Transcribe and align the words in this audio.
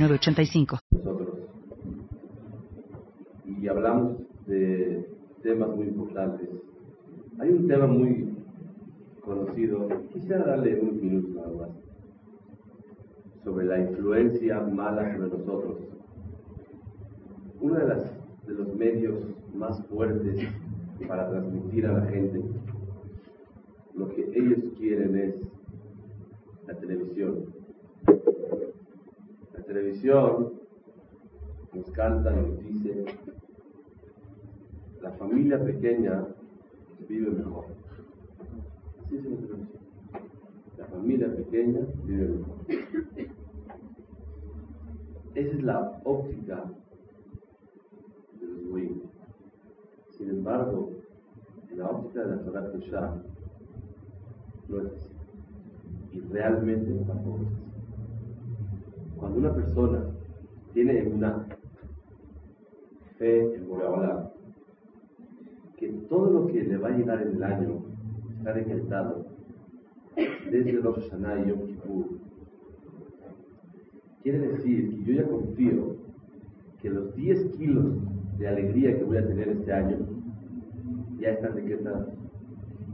906985. 0.00 0.78
Nosotros. 0.92 1.28
Y 3.44 3.68
hablamos 3.68 4.16
de 4.46 5.06
temas 5.42 5.68
muy 5.76 5.88
importantes. 5.88 6.48
Hay 7.38 7.50
un 7.50 7.68
tema 7.68 7.86
muy 7.86 8.34
conocido, 9.20 9.88
quisiera 10.12 10.44
darle 10.44 10.80
unos 10.80 10.94
minutos 10.94 11.30
nada 11.34 11.48
más, 11.50 11.70
sobre 13.44 13.66
la 13.66 13.78
influencia 13.78 14.60
mala 14.60 15.14
sobre 15.14 15.28
nosotros. 15.30 15.76
Uno 17.60 17.74
de, 17.74 17.86
las, 17.86 18.02
de 18.46 18.54
los 18.54 18.74
medios 18.74 19.18
más 19.54 19.84
fuertes 19.86 20.48
para 21.06 21.28
transmitir 21.28 21.86
a 21.86 21.92
la 21.92 22.06
gente 22.06 22.40
lo 23.94 24.08
que 24.08 24.22
ellos 24.34 24.58
quieren 24.78 25.16
es 25.16 25.34
la 26.66 26.74
televisión. 26.74 27.44
La 29.60 29.66
televisión 29.66 30.54
nos 31.74 31.90
canta, 31.90 32.30
nos 32.30 32.58
dice, 32.60 33.04
la 35.02 35.10
familia 35.12 35.62
pequeña 35.62 36.26
vive 37.06 37.30
mejor. 37.30 37.66
Así 39.04 39.18
es 39.18 39.24
la 39.24 39.36
televisión. 39.36 39.68
La 40.78 40.86
familia 40.86 41.36
pequeña 41.36 41.80
vive 42.04 42.28
mejor. 42.28 42.56
Esa 45.34 45.56
es 45.56 45.62
la 45.62 46.00
óptica 46.04 46.64
de 48.40 48.46
los 48.46 48.66
goyim. 48.66 49.02
Sin 50.16 50.30
embargo, 50.30 50.90
en 51.70 51.78
la 51.78 51.90
óptica 51.90 52.24
de 52.24 52.36
la 52.36 52.42
Torah 52.44 52.72
Kedoshá, 52.72 53.22
no 54.68 54.78
es 54.80 54.86
así. 54.86 55.10
Y 56.12 56.20
realmente 56.32 57.04
tampoco 57.04 57.42
es. 57.42 57.59
Cuando 59.20 59.38
una 59.38 59.54
persona 59.54 60.02
tiene 60.72 61.02
una 61.02 61.46
fe 63.18 63.54
en 63.54 63.68
Boreolam, 63.68 64.30
que 65.76 65.88
todo 66.08 66.30
lo 66.30 66.46
que 66.46 66.62
le 66.62 66.78
va 66.78 66.88
a 66.88 66.96
llegar 66.96 67.20
en 67.20 67.36
el 67.36 67.42
año 67.42 67.82
está 68.38 68.54
decretado 68.54 69.26
desde 70.16 70.72
Rosh 70.80 71.10
Hashanah 71.10 71.40
y 71.40 71.48
Yom 71.50 71.66
Kippur, 71.66 72.06
quiere 74.22 74.38
decir 74.38 74.90
que 74.90 75.04
yo 75.04 75.22
ya 75.22 75.28
confío 75.28 75.96
que 76.80 76.88
los 76.88 77.14
10 77.14 77.56
kilos 77.58 77.96
de 78.38 78.48
alegría 78.48 78.96
que 78.96 79.04
voy 79.04 79.18
a 79.18 79.26
tener 79.26 79.48
este 79.50 79.70
año 79.70 79.98
ya 81.18 81.32
están 81.32 81.56
decretados. 81.56 82.08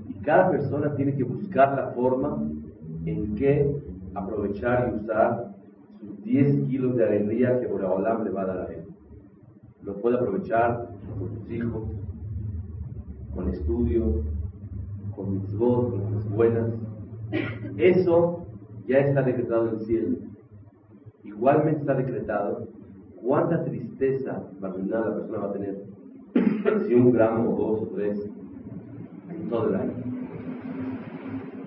Y 0.08 0.14
cada 0.24 0.50
persona 0.50 0.92
tiene 0.96 1.14
que 1.14 1.22
buscar 1.22 1.76
la 1.76 1.92
forma 1.92 2.42
en 3.04 3.36
que 3.36 3.76
aprovechar 4.14 4.92
y 4.92 5.04
usar 5.04 5.55
sus 6.00 6.22
10 6.24 6.68
kilos 6.68 6.96
de 6.96 7.04
alegría 7.04 7.60
que 7.60 7.66
Boreolam 7.66 8.24
le 8.24 8.30
va 8.30 8.42
a 8.42 8.46
dar 8.46 8.58
a 8.60 8.72
él. 8.72 8.84
Lo 9.82 9.94
puede 9.96 10.16
aprovechar 10.16 10.90
con 11.18 11.30
sus 11.30 11.50
hijos, 11.50 11.84
con 13.34 13.48
estudio, 13.48 14.22
con 15.14 15.32
mitzvot, 15.32 15.90
con 15.90 16.00
cosas 16.00 16.30
buenas. 16.30 16.72
Eso 17.76 18.46
ya 18.86 18.98
está 18.98 19.22
decretado 19.22 19.68
en 19.68 19.74
el 19.74 19.80
cielo. 19.80 20.16
Igualmente 21.24 21.80
está 21.80 21.94
decretado 21.94 22.68
cuánta 23.22 23.64
tristeza 23.64 24.42
la 24.60 24.72
persona 24.72 25.38
va 25.38 25.50
a 25.50 25.52
tener, 25.52 25.84
si 26.86 26.94
un 26.94 27.12
gramo, 27.12 27.56
dos 27.56 27.82
o 27.82 27.86
tres, 27.94 28.30
en 29.30 29.48
todo 29.48 29.68
el 29.68 29.74
año. 29.76 29.94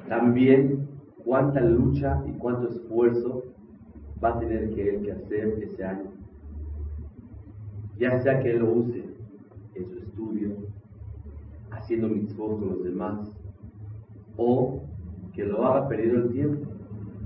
También 0.08 0.88
cuánta 1.24 1.62
lucha 1.62 2.24
y 2.28 2.32
cuánto 2.34 2.70
esfuerzo 2.70 3.44
va 4.24 4.30
a 4.30 4.40
tener 4.40 4.74
que 4.74 4.90
él 4.90 5.02
que 5.02 5.12
hacer 5.12 5.60
ese 5.62 5.84
año. 5.84 6.12
Ya 7.98 8.20
sea 8.22 8.40
que 8.40 8.52
él 8.52 8.60
lo 8.60 8.74
use 8.74 9.04
en 9.76 9.86
su 9.86 10.00
estudio, 10.00 10.50
haciendo 11.72 12.10
mitzvot 12.10 12.60
con 12.60 12.70
los 12.70 12.84
demás, 12.84 13.32
o 14.38 14.82
que 15.34 15.46
lo 15.46 15.66
haga 15.66 15.88
perdido 15.88 16.24
el 16.24 16.30
tiempo, 16.32 16.72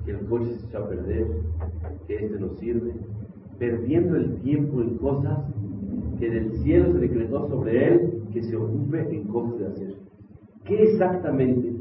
que 0.06 0.12
el 0.12 0.26
coche 0.26 0.54
se 0.56 0.68
echó 0.68 0.80
a 0.80 0.90
perder, 0.90 1.28
que 2.08 2.16
este 2.16 2.40
no 2.40 2.50
sirve, 2.56 2.94
perdiendo 3.60 4.16
el 4.16 4.36
tiempo 4.42 4.82
en 4.82 4.98
cosas 4.98 5.40
que 6.20 6.30
del 6.30 6.52
cielo 6.64 6.92
se 6.92 7.00
decretó 7.00 7.48
sobre 7.48 7.88
él 7.88 8.24
que 8.32 8.44
se 8.44 8.56
ocupe 8.56 9.16
en 9.16 9.28
cosas 9.28 9.60
de 9.60 9.68
hacer. 9.68 9.96
¿Qué 10.66 10.84
exactamente 10.84 11.76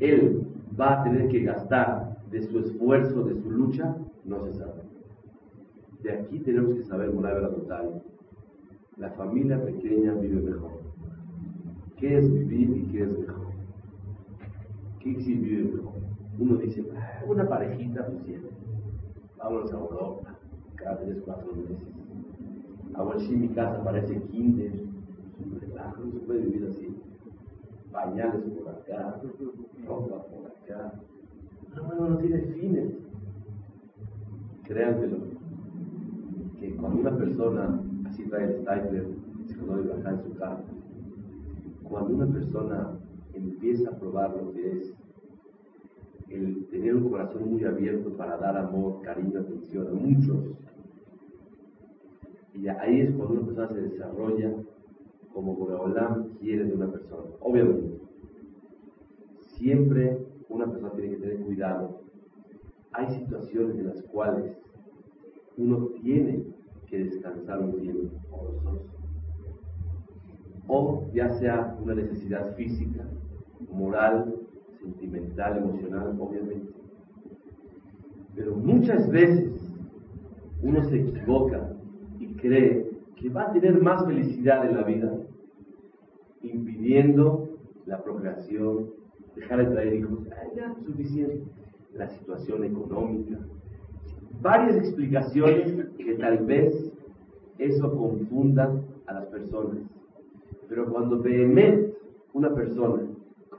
él 0.00 0.46
va 0.78 1.00
a 1.00 1.04
tener 1.04 1.28
que 1.28 1.42
gastar 1.44 2.18
de 2.30 2.42
su 2.42 2.58
esfuerzo, 2.58 3.22
de 3.24 3.34
su 3.40 3.50
lucha? 3.50 3.96
No 4.30 4.44
se 4.44 4.54
sabe. 4.54 4.82
De 6.04 6.12
aquí 6.12 6.38
tenemos 6.38 6.74
que 6.74 6.84
saber, 6.84 7.12
la 7.12 7.50
total. 7.50 8.00
La 8.96 9.10
familia 9.10 9.60
pequeña 9.60 10.14
vive 10.14 10.40
mejor. 10.40 10.70
¿Qué 11.96 12.16
es 12.16 12.32
vivir 12.32 12.76
y 12.76 12.82
qué 12.92 13.02
es 13.02 13.18
mejor? 13.18 13.48
¿Qué 15.00 15.10
es 15.10 15.26
vivir 15.26 15.74
mejor? 15.74 15.94
Uno 16.38 16.56
dice, 16.58 16.84
"Ah, 16.96 17.24
una 17.26 17.48
parejita, 17.48 18.06
pues 18.06 18.22
siempre. 18.22 18.50
Vámonos 19.36 19.72
a 19.72 19.78
Europa, 19.78 20.38
cada 20.76 21.00
tres, 21.00 21.20
cuatro 21.24 21.52
meses. 21.52 21.88
Ahora 22.94 23.18
sí, 23.18 23.34
mi 23.34 23.48
casa 23.48 23.82
parece 23.82 24.22
kinder. 24.30 24.72
Un 25.44 25.60
relajo, 25.60 26.04
no 26.04 26.12
se 26.12 26.18
puede 26.20 26.42
vivir 26.42 26.68
así. 26.68 26.96
Pañales 27.90 28.44
por 28.44 28.68
acá, 28.68 29.20
ropa 29.84 30.22
por 30.26 30.46
acá. 30.46 30.92
Pero 31.74 31.84
bueno, 31.84 32.10
no 32.10 32.18
tiene 32.18 32.38
fines. 32.42 33.09
Créanmelo, 34.70 35.16
que 36.60 36.76
cuando 36.76 37.00
una 37.00 37.16
persona, 37.16 37.82
así 38.06 38.22
trae 38.28 38.44
el 38.44 39.16
conoce 39.66 39.92
acá 39.92 40.10
en 40.10 40.22
su 40.22 40.34
casa, 40.36 40.62
cuando 41.82 42.14
una 42.14 42.26
persona 42.28 42.96
empieza 43.34 43.90
a 43.90 43.98
probar 43.98 44.36
lo 44.36 44.52
que 44.52 44.78
es 44.78 44.94
el 46.28 46.66
tener 46.66 46.94
un 46.94 47.10
corazón 47.10 47.50
muy 47.50 47.64
abierto 47.64 48.16
para 48.16 48.36
dar 48.36 48.56
amor, 48.56 49.02
cariño, 49.02 49.40
atención 49.40 49.88
a 49.88 49.90
muchos, 49.90 50.38
y 52.54 52.68
ahí 52.68 53.00
es 53.00 53.10
cuando 53.16 53.34
una 53.34 53.46
persona 53.46 53.68
se 53.70 53.82
desarrolla 53.82 54.52
como 55.34 55.56
Boreolam 55.56 56.28
quiere 56.38 56.66
de 56.66 56.74
una 56.74 56.92
persona. 56.92 57.24
Obviamente, 57.40 57.98
siempre 59.40 60.28
una 60.48 60.66
persona 60.66 60.92
tiene 60.92 61.10
que 61.10 61.16
tener 61.16 61.40
cuidado. 61.40 62.02
Hay 62.92 63.08
situaciones 63.16 63.76
en 63.76 63.86
las 63.86 64.02
cuales 64.02 64.59
uno 65.60 65.88
tiene 66.02 66.42
que 66.86 67.04
descansar 67.04 67.60
un 67.60 67.80
tiempo, 67.80 68.16
o 70.66 71.06
ya 71.12 71.28
sea 71.28 71.76
una 71.82 71.94
necesidad 71.94 72.54
física, 72.56 73.04
moral, 73.70 74.34
sentimental, 74.80 75.58
emocional, 75.58 76.16
obviamente. 76.18 76.72
Pero 78.34 78.56
muchas 78.56 79.10
veces 79.10 79.52
uno 80.62 80.82
se 80.84 81.00
equivoca 81.00 81.76
y 82.18 82.34
cree 82.34 82.90
que 83.16 83.28
va 83.28 83.42
a 83.48 83.52
tener 83.52 83.82
más 83.82 84.06
felicidad 84.06 84.66
en 84.66 84.76
la 84.76 84.84
vida, 84.84 85.12
impidiendo 86.42 87.50
la 87.84 88.02
procreación, 88.02 88.90
dejar 89.36 89.58
de 89.58 89.72
traer 89.72 89.94
hijos, 89.94 90.20
ah, 90.32 90.48
ya, 90.56 90.74
suficiente, 90.86 91.42
la 91.94 92.08
situación 92.08 92.64
económica, 92.64 93.38
varias 94.40 94.76
explicaciones 94.76 95.88
que 95.96 96.14
tal 96.14 96.38
vez 96.44 96.92
eso 97.58 97.94
confunda 97.96 98.72
a 99.06 99.14
las 99.14 99.26
personas. 99.26 99.78
Pero 100.68 100.86
cuando 100.90 101.20
Behemet, 101.20 101.94
una 102.32 102.54
persona, 102.54 103.02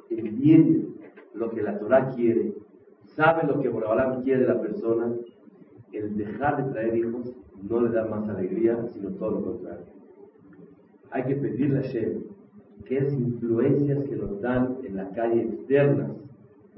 entiende 0.10 0.88
lo 1.34 1.52
que 1.52 1.62
la 1.62 1.78
Torah 1.78 2.10
quiere, 2.16 2.54
sabe 3.16 3.48
lo 3.48 3.60
que 3.62 3.70
Borabalam 3.70 4.24
quiere 4.24 4.42
de 4.42 4.48
la 4.48 4.62
persona, 4.62 5.14
el 5.92 6.16
dejar 6.16 6.64
de 6.64 6.72
traer 6.72 6.96
hijos 6.96 7.34
no 7.70 7.82
le 7.82 7.90
da 7.92 8.06
más 8.06 8.28
alegría, 8.30 8.88
sino 8.94 9.10
todo 9.12 9.32
lo 9.32 9.44
contrario. 9.44 9.86
Hay 11.12 11.24
que 11.26 11.36
pedirle 11.36 11.80
a 11.80 11.82
Shem 11.82 12.24
que 12.86 12.98
esas 12.98 13.14
influencias 13.14 14.04
que 14.06 14.16
nos 14.16 14.42
dan 14.42 14.78
en 14.84 14.96
la 14.96 15.10
calle 15.10 15.42
externas 15.42 16.12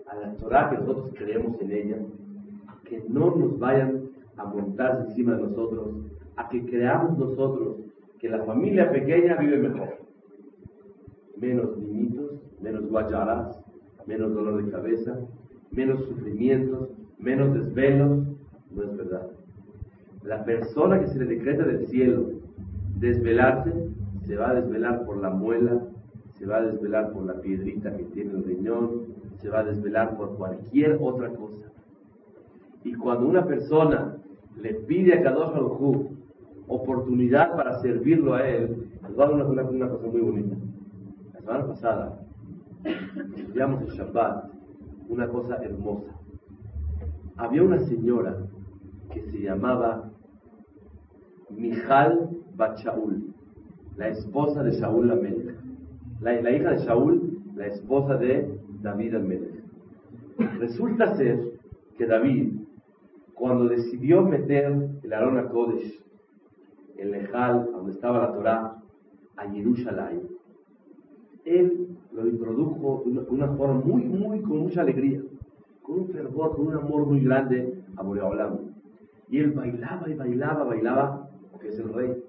a 0.07 0.15
la 0.15 0.33
Torah 0.35 0.69
que 0.71 0.77
nosotros 0.77 1.11
creemos 1.15 1.59
en 1.61 1.71
ella, 1.71 1.97
que 2.93 3.09
no 3.09 3.35
nos 3.35 3.57
vayan 3.59 4.09
a 4.37 4.45
montarse 4.45 5.09
encima 5.09 5.35
de 5.35 5.43
nosotros, 5.43 5.89
a 6.35 6.49
que 6.49 6.63
creamos 6.65 7.17
nosotros 7.17 7.77
que 8.19 8.29
la 8.29 8.43
familia 8.43 8.91
pequeña 8.91 9.35
vive 9.37 9.57
mejor. 9.57 9.97
Menos 11.39 11.77
niñitos, 11.77 12.31
menos 12.61 12.87
guayaras, 12.87 13.59
menos 14.05 14.33
dolor 14.33 14.63
de 14.63 14.71
cabeza, 14.71 15.19
menos 15.71 16.03
sufrimientos, 16.05 16.89
menos 17.19 17.53
desvelos. 17.53 18.27
No 18.71 18.83
es 18.83 18.97
verdad. 18.97 19.27
La 20.23 20.45
persona 20.45 20.99
que 20.99 21.07
se 21.07 21.19
le 21.19 21.25
decreta 21.25 21.63
del 21.63 21.87
cielo 21.87 22.29
desvelarse, 22.99 23.71
se 24.25 24.35
va 24.35 24.51
a 24.51 24.53
desvelar 24.53 25.05
por 25.05 25.17
la 25.17 25.29
muela, 25.29 25.81
se 26.37 26.45
va 26.45 26.57
a 26.57 26.65
desvelar 26.65 27.11
por 27.11 27.25
la 27.25 27.41
piedrita 27.41 27.95
que 27.95 28.03
tiene 28.05 28.31
el 28.31 28.43
riñón, 28.43 29.01
se 29.41 29.49
va 29.49 29.59
a 29.59 29.63
desvelar 29.63 30.15
por 30.15 30.37
cualquier 30.37 30.97
otra 31.01 31.29
cosa. 31.29 31.73
Y 32.83 32.93
cuando 32.95 33.27
una 33.27 33.45
persona 33.45 34.17
le 34.57 34.73
pide 34.73 35.13
a 35.13 35.23
Kadosh 35.23 35.53
Baruj 35.53 36.11
oportunidad 36.67 37.55
para 37.55 37.79
servirlo 37.81 38.33
a 38.33 38.47
él, 38.47 38.89
les 39.01 39.11
a 39.11 39.15
dar 39.15 39.33
una, 39.33 39.45
una, 39.63 39.89
cosa 39.89 40.07
muy 40.07 40.21
bonita. 40.21 40.55
La 41.33 41.39
semana 41.39 41.67
pasada 41.67 42.19
estudiamos 43.35 43.81
el 43.83 43.89
Shabbat, 43.89 44.49
una 45.09 45.27
cosa 45.27 45.57
hermosa. 45.63 46.11
Había 47.37 47.63
una 47.63 47.79
señora 47.79 48.37
que 49.11 49.21
se 49.23 49.41
llamaba 49.41 50.09
Mijal 51.49 52.29
Bachaul, 52.55 53.33
la 53.97 54.07
esposa 54.09 54.63
de 54.63 54.71
Shaul 54.71 55.11
Amelech. 55.11 55.55
La, 56.21 56.41
la 56.41 56.51
hija 56.51 56.71
de 56.71 56.77
Shaul, 56.85 57.39
la 57.55 57.67
esposa 57.67 58.17
de 58.17 58.59
David 58.81 59.15
Amelech. 59.15 59.63
Resulta 60.59 61.15
ser 61.15 61.53
que 61.97 62.05
David, 62.05 62.62
cuando 63.33 63.67
decidió 63.67 64.21
meter 64.21 64.89
el 65.01 65.13
Arona 65.13 65.49
Kodesh, 65.49 66.01
el 66.97 67.11
Lejal, 67.11 67.69
donde 67.71 67.91
estaba 67.91 68.19
la 68.19 68.33
Torah, 68.33 68.83
a 69.35 69.49
Jerusalén, 69.49 70.27
él 71.45 71.97
lo 72.13 72.27
introdujo 72.27 73.03
de 73.05 73.19
una, 73.29 73.47
forma 73.55 73.81
muy, 73.83 74.03
muy, 74.03 74.41
con 74.41 74.59
mucha 74.59 74.81
alegría, 74.81 75.21
con 75.81 75.99
un 75.99 76.07
fervor, 76.09 76.55
con 76.55 76.67
un 76.67 76.75
amor 76.75 77.05
muy 77.05 77.21
grande 77.21 77.83
a 77.97 78.03
Boreolam. 78.03 78.59
Y 79.29 79.39
él 79.39 79.51
bailaba 79.51 80.09
y 80.09 80.13
bailaba, 80.13 80.63
bailaba, 80.63 81.29
porque 81.51 81.69
es 81.69 81.79
el 81.79 81.93
rey. 81.93 82.23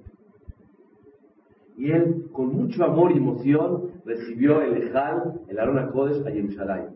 Y 1.76 1.90
él, 1.90 2.28
con 2.32 2.54
mucho 2.54 2.84
amor 2.84 3.12
y 3.12 3.18
emoción, 3.18 3.90
recibió 4.04 4.62
el 4.62 4.82
Ejal, 4.82 5.40
el 5.48 5.58
Arona 5.58 5.90
Kodesh, 5.90 6.26
a 6.26 6.30
Jerusalén. 6.30 6.86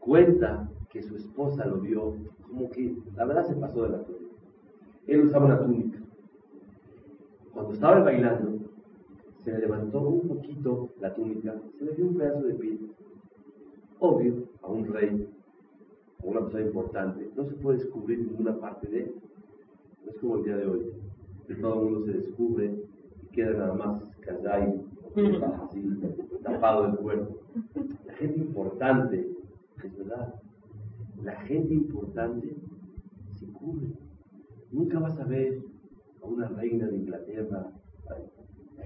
Cuenta 0.00 0.68
que 0.90 1.02
su 1.02 1.16
esposa 1.16 1.64
lo 1.66 1.78
vio 1.80 2.14
como 2.54 2.70
que, 2.70 2.96
la 3.16 3.24
verdad, 3.24 3.46
se 3.46 3.54
pasó 3.56 3.82
de 3.82 3.88
la 3.90 3.98
cuenta. 3.98 4.24
Él 5.06 5.26
usaba 5.26 5.46
una 5.46 5.60
túnica. 5.60 5.98
Cuando 7.52 7.72
estaba 7.72 8.00
bailando, 8.00 8.58
se 9.44 9.52
le 9.52 9.58
levantó 9.58 10.00
un 10.00 10.28
poquito 10.28 10.90
la 11.00 11.12
túnica, 11.14 11.54
se 11.78 11.84
le 11.84 11.94
dio 11.94 12.06
un 12.06 12.16
pedazo 12.16 12.42
de 12.46 12.54
piel. 12.54 12.90
Obvio, 13.98 14.48
a 14.62 14.68
un 14.68 14.86
rey, 14.86 15.28
a 16.22 16.26
una 16.26 16.40
persona 16.40 16.64
importante, 16.64 17.30
no 17.36 17.44
se 17.44 17.54
puede 17.54 17.78
descubrir 17.78 18.20
ninguna 18.20 18.58
parte 18.58 18.88
de 18.88 19.02
él. 19.04 19.14
No 20.04 20.10
es 20.10 20.18
como 20.18 20.36
el 20.36 20.44
día 20.44 20.56
de 20.56 20.66
hoy, 20.66 20.92
que 21.46 21.54
todo 21.56 21.74
el 21.74 21.90
mundo 21.90 22.06
se 22.06 22.12
descubre 22.12 22.74
y 23.22 23.26
queda 23.34 23.52
nada 23.52 23.74
más 23.74 24.04
kazai, 24.20 24.80
así, 25.62 26.00
tapado 26.42 26.84
del 26.84 26.96
cuerpo. 26.96 27.38
La 28.06 28.14
gente 28.14 28.40
importante, 28.40 29.30
es 29.82 29.98
verdad, 29.98 30.34
la 31.22 31.40
gente 31.42 31.74
importante 31.74 32.56
se 33.34 33.46
cubre. 33.46 33.88
Nunca 34.72 34.98
vas 34.98 35.18
a 35.18 35.24
ver 35.24 35.62
a 36.22 36.26
una 36.26 36.48
reina 36.48 36.86
de 36.86 36.96
Inglaterra 36.96 37.70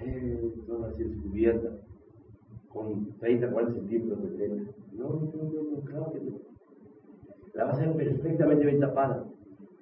eh, 0.01 0.55
toda 0.67 0.89
así 0.89 1.05
descubierta, 1.05 1.71
con 2.69 3.19
30, 3.19 3.51
40 3.51 3.75
centímetros 3.75 4.23
de 4.23 4.29
tela. 4.37 4.63
No, 4.93 5.09
no, 5.09 5.33
no, 5.35 5.63
no, 5.71 5.81
claro 5.85 6.13
que 6.13 6.21
no. 6.21 6.39
La 7.55 7.65
vas 7.65 7.79
a 7.79 7.87
ver 7.87 7.97
perfectamente 7.97 8.65
bien 8.65 8.81
tapada, 8.81 9.25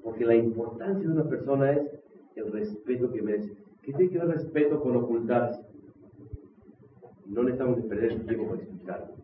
porque 0.02 0.24
la 0.24 0.36
importancia 0.36 1.06
de 1.06 1.12
una 1.12 1.28
persona 1.28 1.72
es 1.72 2.00
el 2.36 2.52
respeto 2.52 3.12
que 3.12 3.22
merece. 3.22 3.52
¿Qué 3.82 3.92
tiene 3.92 4.10
que 4.10 4.18
ver 4.18 4.28
respeto 4.28 4.80
con 4.80 4.96
ocultarse? 4.96 5.62
No 7.26 7.42
necesitamos 7.42 7.84
perder 7.84 8.12
el 8.12 8.26
tiempo 8.26 8.48
para 8.48 8.62
explicarlo. 8.62 9.16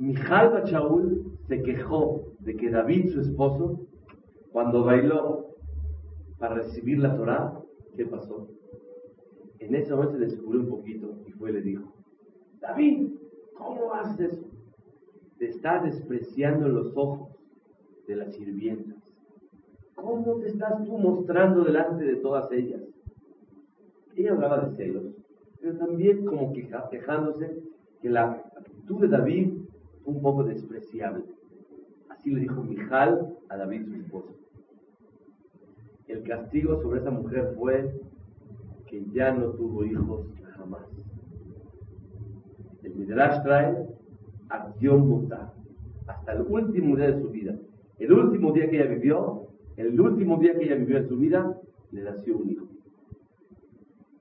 Mijal 0.00 0.50
Bachaul 0.50 1.36
se 1.46 1.62
quejó 1.62 2.32
de 2.40 2.56
que 2.56 2.70
David, 2.70 3.12
su 3.12 3.20
esposo, 3.20 3.86
cuando 4.50 4.82
bailó 4.82 5.54
para 6.38 6.54
recibir 6.54 6.98
la 6.98 7.14
Torah, 7.16 7.60
¿Qué 7.96 8.06
pasó? 8.06 8.48
En 9.58 9.74
ese 9.74 9.94
momento 9.94 10.18
se 10.18 10.24
descubrió 10.24 10.62
un 10.62 10.68
poquito 10.68 11.18
y 11.26 11.32
fue 11.32 11.50
y 11.50 11.54
le 11.54 11.60
dijo, 11.60 11.92
David, 12.60 13.10
¿cómo 13.54 13.92
haces 13.92 14.32
eso? 14.32 14.46
Te 15.38 15.48
estás 15.48 15.84
despreciando 15.84 16.68
los 16.68 16.96
ojos 16.96 17.36
de 18.06 18.16
las 18.16 18.34
sirvientas. 18.34 18.96
¿Cómo 19.94 20.36
te 20.40 20.48
estás 20.48 20.82
tú 20.84 20.96
mostrando 20.96 21.62
delante 21.62 22.04
de 22.04 22.16
todas 22.16 22.50
ellas? 22.52 22.80
Ella 24.16 24.32
hablaba 24.32 24.60
de 24.60 24.76
celos, 24.76 25.04
pero 25.60 25.76
también 25.76 26.24
como 26.24 26.52
quejándose 26.52 27.62
que 28.00 28.08
la 28.08 28.30
actitud 28.56 29.00
de 29.00 29.08
David 29.08 29.59
un 30.04 30.22
poco 30.22 30.44
despreciable. 30.44 31.24
Así 32.08 32.30
le 32.30 32.40
dijo 32.40 32.62
Mijal 32.62 33.36
a 33.48 33.56
David, 33.56 33.86
su 33.86 33.94
esposo 33.96 34.40
el 36.10 36.22
castigo 36.24 36.80
sobre 36.82 37.00
esa 37.00 37.10
mujer 37.10 37.54
fue 37.56 37.94
que 38.86 39.04
ya 39.12 39.32
no 39.32 39.50
tuvo 39.50 39.84
hijos 39.84 40.26
jamás. 40.56 40.82
El 42.82 42.94
Midrash 42.96 43.42
trae 43.42 43.86
acción 44.48 45.08
muta 45.08 45.52
hasta 46.06 46.32
el 46.32 46.42
último 46.42 46.96
día 46.96 47.12
de 47.12 47.22
su 47.22 47.30
vida. 47.30 47.56
El 47.98 48.12
último 48.12 48.52
día 48.52 48.68
que 48.68 48.80
ella 48.80 48.90
vivió, 48.90 49.48
el 49.76 50.00
último 50.00 50.38
día 50.38 50.54
que 50.56 50.64
ella 50.64 50.74
vivió 50.74 50.96
en 50.98 51.08
su 51.08 51.16
vida, 51.16 51.56
le 51.92 52.02
nació 52.02 52.38
un 52.38 52.50
hijo. 52.50 52.66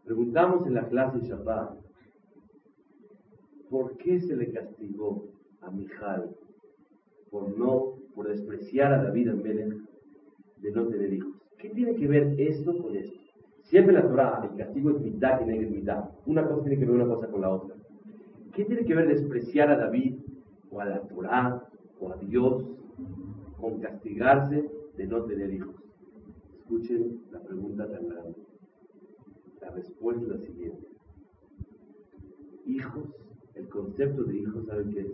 Preguntamos 0.05 0.67
en 0.67 0.75
la 0.75 0.87
clase 0.87 1.21
Shabbat, 1.21 1.71
¿por 3.69 3.97
qué 3.97 4.19
se 4.19 4.35
le 4.35 4.51
castigó 4.51 5.25
a 5.61 5.71
Mijal 5.71 6.35
por 7.31 7.57
no, 7.57 7.95
por 8.15 8.27
despreciar 8.27 8.93
a 8.93 9.03
David 9.03 9.29
Amelech 9.29 9.73
de 10.57 10.71
no 10.71 10.87
tener 10.87 11.13
hijos? 11.13 11.35
¿Qué 11.57 11.69
tiene 11.69 11.95
que 11.95 12.07
ver 12.07 12.35
esto 12.39 12.77
con 12.81 12.95
esto? 12.95 13.19
Siempre 13.63 13.93
la 13.93 14.07
Torah, 14.07 14.49
el 14.49 14.57
castigo 14.57 14.91
es 14.91 15.01
mitad 15.01 15.45
y 15.45 15.51
es 15.51 15.69
mitad. 15.69 16.09
Una 16.25 16.47
cosa 16.47 16.63
tiene 16.63 16.79
que 16.79 16.85
ver 16.85 16.95
una 16.95 17.13
cosa 17.13 17.27
con 17.27 17.41
la 17.41 17.49
otra. 17.49 17.75
¿Qué 18.53 18.65
tiene 18.65 18.83
que 18.83 18.95
ver 18.95 19.07
despreciar 19.07 19.69
a 19.69 19.77
David 19.77 20.15
o 20.71 20.79
a 20.79 20.85
la 20.85 21.01
Torah 21.01 21.67
o 21.99 22.11
a 22.11 22.17
Dios 22.17 22.65
con 23.59 23.79
castigarse 23.79 24.69
de 24.97 25.07
no 25.07 25.23
tener 25.25 25.53
hijos? 25.53 25.75
Escuchen 26.57 27.21
la 27.31 27.41
pregunta 27.41 27.87
tan 27.91 28.07
grande. 28.07 28.35
La 29.61 29.69
respuesta 29.71 30.23
es 30.23 30.29
la 30.29 30.37
siguiente. 30.39 30.87
Hijos, 32.65 33.07
el 33.55 33.67
concepto 33.69 34.23
de 34.23 34.37
hijos, 34.37 34.65
¿saben 34.65 34.91
qué 34.91 35.01
es? 35.01 35.11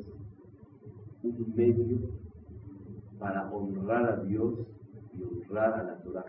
Un 1.25 1.53
medio 1.55 1.97
para 3.17 3.51
honrar 3.51 4.05
a 4.05 4.23
Dios 4.23 4.59
y 5.17 5.23
honrar 5.23 5.73
a 5.73 5.83
la 5.83 5.97
Torah 6.03 6.25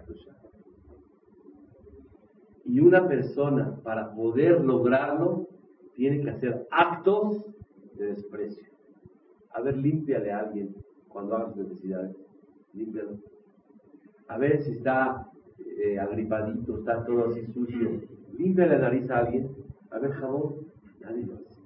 Y 2.64 2.80
una 2.80 3.06
persona, 3.06 3.78
para 3.82 4.14
poder 4.14 4.64
lograrlo, 4.64 5.48
tiene 5.94 6.22
que 6.22 6.30
hacer 6.30 6.66
actos 6.70 7.44
de 7.98 8.06
desprecio. 8.06 8.64
A 9.52 9.60
ver, 9.60 9.76
límpiale 9.76 10.32
a 10.32 10.40
alguien 10.40 10.74
cuando 11.08 11.36
haga 11.36 11.48
sus 11.48 11.56
necesidades. 11.56 12.16
Límpialo. 12.72 13.18
A 14.28 14.38
ver 14.38 14.62
si 14.62 14.72
está 14.72 15.30
eh, 15.58 15.98
agripadito, 15.98 16.78
está 16.78 17.04
todo 17.04 17.26
así 17.26 17.44
sucio. 17.52 18.00
Límpiale 18.38 18.78
la 18.78 18.88
nariz 18.88 19.10
a 19.10 19.18
alguien. 19.18 19.50
A 19.90 19.98
ver, 19.98 20.12
jabón. 20.12 20.66
Nadie 21.00 21.26
lo 21.26 21.34
hace. 21.34 21.60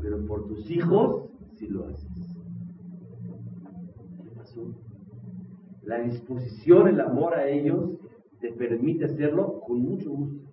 Pero 0.00 0.26
por 0.26 0.46
tus 0.48 0.70
hijos, 0.70 1.26
sí 1.56 1.66
lo 1.68 1.86
haces. 1.86 2.08
¿Qué 4.22 4.30
pasó? 4.36 4.72
la 5.86 6.00
disposición, 6.00 6.88
el 6.88 7.00
amor 7.00 7.34
a 7.34 7.48
ellos, 7.48 7.92
te 8.40 8.52
permite 8.52 9.04
hacerlo 9.04 9.60
con 9.60 9.80
mucho 9.80 10.10
gusto. 10.10 10.44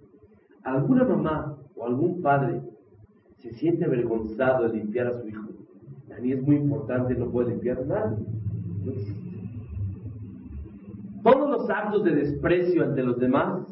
¿Alguna 0.64 1.04
mamá 1.04 1.58
o 1.76 1.86
algún 1.86 2.22
padre 2.22 2.62
se 3.38 3.52
siente 3.52 3.84
avergonzado 3.84 4.70
de 4.70 4.78
limpiar 4.78 5.08
a 5.08 5.14
su 5.20 5.28
hijo? 5.28 5.50
A 6.16 6.22
mí 6.22 6.32
es 6.32 6.42
muy 6.42 6.58
importante, 6.58 7.16
no 7.16 7.30
puede 7.32 7.50
limpiar 7.50 7.86
nada. 7.86 8.16
Todos 11.24 11.50
los 11.50 11.70
actos 11.70 12.04
de 12.04 12.16
desprecio 12.16 12.84
ante 12.84 13.02
los 13.02 13.18
demás, 13.18 13.66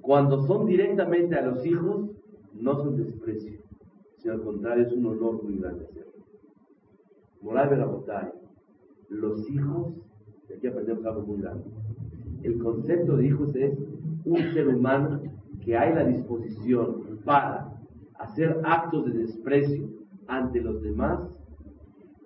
cuando 0.00 0.46
son 0.46 0.66
directamente 0.66 1.36
a 1.36 1.46
los 1.46 1.64
hijos, 1.64 2.10
no 2.54 2.74
son 2.76 2.96
desprecio, 2.96 3.60
sino 4.18 4.34
al 4.34 4.42
contrario, 4.42 4.84
es 4.84 4.92
un 4.92 5.06
honor 5.06 5.42
muy 5.44 5.58
grande 5.58 5.84
hacerlo. 5.84 6.05
Los 9.08 9.48
hijos, 9.50 9.94
y 10.48 10.52
aquí 10.52 10.66
aprendemos 10.66 11.06
algo 11.06 11.22
muy 11.22 11.40
grande, 11.40 11.64
el 12.42 12.58
concepto 12.58 13.16
de 13.16 13.26
hijos 13.26 13.54
es 13.54 13.78
un 14.24 14.38
ser 14.52 14.68
humano 14.68 15.22
que 15.64 15.76
hay 15.76 15.94
la 15.94 16.04
disposición 16.04 17.20
para 17.24 17.72
hacer 18.18 18.60
actos 18.64 19.06
de 19.06 19.18
desprecio 19.18 19.88
ante 20.26 20.60
los 20.60 20.82
demás, 20.82 21.20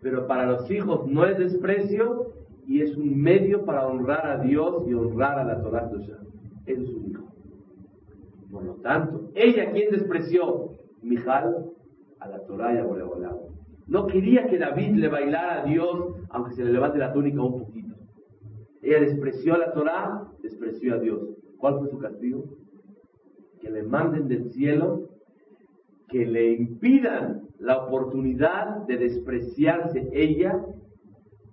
pero 0.00 0.27
para 0.27 0.47
los 0.47 0.71
hijos 0.71 1.07
no 1.07 1.27
es 1.27 1.39
desprecio 1.39 2.33
y 2.67 2.81
es 2.81 2.97
un 2.97 3.21
medio 3.21 3.65
para 3.65 3.87
honrar 3.87 4.27
a 4.27 4.39
Dios 4.39 4.85
y 4.87 4.95
honrar 4.95 5.39
a 5.39 5.45
la 5.45 5.62
Torah 5.62 5.91
Eso 6.67 6.83
es 6.83 6.89
un 6.89 7.11
hijo. 7.11 7.25
Por 8.50 8.65
lo 8.65 8.75
tanto, 8.77 9.31
ella 9.35 9.71
quien 9.73 9.91
despreció, 9.91 10.73
Mijal, 11.03 11.67
a 12.19 12.29
la 12.29 12.41
Torah 12.47 12.75
y 12.75 12.79
a 12.79 12.85
Boreolá. 12.85 13.37
No 13.90 14.06
quería 14.06 14.47
que 14.47 14.56
David 14.56 14.94
le 14.94 15.09
bailara 15.09 15.62
a 15.62 15.64
Dios, 15.64 16.14
aunque 16.30 16.54
se 16.54 16.64
le 16.64 16.73
levante 16.73 16.99
la 16.99 17.12
túnica 17.12 17.42
un 17.42 17.59
poquito. 17.59 17.97
Ella 18.82 19.00
despreció 19.00 19.54
a 19.54 19.59
la 19.59 19.73
Torah, 19.73 20.28
despreció 20.44 20.94
a 20.94 20.99
Dios. 20.99 21.20
¿Cuál 21.59 21.80
fue 21.80 21.88
su 21.88 21.99
castigo? 21.99 22.44
Que 23.61 23.68
le 23.68 23.82
manden 23.82 24.28
del 24.28 24.49
cielo, 24.52 25.09
que 26.09 26.25
le 26.25 26.52
impidan 26.52 27.49
la 27.59 27.78
oportunidad 27.78 28.87
de 28.87 28.97
despreciarse 28.97 30.09
ella 30.12 30.64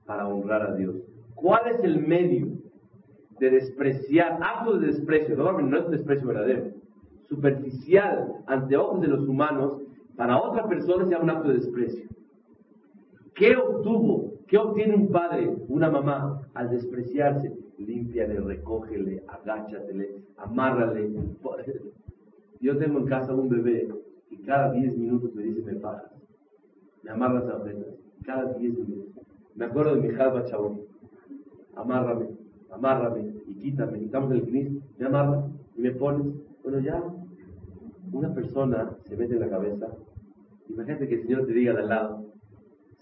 para 0.06 0.28
honrar 0.28 0.62
a 0.62 0.76
Dios. 0.76 0.96
¿Cuál 1.34 1.72
es 1.72 1.84
el 1.84 2.06
medio 2.06 2.50
de 3.40 3.50
despreciar, 3.50 4.38
acto 4.44 4.78
de 4.78 4.88
desprecio, 4.88 5.36
no, 5.36 5.60
no 5.60 5.78
es 5.78 5.86
un 5.86 5.92
desprecio 5.92 6.28
verdadero, 6.28 6.72
superficial 7.28 8.28
ante 8.46 8.78
ojos 8.78 9.02
de 9.02 9.08
los 9.08 9.28
humanos, 9.28 9.82
para 10.16 10.40
otra 10.40 10.68
persona 10.68 11.06
sea 11.08 11.20
un 11.20 11.30
acto 11.32 11.50
de 11.50 11.56
desprecio. 11.56 12.08
¿Qué 13.38 13.56
obtuvo? 13.56 14.34
¿Qué 14.48 14.58
obtiene 14.58 14.96
un 14.96 15.12
padre, 15.12 15.56
una 15.68 15.92
mamá, 15.92 16.42
al 16.56 16.72
despreciarse? 16.72 17.56
Límpiale, 17.78 18.40
recógele, 18.40 19.24
agáchatele, 19.28 20.24
amárrale. 20.38 21.12
Yo 22.60 22.78
tengo 22.80 22.98
en 22.98 23.06
casa 23.06 23.36
un 23.36 23.48
bebé 23.48 23.88
y 24.32 24.38
cada 24.38 24.72
10 24.72 24.98
minutos 24.98 25.36
me 25.36 25.44
dice, 25.44 25.62
me 25.62 25.76
pagas. 25.76 26.12
Me 27.04 27.12
amarras 27.12 27.46
las 27.46 27.62
orejas. 27.62 27.86
Cada 28.26 28.54
10 28.54 28.74
minutos. 28.74 29.24
Me 29.56 29.66
acuerdo 29.66 29.96
de 29.96 30.02
mi 30.02 30.16
jalba 30.16 30.44
chabón. 30.46 30.82
Amárrame, 31.76 32.30
amárrame 32.72 33.34
y 33.46 33.54
quítame. 33.54 34.00
En 34.00 34.32
el 34.32 34.44
cristo, 34.48 34.82
me 34.98 35.06
amarras 35.06 35.46
y 35.76 35.82
me 35.82 35.92
pones. 35.92 36.34
Bueno, 36.64 36.80
ya. 36.80 37.04
Una 38.12 38.34
persona 38.34 38.98
se 39.04 39.16
mete 39.16 39.36
en 39.36 39.42
la 39.42 39.50
cabeza. 39.50 39.88
Imagínate 40.70 41.08
que 41.08 41.16
el 41.16 41.22
Señor 41.22 41.46
te 41.46 41.54
diga 41.54 41.74
de 41.74 41.82
al 41.82 41.90
lado, 41.90 42.27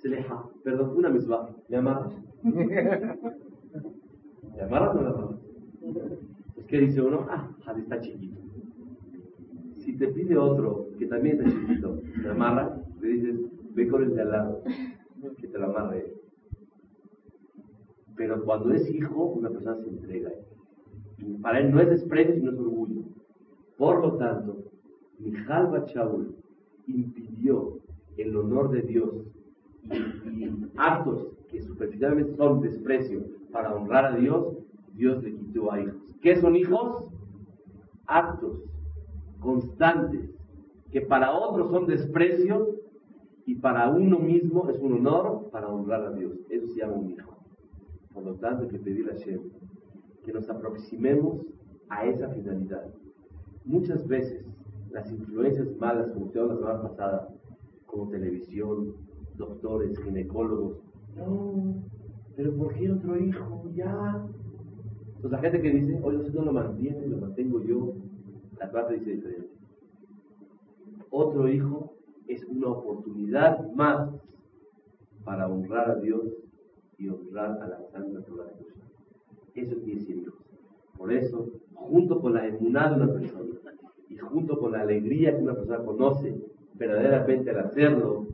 Seleja, 0.06 0.38
perdón, 0.64 0.98
una 0.98 1.10
misma, 1.10 1.50
¿me 1.68 1.78
amarras? 1.78 2.14
¿Me 2.44 2.62
amarras 4.62 4.96
o 4.96 4.98
no 5.02 5.02
me 5.02 5.10
amarras? 5.10 5.40
Es 6.58 6.66
que 6.66 6.82
dice 6.82 7.02
uno, 7.02 7.26
ah, 7.28 7.50
Jade 7.64 7.82
está 7.82 8.00
chiquito. 8.00 8.40
Si 9.80 9.98
te 9.98 10.10
pide 10.10 10.38
otro 10.38 10.90
que 11.00 11.08
también 11.08 11.40
está 11.40 11.50
chiquito, 11.50 12.00
¿me 12.22 12.30
amarras? 12.30 12.80
Le 13.02 13.08
dices, 13.08 13.36
ve 13.74 13.88
con 13.88 14.04
el 14.04 14.14
de 14.14 14.22
al 14.22 14.32
lado, 14.32 14.62
que 15.40 15.48
te 15.48 15.58
lo 15.58 15.66
amarre. 15.66 16.14
Pero 18.16 18.46
cuando 18.46 18.76
es 18.76 18.88
hijo, 18.94 19.26
una 19.26 19.50
persona 19.50 19.78
se 19.78 19.90
entrega. 19.90 20.30
Y 21.18 21.34
para 21.38 21.62
él 21.62 21.72
no 21.72 21.80
es 21.80 21.90
desprecio, 21.90 22.36
sino 22.36 22.52
es 22.52 22.60
orgullo. 22.60 23.02
Por 23.76 24.02
lo 24.02 24.18
tanto, 24.18 24.66
Mijal 25.18 25.72
Bachaul 25.72 26.36
impidió 26.86 27.80
el 28.18 28.38
honor 28.38 28.70
de 28.70 28.84
Dios 28.84 29.35
y, 29.92 30.72
actos 30.78 31.28
que 31.50 31.62
superficialmente 31.62 32.36
son 32.36 32.62
desprecio 32.62 33.24
para 33.52 33.74
honrar 33.74 34.06
a 34.06 34.16
Dios, 34.16 34.58
Dios 34.94 35.24
le 35.24 35.36
quitó 35.36 35.72
a 35.72 35.82
hijos. 35.82 35.96
¿Qué 36.22 36.36
son 36.42 36.56
hijos? 36.56 37.06
Actos 38.08 38.64
constantes 39.40 40.30
que 40.92 41.02
para 41.02 41.32
otros 41.34 41.72
son 41.72 41.86
desprecio 41.86 42.76
y 43.46 43.56
para 43.56 43.90
uno 43.90 44.20
mismo 44.20 44.70
es 44.70 44.80
un 44.80 44.94
honor 44.94 45.50
para 45.52 45.68
honrar 45.68 46.06
a 46.06 46.12
Dios. 46.12 46.34
Eso 46.50 46.68
se 46.68 46.80
llama 46.80 46.94
un 46.94 47.12
hijo. 47.12 47.36
Por 48.14 48.24
lo 48.24 48.36
tanto, 48.36 48.64
hay 48.64 48.70
que 48.70 48.80
pedirle 48.80 49.12
a 49.12 49.16
Shem 49.16 49.42
que 50.24 50.34
nos 50.34 50.50
aproximemos 50.50 51.46
a 51.90 52.06
esa 52.06 52.30
finalidad. 52.30 52.86
Muchas 53.64 54.08
veces 54.08 54.46
las 54.90 55.12
influencias 55.12 55.68
malas, 55.78 56.10
como 56.12 56.26
usted 56.26 56.42
la 56.42 56.56
semana 56.56 56.82
pasada, 56.82 57.30
como 57.86 58.10
televisión, 58.10 58.96
doctores, 59.38 59.98
ginecólogos. 60.04 60.78
No, 61.16 61.76
pero 62.36 62.54
¿por 62.56 62.74
qué 62.74 62.92
otro 62.92 63.18
hijo? 63.18 63.64
Ya. 63.76 64.26
Entonces 65.16 65.32
la 65.32 65.40
gente 65.40 65.62
que 65.62 65.72
dice, 65.72 66.00
oye, 66.04 66.18
usted 66.18 66.34
no 66.34 66.46
lo 66.46 66.54
mantiene, 66.54 67.08
lo 67.08 67.18
mantengo 67.18 67.62
yo, 67.64 67.94
la 68.60 68.72
parte 68.72 68.96
dice 68.96 69.12
diferente. 69.12 69.50
Otro 71.10 71.48
hijo 71.48 71.94
es 72.28 72.44
una 72.46 72.68
oportunidad 72.68 73.72
más 73.74 74.10
para 75.24 75.48
honrar 75.48 75.92
a 75.92 75.96
Dios 75.96 76.24
y 76.98 77.10
honrar 77.10 77.62
a 77.62 77.68
la 77.68 77.82
Santa 77.92 78.22
Torah 78.22 78.52
Eso 79.56 79.76
quiere 79.78 80.00
decir 80.00 80.18
hijos. 80.18 80.36
Por 80.98 81.12
eso, 81.12 81.50
junto 81.74 82.22
con 82.22 82.34
la 82.34 82.48
emuná 82.48 82.90
de 82.90 82.96
una 82.96 83.14
persona 83.14 83.46
y 84.10 84.18
junto 84.18 84.58
con 84.60 84.72
la 84.72 84.82
alegría 84.82 85.36
que 85.36 85.44
una 85.44 85.56
persona 85.56 85.84
conoce 85.84 86.36
verdaderamente 86.76 87.50
al 87.50 87.60
hacerlo, 87.60 88.25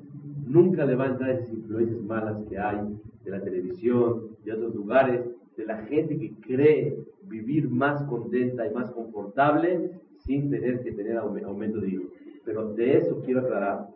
nunca 0.52 0.86
le 0.86 0.96
va 0.96 1.06
a 1.06 1.12
entrar 1.12 1.30
esas 1.32 1.54
influencias 1.54 2.02
malas 2.02 2.38
que 2.50 2.58
hay 2.58 2.80
de 3.24 3.32
la 3.32 3.42
televisión, 3.42 4.36
de 4.44 4.52
otros 4.54 4.76
lugares, 4.76 5.22
de 5.56 5.66
la 5.66 5.78
gente 5.86 6.18
que 6.18 6.34
cree 6.42 6.98
vivir 7.24 7.70
más 7.70 8.04
contenta 8.04 8.68
y 8.68 8.74
más 8.74 8.92
confortable 8.92 9.92
sin 10.18 10.50
tener 10.50 10.84
que 10.84 10.92
tener 10.92 11.18
aumento 11.18 11.80
de 11.80 11.90
hijos. 11.90 12.12
Pero 12.44 12.74
de 12.74 12.98
eso 12.98 13.22
quiero 13.24 13.42
aclarar. 13.42 13.88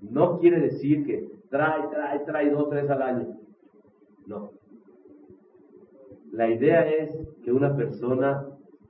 No 0.00 0.38
quiere 0.38 0.60
decir 0.60 1.04
que 1.04 1.28
trae, 1.50 1.88
trae, 1.90 2.20
trae 2.20 2.50
dos, 2.50 2.70
tres 2.70 2.88
al 2.88 3.02
año. 3.02 3.36
No. 4.26 4.52
La 6.32 6.48
idea 6.48 6.88
es 6.88 7.10
que 7.44 7.52
una 7.52 7.76
persona 7.76 8.46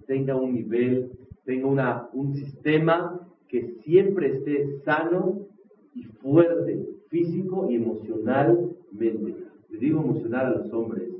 tenga 0.06 0.36
un 0.36 0.54
nivel, 0.54 1.10
tenga 1.44 1.66
una, 1.66 2.08
un 2.12 2.34
sistema 2.34 3.18
que 3.48 3.62
siempre 3.82 4.28
esté 4.28 4.78
sano 4.84 5.46
y 5.94 6.04
fuerte 6.04 6.99
físico 7.10 7.66
y 7.68 7.76
emocionalmente. 7.76 9.36
Le 9.68 9.78
digo 9.78 10.00
emocional 10.00 10.46
a 10.46 10.58
los 10.58 10.72
hombres, 10.72 11.10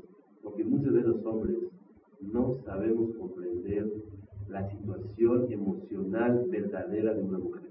porque 0.41 0.63
muchos 0.63 0.93
de 0.93 1.01
los 1.01 1.23
hombres 1.25 1.57
no 2.21 2.53
sabemos 2.65 3.15
comprender 3.15 3.91
la 4.49 4.67
situación 4.69 5.51
emocional 5.51 6.45
verdadera 6.49 7.13
de 7.13 7.21
una 7.21 7.37
mujer. 7.37 7.69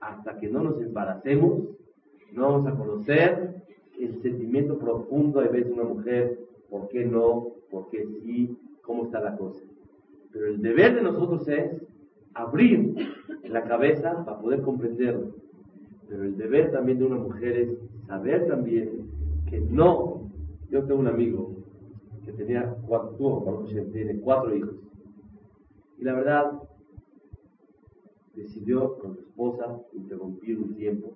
Hasta 0.00 0.38
que 0.38 0.48
no 0.48 0.62
nos 0.62 0.80
embaracemos, 0.80 1.62
no 2.32 2.42
vamos 2.42 2.66
a 2.66 2.76
conocer 2.76 3.62
el 3.98 4.20
sentimiento 4.22 4.78
profundo 4.78 5.40
de 5.40 5.48
ver 5.48 5.72
una 5.72 5.84
mujer, 5.84 6.38
por 6.68 6.88
qué 6.88 7.04
no, 7.04 7.52
por 7.70 7.88
qué 7.90 8.04
sí, 8.22 8.56
cómo 8.82 9.04
está 9.04 9.20
la 9.20 9.36
cosa. 9.36 9.64
Pero 10.32 10.46
el 10.48 10.60
deber 10.60 10.96
de 10.96 11.02
nosotros 11.02 11.46
es 11.48 11.80
abrir 12.34 12.94
la 13.44 13.62
cabeza 13.62 14.24
para 14.24 14.40
poder 14.40 14.62
comprenderlo 14.62 15.43
pero 16.08 16.24
el 16.24 16.36
deber 16.36 16.70
también 16.72 16.98
de 16.98 17.06
una 17.06 17.16
mujer 17.16 17.56
es 17.56 17.78
saber 18.06 18.46
también 18.46 19.10
que 19.48 19.60
no. 19.60 20.30
Yo 20.70 20.84
tengo 20.84 21.00
un 21.00 21.08
amigo 21.08 21.54
que 22.24 22.32
tenía 22.32 22.76
cuatro, 22.86 23.64
tiene 23.92 24.20
cuatro 24.20 24.54
hijos. 24.54 24.74
Y 25.98 26.04
la 26.04 26.14
verdad, 26.14 26.62
decidió 28.34 28.98
con 28.98 29.14
su 29.14 29.20
esposa 29.20 29.80
interrumpir 29.92 30.58
un 30.58 30.74
tiempo, 30.74 31.12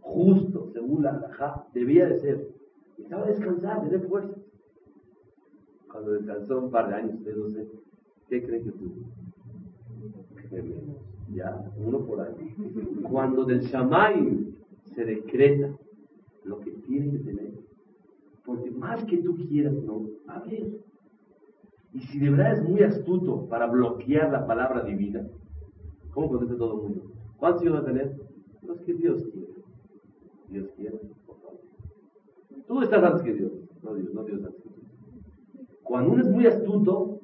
justo 0.00 0.70
según 0.72 1.02
la 1.02 1.10
alajá, 1.10 1.66
debía 1.74 2.06
de 2.06 2.20
ser. 2.20 2.48
Estaba 2.98 3.24
a 3.24 3.28
descansar, 3.28 3.82
tener 3.82 4.06
fuerza. 4.08 4.34
Cuando 5.90 6.12
descansó 6.12 6.58
un 6.58 6.70
par 6.70 6.88
de 6.88 6.94
años, 6.94 7.24
de 7.24 7.32
12, 7.32 7.68
¿qué 8.28 8.42
cree 8.42 8.62
que 8.62 8.72
tuvo? 8.72 8.94
Ya, 11.34 11.64
uno 11.76 12.00
por 12.00 12.20
año. 12.20 12.36
Cuando 13.10 13.44
del 13.44 13.60
Shamay 13.60 14.54
se 14.94 15.04
decreta 15.04 15.74
lo 16.44 16.60
que 16.60 16.70
tiene 16.72 17.10
que 17.12 17.18
tener, 17.18 17.52
porque 18.44 18.70
más 18.70 19.04
que 19.04 19.18
tú 19.18 19.36
quieras, 19.36 19.74
no, 19.74 20.06
a 20.26 20.40
ver. 20.40 20.80
Y 21.94 22.00
si 22.00 22.18
de 22.18 22.30
verdad 22.30 22.54
es 22.54 22.68
muy 22.68 22.82
astuto 22.82 23.46
para 23.48 23.66
bloquear 23.66 24.30
la 24.32 24.46
palabra 24.46 24.82
divina, 24.82 25.26
¿cómo 26.12 26.28
contesta 26.28 26.56
todo 26.56 26.74
el 26.74 26.82
mundo? 26.82 27.12
¿Cuántos 27.38 27.64
hijos 27.64 27.76
va 27.76 27.80
a 27.80 27.84
tener? 27.84 28.16
Los 28.66 28.80
que 28.80 28.94
Dios 28.94 29.22
quiere. 29.32 29.52
Dios 30.48 30.68
quiere, 30.76 30.98
por 31.26 31.36
favor. 31.40 31.60
Tú 32.66 32.80
estás 32.82 33.02
antes 33.02 33.22
que 33.22 33.34
Dios, 33.34 33.52
no 33.82 33.94
Dios, 33.94 34.12
no 34.14 34.24
Dios 34.24 34.44
antes 34.44 34.62
que 34.62 34.68
tú. 34.68 34.80
Cuando 35.82 36.12
uno 36.12 36.22
es 36.22 36.30
muy 36.30 36.46
astuto, 36.46 37.20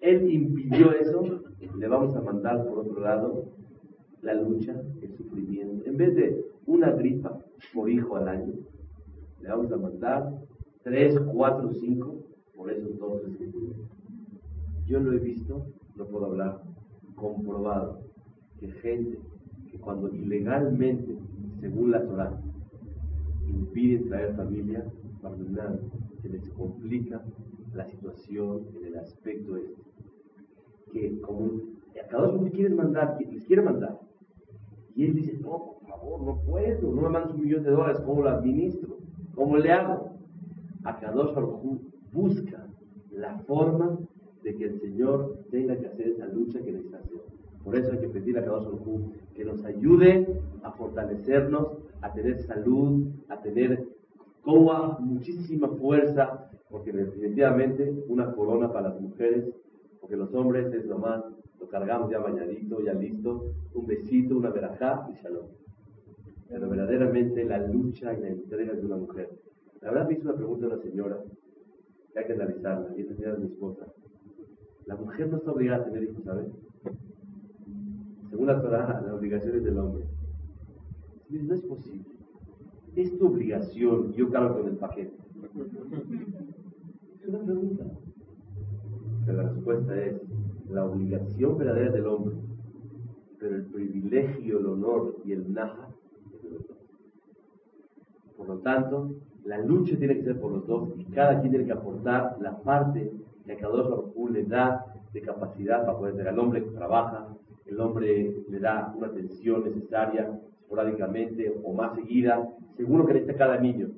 él 0.00 0.30
impidió 0.32 0.92
eso, 0.92 1.22
le 1.60 1.88
vamos 1.88 2.14
a 2.16 2.20
mandar 2.20 2.66
por 2.66 2.78
otro 2.78 3.00
lado 3.00 3.44
la 4.22 4.34
lucha, 4.34 4.74
el 5.02 5.16
sufrimiento. 5.16 5.88
En 5.88 5.96
vez 5.96 6.14
de 6.14 6.44
una 6.66 6.90
gripa 6.92 7.38
por 7.74 7.90
hijo 7.90 8.16
al 8.16 8.28
año, 8.28 8.54
le 9.40 9.48
vamos 9.48 9.72
a 9.72 9.76
mandar 9.76 10.32
tres, 10.82 11.18
cuatro, 11.32 11.72
cinco 11.72 12.16
por 12.54 12.70
esos 12.70 12.98
dos 12.98 13.22
que. 13.38 13.50
Yo 14.86 15.00
lo 15.00 15.12
he 15.12 15.18
visto, 15.18 15.66
no 15.96 16.04
puedo 16.06 16.26
hablar, 16.26 16.62
comprobado, 17.14 18.00
que 18.58 18.68
gente 18.68 19.18
que 19.70 19.78
cuando 19.78 20.08
ilegalmente, 20.08 21.16
según 21.60 21.92
la 21.92 22.04
Torah, 22.04 22.40
impiden 23.46 24.08
traer 24.08 24.34
familia, 24.34 24.84
se 26.20 26.28
les 26.28 26.48
complica 26.50 27.22
la 27.74 27.86
situación 27.86 28.66
en 28.74 28.86
el 28.86 28.98
aspecto 28.98 29.56
este. 29.56 29.89
Que 30.92 31.20
como 31.20 31.70
cada 32.10 32.28
uno 32.28 32.50
quieren 32.50 32.76
mandar, 32.76 33.16
les 33.30 33.44
quiere 33.44 33.62
mandar, 33.62 34.00
y 34.94 35.06
él 35.06 35.14
dice, 35.14 35.38
no, 35.40 35.76
por 35.78 35.88
favor, 35.88 36.22
no 36.22 36.40
puedo, 36.42 36.92
no 36.92 37.02
me 37.02 37.08
mandas 37.08 37.32
un 37.32 37.42
millón 37.42 37.62
de 37.62 37.70
dólares, 37.70 38.00
¿cómo 38.04 38.22
lo 38.22 38.30
administro? 38.30 38.98
¿Cómo 39.34 39.56
le 39.56 39.70
hago? 39.70 40.16
A 40.84 40.98
Kadosh 40.98 41.34
Baruj 41.34 41.78
busca 42.12 42.66
la 43.12 43.38
forma 43.40 43.98
de 44.42 44.56
que 44.56 44.64
el 44.64 44.80
Señor 44.80 45.38
tenga 45.50 45.76
que 45.76 45.86
hacer 45.86 46.08
esa 46.08 46.26
lucha 46.26 46.60
que 46.60 46.72
necesita 46.72 46.98
hacer. 46.98 47.20
Por 47.62 47.76
eso 47.76 47.92
hay 47.92 47.98
que 47.98 48.08
pedir 48.08 48.38
a 48.38 48.44
Kadosh 48.44 48.64
Baruj 48.64 49.12
que 49.34 49.44
nos 49.44 49.64
ayude 49.64 50.26
a 50.62 50.72
fortalecernos, 50.72 51.68
a 52.00 52.12
tener 52.12 52.40
salud, 52.42 53.06
a 53.28 53.40
tener 53.40 53.86
como 54.42 54.98
muchísima 55.00 55.68
fuerza, 55.68 56.50
porque 56.70 56.92
definitivamente 56.92 58.04
una 58.08 58.32
corona 58.32 58.72
para 58.72 58.88
las 58.88 59.00
mujeres, 59.00 59.50
porque 60.00 60.16
los 60.16 60.32
hombres 60.34 60.72
es 60.72 60.86
nomás, 60.86 61.24
lo 61.60 61.68
cargamos 61.68 62.10
ya 62.10 62.18
bañadito, 62.18 62.80
ya 62.82 62.94
listo, 62.94 63.52
un 63.74 63.86
besito, 63.86 64.36
una 64.36 64.50
verajá 64.50 65.08
y 65.12 65.22
shalom. 65.22 65.46
Pero 66.48 66.68
verdaderamente 66.68 67.44
la 67.44 67.58
lucha 67.66 68.12
y 68.14 68.20
la 68.20 68.28
entrega 68.28 68.72
de 68.72 68.84
una 68.84 68.96
mujer. 68.96 69.30
La 69.80 69.90
verdad 69.90 70.08
me 70.08 70.14
hizo 70.14 70.24
una 70.24 70.36
pregunta 70.36 70.66
una 70.66 70.78
señora, 70.78 71.22
que 72.12 72.18
hay 72.18 72.26
que 72.26 72.32
analizarla, 72.32 72.96
y 72.96 73.02
es 73.02 73.08
la 73.08 73.14
señora 73.14 73.34
de 73.34 73.40
mi 73.40 73.46
esposa. 73.46 73.86
La 74.86 74.96
mujer 74.96 75.28
no 75.28 75.36
está 75.36 75.52
obligada 75.52 75.82
a 75.82 75.84
tener 75.84 76.02
hijos, 76.02 76.24
¿sabes? 76.24 76.48
Según 78.30 78.46
la 78.46 78.60
Torah, 78.60 79.02
las 79.04 79.12
obligaciones 79.12 79.62
del 79.62 79.78
hombre. 79.78 80.04
No 81.28 81.54
es 81.54 81.62
posible. 81.62 82.04
Es 82.96 83.16
tu 83.16 83.28
obligación, 83.28 84.12
yo 84.12 84.30
cargo 84.30 84.58
con 84.58 84.68
el 84.68 84.76
paquete. 84.76 85.16
Es 87.22 87.28
una 87.28 87.38
pregunta. 87.44 87.84
Pero 89.30 89.42
la 89.44 89.48
respuesta 89.50 89.96
es, 89.96 90.20
la 90.70 90.84
obligación 90.86 91.56
verdadera 91.56 91.92
del 91.92 92.06
hombre, 92.06 92.34
pero 93.38 93.54
el 93.54 93.64
privilegio, 93.66 94.58
el 94.58 94.66
honor 94.66 95.16
y 95.24 95.32
el 95.32 95.52
naja 95.52 95.88
es 96.34 96.42
de 96.42 96.50
los 96.50 96.66
dos. 96.66 96.76
Por 98.36 98.48
lo 98.48 98.58
tanto, 98.58 99.14
la 99.44 99.58
lucha 99.58 99.96
tiene 99.96 100.16
que 100.16 100.24
ser 100.24 100.40
por 100.40 100.50
los 100.50 100.66
dos 100.66 100.88
y 100.96 101.04
cada 101.04 101.38
quien 101.38 101.52
tiene 101.52 101.66
que 101.66 101.72
aportar 101.72 102.38
la 102.40 102.58
parte 102.58 103.12
que 103.46 103.52
a 103.52 103.56
cada 103.56 103.84
uno 104.14 104.32
le 104.32 104.44
da 104.46 104.84
de 105.12 105.22
capacidad 105.22 105.86
para 105.86 105.96
poder 105.96 106.16
ser. 106.16 106.26
El 106.26 106.38
hombre 106.38 106.64
que 106.64 106.70
trabaja, 106.70 107.28
el 107.66 107.80
hombre 107.80 108.36
le 108.48 108.58
da 108.58 108.92
una 108.96 109.06
atención 109.06 109.62
necesaria 109.62 110.40
esporádicamente 110.60 111.54
o 111.62 111.72
más 111.72 111.94
seguida, 111.94 112.48
seguro 112.76 113.06
que 113.06 113.14
necesita 113.14 113.38
cada 113.38 113.60
niño, 113.60 113.90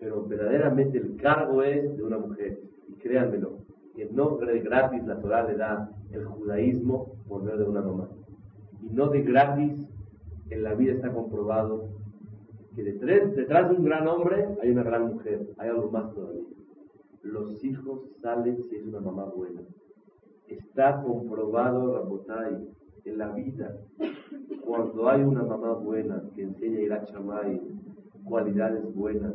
pero 0.00 0.24
verdaderamente 0.24 0.96
el 0.96 1.16
cargo 1.16 1.62
es 1.62 1.94
de 1.94 2.02
una 2.02 2.16
mujer. 2.16 2.60
Y 2.88 2.94
créanmelo, 2.94 3.68
que 3.98 4.08
no 4.12 4.36
de 4.36 4.60
gratis 4.60 5.04
la 5.08 5.20
Torah 5.20 5.42
le 5.42 5.56
da 5.56 5.90
el 6.12 6.24
judaísmo 6.24 7.16
por 7.26 7.42
medio 7.42 7.58
de 7.58 7.68
una 7.68 7.82
mamá. 7.82 8.08
Y 8.80 8.94
no 8.94 9.08
de 9.08 9.22
gratis 9.22 9.84
en 10.50 10.62
la 10.62 10.74
vida 10.74 10.92
está 10.92 11.12
comprobado 11.12 11.88
que 12.76 12.84
detrás, 12.84 13.34
detrás 13.34 13.68
de 13.68 13.74
un 13.74 13.84
gran 13.84 14.06
hombre 14.06 14.46
hay 14.62 14.70
una 14.70 14.84
gran 14.84 15.14
mujer, 15.14 15.48
hay 15.58 15.70
algo 15.70 15.90
más 15.90 16.14
todavía. 16.14 16.46
Los 17.24 17.64
hijos 17.64 18.02
salen 18.22 18.62
si 18.62 18.76
es 18.76 18.86
una 18.86 19.00
mamá 19.00 19.24
buena. 19.24 19.62
Está 20.46 21.02
comprobado, 21.02 21.92
Rabotai, 21.96 22.68
en 23.04 23.18
la 23.18 23.32
vida, 23.32 23.78
cuando 24.64 25.08
hay 25.08 25.22
una 25.22 25.42
mamá 25.42 25.72
buena 25.72 26.22
que 26.36 26.42
enseña 26.42 26.78
a 26.78 26.82
ir 26.82 26.92
a 26.92 27.04
Chamay, 27.04 27.60
cualidades 28.22 28.94
buenas, 28.94 29.34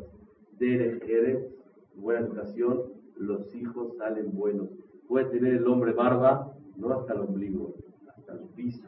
de 0.57 1.51
buena 1.95 2.21
educación, 2.21 3.02
los 3.17 3.53
hijos 3.55 3.95
salen 3.97 4.31
buenos. 4.33 4.69
Puede 5.07 5.25
tener 5.25 5.55
el 5.55 5.67
hombre 5.67 5.93
barba, 5.93 6.53
no 6.77 6.91
hasta 6.93 7.13
el 7.13 7.21
ombligo, 7.21 7.73
hasta 8.07 8.33
el 8.33 8.39
piso. 8.55 8.87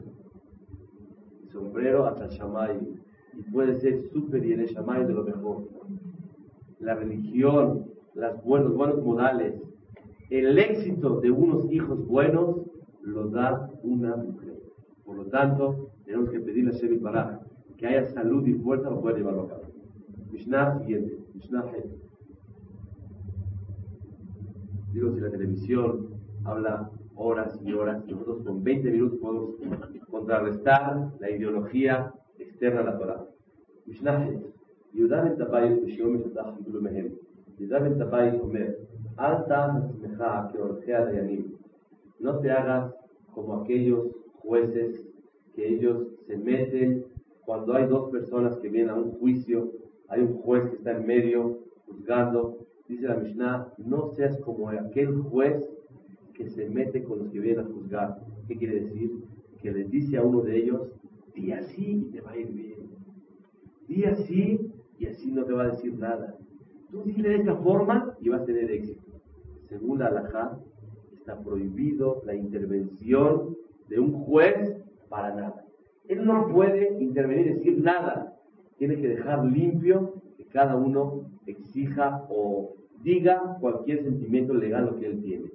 El 1.42 1.50
sombrero 1.50 2.06
hasta 2.06 2.24
el 2.24 2.30
Shamay. 2.30 2.80
Y 3.38 3.42
puede 3.50 3.78
ser 3.80 4.02
súper 4.12 4.44
y 4.44 4.52
en 4.52 4.60
el 4.60 4.66
Shamay 4.66 5.04
de 5.06 5.12
lo 5.12 5.24
mejor. 5.24 5.68
La 6.80 6.94
religión, 6.94 7.86
las 8.14 8.42
buenos, 8.42 8.74
buenos 8.74 9.02
modales, 9.02 9.54
el 10.30 10.58
éxito 10.58 11.20
de 11.20 11.30
unos 11.30 11.70
hijos 11.70 12.04
buenos 12.06 12.56
lo 13.02 13.28
da 13.28 13.70
una 13.82 14.16
mujer. 14.16 14.60
Por 15.04 15.16
lo 15.16 15.26
tanto, 15.26 15.90
tenemos 16.04 16.30
que 16.30 16.40
pedirle 16.40 16.72
a 16.72 16.74
Shemi 16.74 16.98
para 16.98 17.40
que 17.76 17.86
haya 17.86 18.04
salud 18.06 18.44
y 18.46 18.54
fuerza 18.54 18.88
para 18.88 19.00
poder 19.00 19.18
llevarlo 19.18 19.42
a 19.42 19.48
cabo. 19.48 19.62
Mishnah 20.32 20.78
siguiente, 20.80 21.18
Mishnah 21.34 21.64
Digo, 24.95 25.13
si 25.13 25.19
la 25.21 25.29
televisión 25.29 26.09
habla 26.43 26.89
horas 27.15 27.59
y 27.63 27.73
horas, 27.73 28.05
nosotros 28.07 28.43
con 28.43 28.63
20 28.63 28.91
minutos 28.91 29.19
podemos 29.19 29.55
contrarrestar 30.09 31.11
la 31.19 31.29
ideología 31.29 32.13
externa 32.39 32.81
a 32.81 32.83
la 32.83 32.97
Torah. 32.97 33.25
Mishnah 33.85 34.41
יהודה 34.93 35.23
בן 35.23 35.35
טבעי 35.35 35.79
בשיעור 35.85 36.11
משותף 36.13 36.45
קיבלו 36.57 36.81
מהם. 36.81 37.07
יהודה 37.59 37.79
בן 37.79 37.99
טבעי 37.99 38.39
אומר, 38.39 38.67
אל 39.19 39.41
תעש 39.47 39.71
עצמך 39.89 40.23
כעורכי 40.53 40.93
הדיינים. 40.93 41.51
No 42.19 42.37
te 42.39 42.51
hagas 42.51 42.93
como 43.33 43.55
aquellos 43.55 44.01
jueces 44.43 44.91
que 45.55 45.67
ellos 45.73 45.97
se 46.27 46.37
meten 46.37 47.05
cuando 47.45 47.73
hay 47.73 47.87
dos 47.87 48.11
personas 48.11 48.57
que 48.59 48.69
vienen 48.69 48.91
a 48.91 48.95
un 48.95 49.11
juicio, 49.13 49.71
hay 50.07 50.21
un 50.21 50.33
juez 50.43 50.69
que 50.69 50.75
está 50.75 50.91
en 50.91 51.07
medio 51.07 51.39
juzgando, 51.87 52.59
dice 52.88 53.08
la 53.08 53.16
Mishnah, 53.16 53.72
no 53.78 54.08
seas 54.14 54.38
como 54.40 54.68
aquel 54.70 55.14
juez 55.22 55.68
que 56.34 56.48
se 56.50 56.68
mete 56.68 57.02
con 57.02 57.18
los 57.18 57.30
que 57.30 57.40
vienen 57.40 57.66
a 57.66 57.68
juzgar. 57.68 58.18
¿Qué 58.46 58.56
quiere 58.56 58.80
decir? 58.80 59.10
Que 59.60 59.72
les 59.72 59.90
dice 59.90 60.18
a 60.18 60.22
uno 60.22 60.42
de 60.42 60.56
ellos, 60.56 60.92
di 61.34 61.52
así 61.52 62.06
y 62.08 62.12
te 62.12 62.20
va 62.20 62.32
a 62.32 62.36
ir 62.36 62.52
bien. 62.52 62.90
Di 63.88 64.04
así 64.04 64.72
y 64.98 65.06
así 65.06 65.30
no 65.32 65.44
te 65.44 65.52
va 65.52 65.64
a 65.64 65.70
decir 65.70 65.98
nada. 65.98 66.36
Tú 66.90 67.02
dile 67.02 67.30
de 67.30 67.36
esta 67.36 67.56
forma 67.56 68.16
y 68.20 68.28
vas 68.28 68.42
a 68.42 68.44
tener 68.44 68.70
éxito. 68.70 69.02
Según 69.68 69.98
la 69.98 70.06
halajá, 70.06 70.58
está 71.12 71.38
prohibido 71.40 72.22
la 72.24 72.34
intervención 72.34 73.56
de 73.88 73.98
un 73.98 74.12
juez 74.12 74.76
para 75.08 75.34
nada. 75.34 75.64
Él 76.08 76.24
no 76.24 76.48
puede 76.48 77.02
intervenir 77.02 77.46
y 77.46 77.54
decir 77.54 77.82
nada. 77.82 78.36
Tiene 78.78 78.96
que 78.96 79.08
dejar 79.08 79.44
limpio 79.44 80.14
que 80.36 80.44
cada 80.44 80.76
uno 80.76 81.30
exija 81.46 82.26
o 82.28 82.74
diga 83.02 83.56
cualquier 83.60 84.02
sentimiento 84.02 84.54
legal 84.54 84.96
que 84.98 85.06
él 85.06 85.22
tiene. 85.22 85.50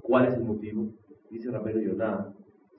¿Cuál 0.00 0.26
es 0.26 0.34
el 0.34 0.44
motivo? 0.44 0.88
Dice 1.30 1.50
Ramiro 1.50 1.80
Yoná, 1.80 2.34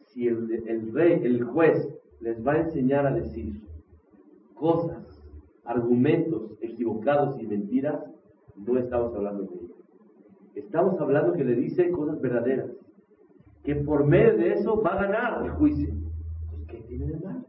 si 0.08 0.28
el, 0.28 0.52
el 0.68 0.94
rey, 0.94 1.22
el 1.24 1.44
juez, 1.44 1.88
les 2.20 2.46
va 2.46 2.54
a 2.54 2.62
enseñar 2.62 3.06
a 3.06 3.14
decir 3.14 3.62
cosas, 4.54 5.22
argumentos 5.66 6.52
equivocados 6.62 7.40
y 7.42 7.48
mentiras, 7.48 8.04
no 8.56 8.78
estamos 8.78 9.16
hablando 9.16 9.44
de 9.44 9.56
ello. 9.56 9.76
Estamos 10.56 11.00
hablando 11.00 11.34
que 11.34 11.44
le 11.44 11.56
dice 11.56 11.90
cosas 11.92 12.22
verdaderas 12.22 12.70
que 13.64 13.76
por 13.76 14.06
medio 14.06 14.38
de 14.38 14.54
eso 14.54 14.82
va 14.82 14.92
a 14.92 15.06
ganar 15.06 15.44
el 15.44 15.52
juicio. 15.52 15.90
Pues, 16.50 16.66
¿qué 16.68 16.78
tiene 16.88 17.08
de 17.08 17.20
malo? 17.20 17.46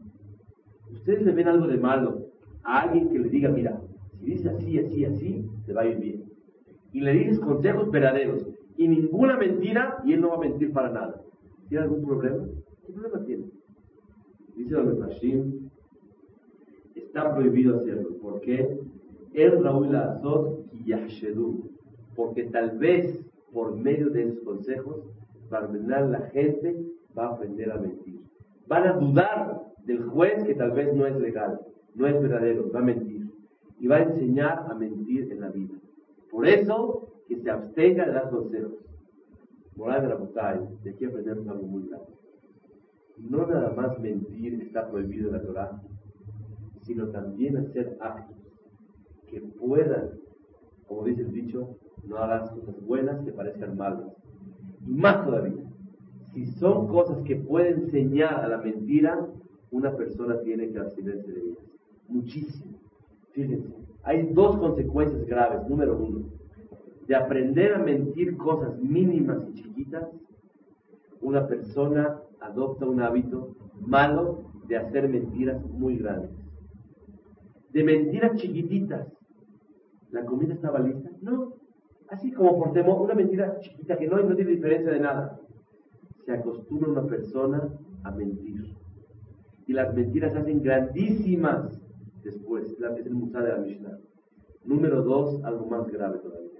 Ustedes 0.91 1.21
le 1.23 1.33
ven 1.33 1.47
algo 1.47 1.67
de 1.67 1.77
malo 1.77 2.27
a 2.63 2.81
alguien 2.81 3.09
que 3.09 3.19
le 3.19 3.29
diga, 3.29 3.49
mira, 3.49 3.79
si 4.25 4.31
dice 4.31 4.49
así, 4.49 4.79
así, 4.79 5.05
así, 5.05 5.45
te 5.65 5.73
va 5.73 5.81
a 5.81 5.87
ir 5.87 5.99
bien. 5.99 6.23
Y 6.91 7.01
le 7.01 7.13
dices 7.13 7.39
consejos 7.39 7.91
verdaderos 7.91 8.47
y 8.75 8.87
ninguna 8.87 9.37
mentira 9.37 10.01
y 10.03 10.13
él 10.13 10.21
no 10.21 10.29
va 10.29 10.35
a 10.35 10.39
mentir 10.39 10.73
para 10.73 10.89
nada. 10.89 11.21
¿Tiene 11.69 11.83
algún 11.83 12.05
problema? 12.05 12.45
¿Qué 12.85 12.93
problema 12.93 13.23
tiene? 13.23 13.45
Dice 14.55 14.73
Don 14.73 15.01
Hashim, 15.03 15.69
está 16.95 17.33
prohibido 17.35 17.77
hacerlo. 17.77 18.17
¿Por 18.21 18.41
qué? 18.41 18.79
El 19.33 19.63
Raúl 19.63 19.95
Azot 19.95 20.65
y 20.73 20.85
Yahshedu. 20.85 21.69
Porque 22.15 22.45
tal 22.45 22.77
vez 22.77 23.25
por 23.53 23.75
medio 23.75 24.09
de 24.09 24.23
esos 24.23 24.39
consejos 24.39 25.03
terminar 25.49 26.09
la 26.09 26.21
gente 26.29 26.75
va 27.17 27.27
a 27.27 27.33
aprender 27.33 27.71
a 27.71 27.77
mentir. 27.77 28.21
Van 28.67 28.87
a 28.87 28.93
dudar 28.93 29.61
del 29.85 30.03
juez 30.03 30.43
que 30.43 30.55
tal 30.55 30.71
vez 30.71 30.93
no 30.95 31.05
es 31.05 31.15
legal, 31.17 31.59
no 31.93 32.07
es 32.07 32.19
verdadero, 32.19 32.71
va 32.71 32.79
a 32.79 32.83
mentir. 32.83 33.24
Y 33.79 33.87
va 33.87 33.97
a 33.97 34.03
enseñar 34.03 34.65
a 34.69 34.73
mentir 34.73 35.31
en 35.31 35.41
la 35.41 35.49
vida. 35.49 35.75
Por 36.31 36.47
eso, 36.47 37.07
que 37.27 37.37
se 37.37 37.49
abstenga 37.49 38.05
de 38.05 38.13
dar 38.13 38.29
consejos. 38.29 38.73
Moral 39.75 40.03
de 40.03 40.07
la 40.09 40.15
Butay, 40.15 40.59
de 40.83 40.89
aquí 40.91 41.05
aprendemos 41.05 41.47
algo 41.47 41.67
muy 41.67 41.83
claro. 41.83 42.07
No 43.17 43.45
nada 43.45 43.73
más 43.75 43.99
mentir 43.99 44.61
está 44.61 44.89
prohibido 44.89 45.27
en 45.27 45.33
la 45.33 45.41
Torah, 45.41 45.81
sino 46.81 47.07
también 47.09 47.57
hacer 47.57 47.97
actos 47.99 48.37
que 49.27 49.41
puedan, 49.41 50.11
como 50.87 51.03
dice 51.03 51.23
el 51.23 51.31
dicho, 51.31 51.77
no 52.07 52.17
hagas 52.17 52.51
cosas 52.51 52.79
buenas 52.85 53.23
que 53.25 53.31
parezcan 53.31 53.75
malas. 53.75 54.13
Y 54.85 54.93
más 54.93 55.25
todavía, 55.25 55.63
si 56.33 56.45
son 56.45 56.87
cosas 56.87 57.21
que 57.23 57.35
pueden 57.35 57.83
enseñar 57.83 58.35
a 58.35 58.47
la 58.47 58.57
mentira, 58.57 59.27
una 59.71 59.95
persona 59.95 60.39
tiene 60.41 60.71
que 60.71 60.79
abstenerse 60.79 61.31
de 61.31 61.41
ellas. 61.41 61.63
Muchísimo. 62.07 62.74
Fíjense, 63.35 63.67
hay 64.03 64.31
dos 64.31 64.57
consecuencias 64.57 65.25
graves. 65.25 65.67
Número 65.67 65.97
uno, 65.97 66.25
de 67.05 67.15
aprender 67.15 67.73
a 67.73 67.79
mentir 67.79 68.37
cosas 68.37 68.79
mínimas 68.79 69.45
y 69.49 69.53
chiquitas, 69.55 70.07
una 71.21 71.45
persona 71.45 72.21
adopta 72.39 72.85
un 72.85 73.01
hábito 73.01 73.55
malo 73.81 74.45
de 74.67 74.77
hacer 74.77 75.09
mentiras 75.09 75.61
muy 75.65 75.97
grandes. 75.97 76.31
De 77.73 77.83
mentiras 77.83 78.37
chiquititas. 78.37 79.05
¿La 80.11 80.23
comida 80.23 80.53
estaba 80.53 80.79
lista? 80.79 81.09
No. 81.21 81.55
Así 82.07 82.31
como 82.31 82.57
por 82.57 82.71
temor, 82.71 83.01
una 83.01 83.15
mentira 83.15 83.59
chiquita 83.59 83.97
que 83.97 84.07
no, 84.07 84.17
no 84.17 84.35
tiene 84.35 84.51
diferencia 84.51 84.93
de 84.93 84.99
nada. 85.01 85.37
Se 86.25 86.31
acostumbra 86.31 86.89
una 86.89 87.05
persona 87.05 87.67
a 88.03 88.11
mentir. 88.11 88.77
Y 89.67 89.73
las 89.73 89.93
mentiras 89.93 90.33
hacen 90.35 90.63
grandísimas 90.63 91.84
después. 92.25 92.69
Es 92.69 93.05
el 93.05 93.13
musá 93.13 93.41
de 93.41 93.53
la 93.53 93.57
Mishnah. 93.59 93.97
Número 94.65 95.01
dos, 95.03 95.41
algo 95.43 95.67
más 95.67 95.87
grave 95.87 96.17
todavía. 96.19 96.59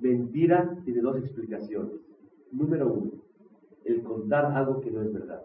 Mentira 0.00 0.76
tiene 0.84 1.00
dos 1.00 1.18
explicaciones. 1.18 2.00
Número 2.50 2.92
uno, 2.92 3.12
el 3.84 4.02
contar 4.02 4.46
algo 4.46 4.80
que 4.80 4.90
no 4.90 5.02
es 5.02 5.12
verdad. 5.12 5.42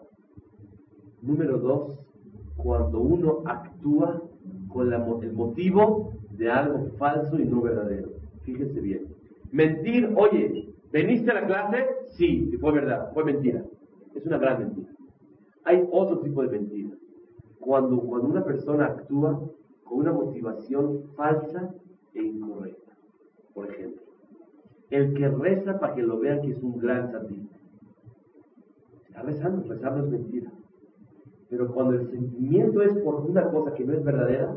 Número 1.22 1.58
dos, 1.58 1.98
cuando 2.56 3.00
uno 3.00 3.42
actúa 3.44 4.22
con 4.68 4.92
el 5.22 5.32
motivo 5.32 6.14
de 6.32 6.50
algo 6.50 6.86
falso 6.98 7.38
y 7.38 7.44
no 7.44 7.60
verdadero. 7.60 8.10
Fíjense 8.42 8.80
bien. 8.80 9.06
Mentir, 9.52 10.12
oye, 10.16 10.72
¿veniste 10.92 11.30
a 11.30 11.34
la 11.34 11.46
clase? 11.46 11.86
Sí, 12.16 12.50
y 12.52 12.56
fue 12.56 12.72
verdad, 12.72 13.12
fue 13.12 13.24
mentira. 13.24 13.64
Es 14.14 14.24
una 14.26 14.38
gran 14.38 14.60
mentira. 14.60 14.90
Hay 15.64 15.86
otro 15.90 16.20
tipo 16.20 16.42
de 16.42 16.58
mentira. 16.58 16.90
Cuando, 17.60 18.00
cuando 18.00 18.28
una 18.28 18.44
persona 18.44 18.86
actúa 18.86 19.40
con 19.84 19.98
una 19.98 20.12
motivación 20.12 21.04
falsa 21.16 21.74
e 22.14 22.22
incorrecta. 22.22 22.92
Por 23.54 23.70
ejemplo, 23.70 24.02
el 24.90 25.14
que 25.14 25.28
reza 25.28 25.78
para 25.78 25.94
que 25.94 26.02
lo 26.02 26.18
vean 26.18 26.42
que 26.42 26.52
es 26.52 26.62
un 26.62 26.78
gran 26.78 27.10
satista. 27.10 27.56
Está 29.06 29.22
rezando, 29.22 29.68
rezando 29.68 30.04
es 30.04 30.10
mentira. 30.10 30.50
Pero 31.48 31.72
cuando 31.72 31.94
el 31.94 32.08
sentimiento 32.10 32.82
es 32.82 32.94
por 32.98 33.16
una 33.16 33.50
cosa 33.50 33.74
que 33.74 33.84
no 33.84 33.92
es 33.92 34.04
verdadera, 34.04 34.56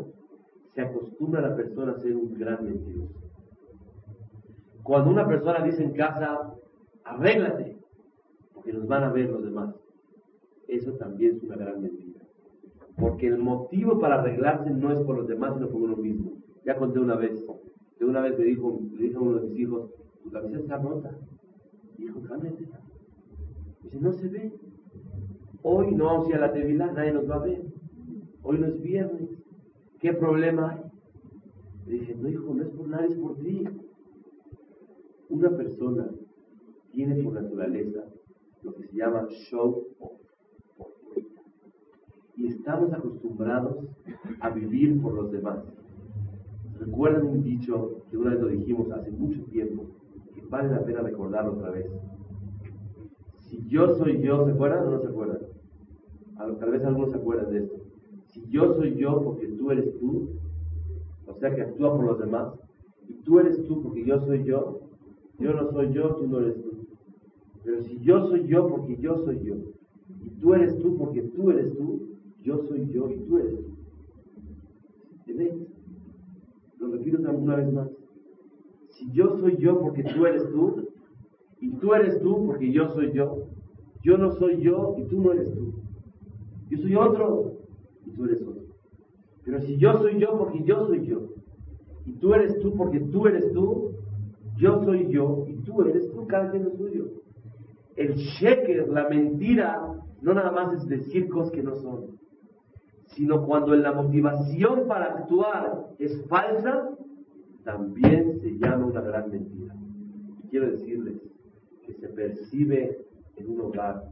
se 0.73 0.81
acostumbra 0.81 1.39
a 1.39 1.49
la 1.49 1.55
persona 1.55 1.91
a 1.91 1.99
ser 1.99 2.15
un 2.15 2.33
gran 2.33 2.63
mentiroso. 2.63 3.13
Cuando 4.83 5.11
una 5.11 5.27
persona 5.27 5.63
dice 5.63 5.83
en 5.83 5.93
casa, 5.93 6.53
arréglate, 7.03 7.77
porque 8.53 8.73
nos 8.73 8.87
van 8.87 9.03
a 9.03 9.11
ver 9.11 9.29
los 9.29 9.43
demás, 9.43 9.75
eso 10.67 10.93
también 10.93 11.37
es 11.37 11.43
una 11.43 11.55
gran 11.55 11.81
mentira. 11.81 12.02
Porque 12.97 13.27
el 13.27 13.37
motivo 13.37 13.99
para 13.99 14.21
arreglarse 14.21 14.69
no 14.69 14.91
es 14.91 14.99
por 14.99 15.17
los 15.17 15.27
demás, 15.27 15.55
sino 15.55 15.69
por 15.69 15.81
uno 15.81 15.95
mismo. 15.95 16.33
Ya 16.65 16.77
conté 16.77 16.99
una 16.99 17.15
vez, 17.15 17.43
de 17.99 18.05
una 18.05 18.21
vez 18.21 18.37
me 18.37 18.45
dijo, 18.45 18.79
le 18.93 19.07
dijo 19.07 19.19
a 19.19 19.23
uno 19.23 19.39
de 19.39 19.49
mis 19.49 19.59
hijos, 19.59 19.91
tu 20.23 20.31
cabeza 20.31 20.59
está 20.59 20.77
rota. 20.77 21.17
Y 21.97 22.03
dijo, 22.03 22.21
cámbiatela. 22.21 22.79
Dice, 23.83 23.99
no 23.99 24.11
se 24.13 24.27
ve. 24.29 24.53
Hoy 25.61 25.95
no 25.95 26.05
vamos 26.05 26.33
a 26.33 26.37
la 26.37 26.51
tevilá, 26.51 26.91
nadie 26.91 27.13
nos 27.13 27.29
va 27.29 27.35
a 27.35 27.45
ver. 27.45 27.63
Hoy 28.43 28.59
no 28.59 28.67
es 28.67 28.81
viernes. 28.81 29.29
¿Qué 29.99 30.13
problema 30.13 30.71
hay? 30.71 30.81
Le 31.87 31.99
dije, 31.99 32.15
no 32.15 32.29
hijo, 32.29 32.53
no 32.53 32.63
es 32.63 32.69
por 32.69 32.87
nadie, 32.87 33.07
es 33.07 33.15
por 33.15 33.37
ti. 33.37 33.63
Una 35.29 35.49
persona 35.51 36.09
tiene 36.91 37.23
por 37.23 37.33
naturaleza 37.33 38.03
lo 38.63 38.73
que 38.75 38.83
se 38.83 38.97
llama 38.97 39.27
show 39.29 39.87
off. 39.99 40.22
Y 42.35 42.47
estamos 42.47 42.91
acostumbrados 42.93 43.77
a 44.39 44.49
vivir 44.49 45.01
por 45.01 45.13
los 45.13 45.31
demás. 45.31 45.59
Recuerden 46.79 47.27
un 47.27 47.43
dicho 47.43 48.01
que 48.09 48.17
una 48.17 48.31
vez 48.31 48.41
lo 48.41 48.47
dijimos 48.47 48.91
hace 48.91 49.11
mucho 49.11 49.41
tiempo, 49.45 49.85
que 50.33 50.41
vale 50.49 50.69
la 50.69 50.83
pena 50.83 51.01
recordarlo 51.01 51.53
otra 51.53 51.71
vez. 51.71 51.85
Si 53.37 53.65
yo 53.67 53.95
soy 53.95 54.21
yo, 54.21 54.45
¿se 54.45 54.51
acuerdan 54.51 54.87
o 54.87 54.91
no 54.91 54.99
se 54.99 55.07
acuerdan? 55.07 55.39
Tal 56.37 56.71
vez 56.71 56.83
algunos 56.83 57.11
se 57.11 57.17
acuerdan 57.17 57.51
de 57.51 57.59
esto. 57.59 57.75
Si 58.25 58.43
yo 58.49 58.73
soy 58.73 58.95
yo 58.95 59.21
porque 59.23 59.47
tú 59.47 59.71
eres 59.71 59.97
tú, 59.99 60.29
o 61.27 61.33
sea 61.35 61.53
que 61.53 61.61
actúa 61.61 61.95
por 61.95 62.05
los 62.05 62.19
demás, 62.19 62.53
y 63.07 63.13
tú 63.23 63.39
eres 63.39 63.63
tú 63.65 63.83
porque 63.83 64.03
yo 64.03 64.19
soy 64.25 64.43
yo, 64.43 64.81
yo 65.37 65.53
no 65.53 65.71
soy 65.71 65.93
yo, 65.93 66.15
tú 66.15 66.27
no 66.27 66.39
eres 66.39 66.61
tú. 66.61 66.71
Pero 67.63 67.83
si 67.83 67.99
yo 67.99 68.27
soy 68.27 68.47
yo 68.47 68.67
porque 68.67 68.97
yo 68.97 69.23
soy 69.23 69.39
yo, 69.43 69.55
y 70.21 70.29
tú 70.41 70.53
eres 70.53 70.77
tú 70.79 70.97
porque 70.97 71.21
tú 71.21 71.51
eres 71.51 71.77
tú, 71.77 72.12
yo 72.43 72.57
soy 72.67 72.87
yo 72.91 73.09
y 73.09 73.19
tú 73.19 73.37
eres 73.37 73.55
tú. 73.55 73.73
Lo 76.79 76.91
repito 76.91 77.17
una 77.17 77.55
vez 77.55 77.73
más. 77.73 77.89
Si 78.89 79.11
yo 79.11 79.37
soy 79.39 79.57
yo 79.57 79.79
porque 79.79 80.03
tú 80.03 80.25
eres 80.25 80.43
tú, 80.51 80.87
y 81.59 81.71
tú 81.77 81.93
eres 81.93 82.19
tú 82.21 82.45
porque 82.45 82.71
yo 82.71 82.89
soy 82.89 83.13
yo, 83.13 83.47
yo 84.03 84.17
no 84.17 84.31
soy 84.33 84.61
yo 84.61 84.95
y 84.97 85.05
tú 85.05 85.21
no 85.21 85.31
eres 85.31 85.51
tú. 85.53 85.73
Yo 86.69 86.77
soy 86.77 86.95
otro 86.95 87.53
y 88.05 88.11
tú 88.11 88.25
eres 88.25 88.41
otro. 88.41 88.63
Pero 89.45 89.61
si 89.61 89.77
yo 89.77 89.97
soy 89.97 90.19
yo 90.19 90.37
porque 90.37 90.63
yo 90.63 90.87
soy 90.87 91.05
yo, 91.05 91.29
y 92.05 92.13
tú 92.13 92.33
eres 92.33 92.59
tú 92.59 92.75
porque 92.75 92.99
tú 92.99 93.27
eres 93.27 93.51
tú, 93.53 93.91
yo 94.57 94.83
soy 94.83 95.09
yo 95.09 95.45
y 95.47 95.55
tú 95.63 95.81
eres 95.81 96.11
tú, 96.11 96.27
cada 96.27 96.51
quien 96.51 96.67
es 96.67 96.77
suyo. 96.77 97.05
El 97.95 98.15
sheker, 98.15 98.89
la 98.89 99.07
mentira, 99.07 100.03
no 100.21 100.33
nada 100.33 100.51
más 100.51 100.73
es 100.73 100.87
decir 100.87 101.29
cosas 101.29 101.51
que 101.51 101.63
no 101.63 101.75
son, 101.75 102.17
sino 103.15 103.45
cuando 103.45 103.75
la 103.75 103.91
motivación 103.91 104.87
para 104.87 105.05
actuar 105.05 105.87
es 105.99 106.25
falsa, 106.27 106.89
también 107.63 108.39
se 108.39 108.57
llama 108.57 108.85
una 108.85 109.01
gran 109.01 109.29
mentira. 109.29 109.75
Y 110.43 110.47
quiero 110.49 110.71
decirles 110.71 111.21
que 111.85 111.93
se 111.93 112.07
percibe 112.09 113.05
en 113.37 113.51
un 113.51 113.61
hogar 113.61 114.03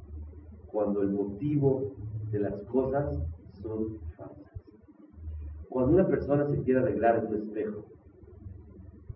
cuando 0.68 1.02
el 1.02 1.12
motivo 1.12 1.94
de 2.32 2.40
las 2.40 2.62
cosas 2.64 3.20
son 3.62 4.00
falsas. 4.16 4.52
Cuando 5.70 5.94
una 5.94 6.08
persona 6.08 6.46
se 6.48 6.62
quiere 6.64 6.80
arreglar 6.80 7.20
en 7.20 7.28
un 7.28 7.36
espejo 7.36 7.86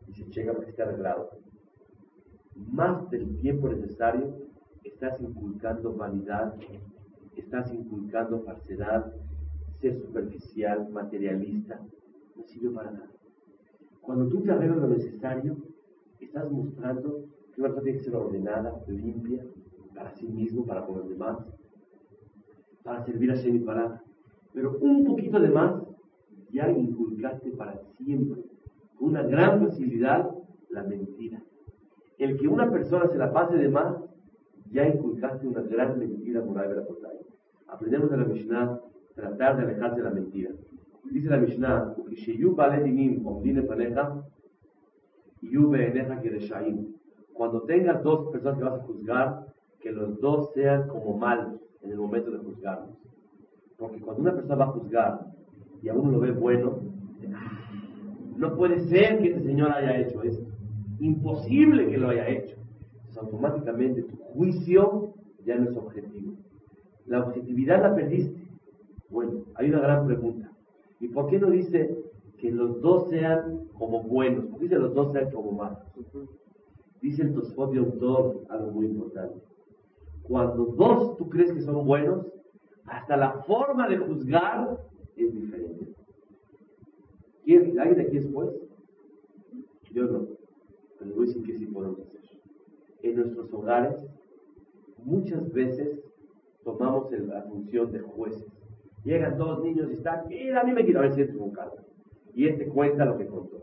y 0.07 0.13
se 0.13 0.29
checa 0.29 0.53
para 0.53 0.65
que 0.65 0.71
esté 0.71 0.83
arreglado, 0.83 1.31
más 2.55 3.09
del 3.09 3.37
tiempo 3.37 3.67
necesario 3.69 4.33
estás 4.83 5.19
inculcando 5.19 5.93
vanidad, 5.93 6.55
estás 7.35 7.73
inculcando 7.73 8.41
falsedad, 8.41 9.13
superficial, 9.93 10.89
materialista, 10.91 11.79
no 12.35 12.43
sirve 12.43 12.69
para 12.69 12.91
nada. 12.91 13.09
Cuando 14.01 14.27
tú 14.27 14.41
te 14.41 14.51
arreglas 14.51 14.77
lo 14.77 14.87
necesario, 14.87 15.57
estás 16.19 16.51
mostrando 16.51 17.25
que 17.53 17.61
una 17.61 17.69
persona 17.69 17.83
tiene 17.83 17.97
que 17.97 18.03
ser 18.03 18.15
ordenada, 18.15 18.83
limpia, 18.87 19.43
para 19.95 20.11
sí 20.11 20.27
mismo, 20.27 20.65
para 20.65 20.85
con 20.85 20.99
los 20.99 21.09
demás, 21.09 21.37
para 22.83 23.03
servir 23.05 23.31
a 23.31 23.35
Shem 23.35 23.55
y 23.55 23.59
para. 23.59 24.03
Pero 24.53 24.77
un 24.79 25.05
poquito 25.05 25.39
de 25.39 25.49
más, 25.49 25.81
ya 26.51 26.69
inculcaste 26.69 27.51
para 27.51 27.79
siempre, 27.97 28.43
con 28.97 29.09
una 29.09 29.23
gran 29.23 29.65
facilidad, 29.65 30.29
la 30.69 30.83
mentira. 30.83 31.41
El 32.17 32.37
que 32.37 32.47
una 32.47 32.69
persona 32.71 33.07
se 33.07 33.17
la 33.17 33.33
pase 33.33 33.55
de 33.55 33.69
más, 33.69 33.97
ya 34.71 34.87
inculcaste 34.87 35.47
una 35.47 35.61
gran 35.61 35.97
mentira 35.97 36.41
moral 36.41 36.69
de 36.69 36.75
la 36.75 36.85
Aprendemos 37.67 38.11
de 38.11 38.17
la 38.17 38.25
Mishnah 38.25 38.79
tratar 39.15 39.57
de 39.57 39.63
alejarse 39.63 39.97
de 39.97 40.03
la 40.03 40.11
mentira. 40.11 40.51
Dice 41.11 41.29
la 41.29 41.37
Mishnah, 41.37 41.95
cuando 47.33 47.61
tengas 47.61 48.03
dos 48.03 48.31
personas 48.31 48.57
que 48.57 48.63
vas 48.63 48.79
a 48.79 48.83
juzgar, 48.83 49.45
que 49.79 49.91
los 49.91 50.19
dos 50.19 50.51
sean 50.53 50.87
como 50.87 51.17
malos 51.17 51.61
en 51.81 51.91
el 51.91 51.97
momento 51.97 52.31
de 52.31 52.39
juzgarlos. 52.39 52.97
Porque 53.77 53.99
cuando 53.99 54.21
una 54.23 54.33
persona 54.33 54.55
va 54.55 54.65
a 54.65 54.71
juzgar 54.71 55.19
y 55.81 55.89
a 55.89 55.93
uno 55.93 56.11
lo 56.11 56.19
ve 56.19 56.31
bueno, 56.31 56.79
no 58.37 58.55
puede 58.55 58.79
ser 58.87 59.19
que 59.19 59.29
ese 59.29 59.43
señor 59.43 59.71
haya 59.71 59.99
hecho 59.99 60.23
esto. 60.23 60.45
Imposible 60.99 61.87
que 61.87 61.97
lo 61.97 62.09
haya 62.09 62.27
hecho. 62.27 62.55
Automáticamente 63.17 64.03
tu 64.03 64.15
juicio 64.17 65.13
ya 65.45 65.55
no 65.57 65.69
es 65.69 65.77
objetivo. 65.77 66.33
La 67.05 67.23
objetividad 67.23 67.81
la 67.81 67.95
perdiste. 67.95 68.44
Bueno, 69.15 69.45
hay 69.55 69.69
una 69.69 69.79
gran 69.79 70.05
pregunta. 70.05 70.51
¿Y 70.99 71.07
por 71.07 71.27
qué 71.29 71.39
no 71.39 71.49
dice 71.49 72.03
que 72.37 72.51
los 72.51 72.81
dos 72.81 73.09
sean 73.09 73.69
como 73.77 74.03
buenos? 74.03 74.45
¿Por 74.47 74.59
qué 74.59 74.65
dice 74.65 74.77
los 74.77 74.93
dos 74.93 75.13
sean 75.13 75.31
como 75.31 75.53
malos? 75.53 75.79
Dice 77.01 77.21
el 77.21 77.33
Tosfot 77.33 77.71
de 77.71 77.79
autor 77.79 78.45
algo 78.49 78.71
muy 78.71 78.87
importante. 78.87 79.41
Cuando 80.23 80.65
dos 80.65 81.15
tú 81.15 81.29
crees 81.29 81.53
que 81.53 81.61
son 81.61 81.85
buenos, 81.85 82.27
hasta 82.87 83.15
la 83.15 83.41
forma 83.43 83.87
de 83.87 83.99
juzgar 83.99 84.81
es 85.15 85.33
diferente. 85.33 85.95
¿Quién, 87.45 87.79
¿Alguien 87.79 87.97
de 87.99 88.03
aquí 88.07 88.17
es 88.17 88.29
juez? 88.33 88.49
Yo 89.93 90.07
no. 90.07 90.27
Pero 90.99 91.15
voy 91.15 91.23
a 91.23 91.27
decir 91.27 91.43
que 91.43 91.57
sí 91.57 91.67
podemos 91.67 92.01
hacer. 92.01 92.19
En 93.01 93.15
nuestros 93.15 93.53
hogares, 93.53 93.95
muchas 95.05 95.49
veces 95.53 96.03
tomamos 96.65 97.09
la 97.13 97.43
función 97.43 97.93
de 97.93 98.01
jueces. 98.01 98.64
Llegan 99.05 99.37
los 99.37 99.63
niños 99.63 99.87
y 99.91 99.93
están, 99.93 100.27
mira, 100.27 100.61
a 100.61 100.63
mí 100.63 100.73
me 100.73 100.83
quiero 100.83 101.01
ver 101.01 101.13
si 101.13 101.21
es 101.21 101.33
un 101.35 101.51
caso. 101.51 101.77
Y 102.33 102.47
este 102.47 102.65
cuenta 102.67 103.05
lo 103.05 103.17
que 103.17 103.27
contó. 103.27 103.61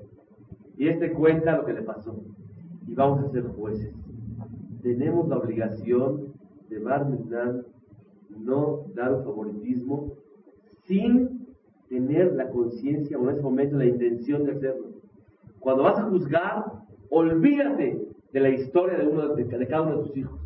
Y 0.78 0.88
este 0.88 1.12
cuenta 1.12 1.56
lo 1.56 1.66
que 1.66 1.74
le 1.74 1.82
pasó. 1.82 2.16
Y 2.86 2.94
vamos 2.94 3.24
a 3.24 3.28
ser 3.30 3.42
jueces. 3.48 3.92
Tenemos 4.82 5.28
la 5.28 5.38
obligación 5.38 6.32
de 6.70 6.78
Barminan 6.78 7.64
no 8.30 8.86
dar 8.94 9.22
favoritismo 9.24 10.14
sin 10.84 11.46
tener 11.88 12.32
la 12.34 12.48
conciencia 12.48 13.18
o 13.18 13.24
en 13.24 13.30
ese 13.30 13.42
momento 13.42 13.76
la 13.76 13.86
intención 13.86 14.44
de 14.44 14.52
hacerlo. 14.52 14.86
Cuando 15.60 15.82
vas 15.82 15.98
a 15.98 16.04
juzgar, 16.04 16.64
olvídate 17.10 18.08
de 18.32 18.40
la 18.40 18.48
historia 18.48 18.96
de, 18.96 19.06
uno, 19.06 19.34
de, 19.34 19.46
cada 19.66 19.82
uno 19.82 19.98
de 19.98 20.08
tus 20.08 20.16
hijos. 20.16 20.40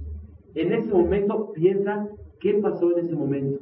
En 0.54 0.72
ese 0.72 0.92
momento 0.92 1.52
piensa 1.52 2.08
qué 2.40 2.54
pasó 2.54 2.96
en 2.96 3.04
ese 3.04 3.14
momento. 3.14 3.60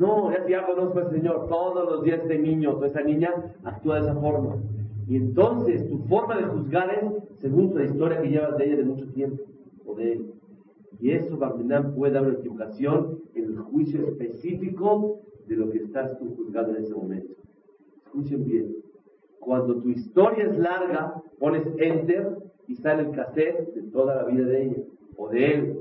No, 0.00 0.32
ya, 0.32 0.48
ya 0.48 0.66
conozco 0.66 0.98
al 0.98 1.10
Señor. 1.10 1.46
Todos 1.48 1.84
los 1.90 2.02
días 2.02 2.20
este 2.22 2.38
niño 2.38 2.70
o 2.70 2.84
esa 2.86 3.02
niña 3.02 3.34
actúa 3.64 3.96
de 3.96 4.00
esa 4.00 4.14
forma. 4.14 4.56
Y 5.06 5.16
entonces 5.16 5.86
tu 5.90 5.98
forma 6.08 6.38
de 6.38 6.44
juzgar 6.44 6.90
es 6.94 7.38
según 7.40 7.74
la 7.74 7.84
historia 7.84 8.22
que 8.22 8.30
llevas 8.30 8.56
de 8.56 8.64
ella 8.64 8.76
de 8.76 8.84
mucho 8.84 9.06
tiempo 9.12 9.44
o 9.84 9.94
de 9.94 10.12
él. 10.12 10.32
Y 11.00 11.10
eso, 11.10 11.36
Barminam, 11.36 11.94
puede 11.94 12.14
dar 12.14 12.22
una 12.22 12.32
equivocación 12.32 13.18
en 13.34 13.44
el 13.44 13.58
juicio 13.58 14.06
específico 14.06 15.20
de 15.46 15.56
lo 15.56 15.70
que 15.70 15.78
estás 15.78 16.18
tú 16.18 16.34
juzgando 16.34 16.76
en 16.76 16.84
ese 16.84 16.94
momento. 16.94 17.34
Escuchen 18.06 18.44
bien. 18.46 18.76
Cuando 19.38 19.82
tu 19.82 19.90
historia 19.90 20.44
es 20.44 20.58
larga, 20.58 21.22
pones 21.38 21.66
enter 21.76 22.38
y 22.68 22.74
sale 22.76 23.02
el 23.02 23.10
cassette 23.10 23.74
de 23.74 23.82
toda 23.90 24.14
la 24.14 24.24
vida 24.24 24.46
de 24.46 24.62
ella 24.62 24.82
o 25.18 25.28
de 25.28 25.54
él. 25.54 25.80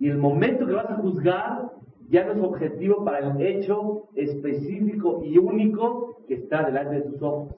Y 0.00 0.08
el 0.08 0.16
momento 0.16 0.66
que 0.66 0.72
vas 0.72 0.88
a 0.88 0.96
juzgar 0.96 1.70
ya 2.12 2.24
no 2.26 2.32
es 2.32 2.40
objetivo 2.40 3.04
para 3.04 3.20
el 3.20 3.40
hecho 3.40 4.08
específico 4.14 5.22
y 5.24 5.38
único 5.38 6.18
que 6.28 6.34
está 6.34 6.62
delante 6.62 6.96
de 6.96 7.02
tus 7.02 7.22
ojos. 7.22 7.54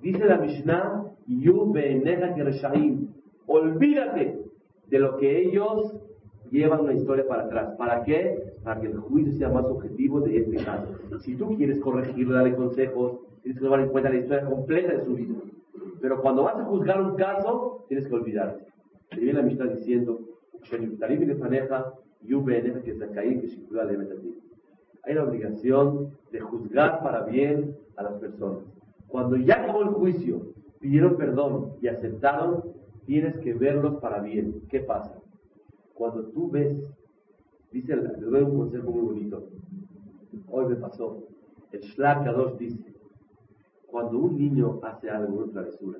Dice 0.00 0.24
la 0.24 0.38
Mishnah, 0.38 1.04
olvídate 3.46 4.40
de 4.86 4.98
lo 5.00 5.16
que 5.16 5.40
ellos 5.40 5.96
llevan 6.52 6.82
una 6.82 6.94
historia 6.94 7.26
para 7.26 7.42
atrás. 7.44 7.74
¿Para 7.76 8.04
qué? 8.04 8.54
Para 8.62 8.80
que 8.80 8.86
el 8.86 8.98
juicio 8.98 9.32
sea 9.32 9.48
más 9.48 9.64
objetivo 9.64 10.20
de 10.20 10.38
este 10.38 10.64
caso. 10.64 10.86
Si 11.18 11.34
tú 11.34 11.56
quieres 11.56 11.80
corregirlo, 11.80 12.36
darle 12.36 12.54
consejos, 12.54 13.18
tienes 13.42 13.58
que 13.58 13.64
tomar 13.64 13.80
en 13.80 13.88
cuenta 13.88 14.10
la 14.10 14.18
historia 14.18 14.44
completa 14.44 14.92
de 14.92 15.04
su 15.04 15.14
vida. 15.16 15.34
Pero 16.00 16.22
cuando 16.22 16.44
vas 16.44 16.54
a 16.56 16.64
juzgar 16.64 17.02
un 17.02 17.16
caso, 17.16 17.84
tienes 17.88 18.06
que 18.06 18.14
olvidarte. 18.14 18.64
Se 19.10 19.18
viene 19.18 19.40
la 19.40 19.44
Mishnah 19.44 19.66
diciendo, 19.66 20.20
hay 25.04 25.14
la 25.14 25.24
obligación 25.24 26.10
de 26.30 26.40
juzgar 26.40 27.02
para 27.02 27.24
bien 27.24 27.76
a 27.96 28.02
las 28.04 28.14
personas. 28.14 28.64
Cuando 29.08 29.36
ya 29.36 29.62
acabó 29.62 29.82
el 29.82 29.88
juicio, 29.88 30.52
pidieron 30.80 31.16
perdón 31.16 31.74
y 31.80 31.88
aceptaron, 31.88 32.62
tienes 33.04 33.36
que 33.38 33.52
verlos 33.54 34.00
para 34.00 34.20
bien. 34.20 34.62
¿Qué 34.68 34.80
pasa? 34.80 35.18
Cuando 35.94 36.24
tú 36.26 36.50
ves, 36.50 36.76
dice, 37.72 37.96
doy 37.96 38.42
un 38.42 38.56
consejo 38.56 38.90
muy 38.90 39.02
bonito. 39.02 39.48
Hoy 40.48 40.66
me 40.66 40.76
pasó. 40.76 41.24
El 41.72 41.80
Shlak 41.80 42.24
Kadosh 42.24 42.56
dice, 42.58 42.94
cuando 43.86 44.18
un 44.18 44.38
niño 44.38 44.80
hace 44.82 45.10
algo, 45.10 45.38
una 45.42 45.52
travesura, 45.52 45.98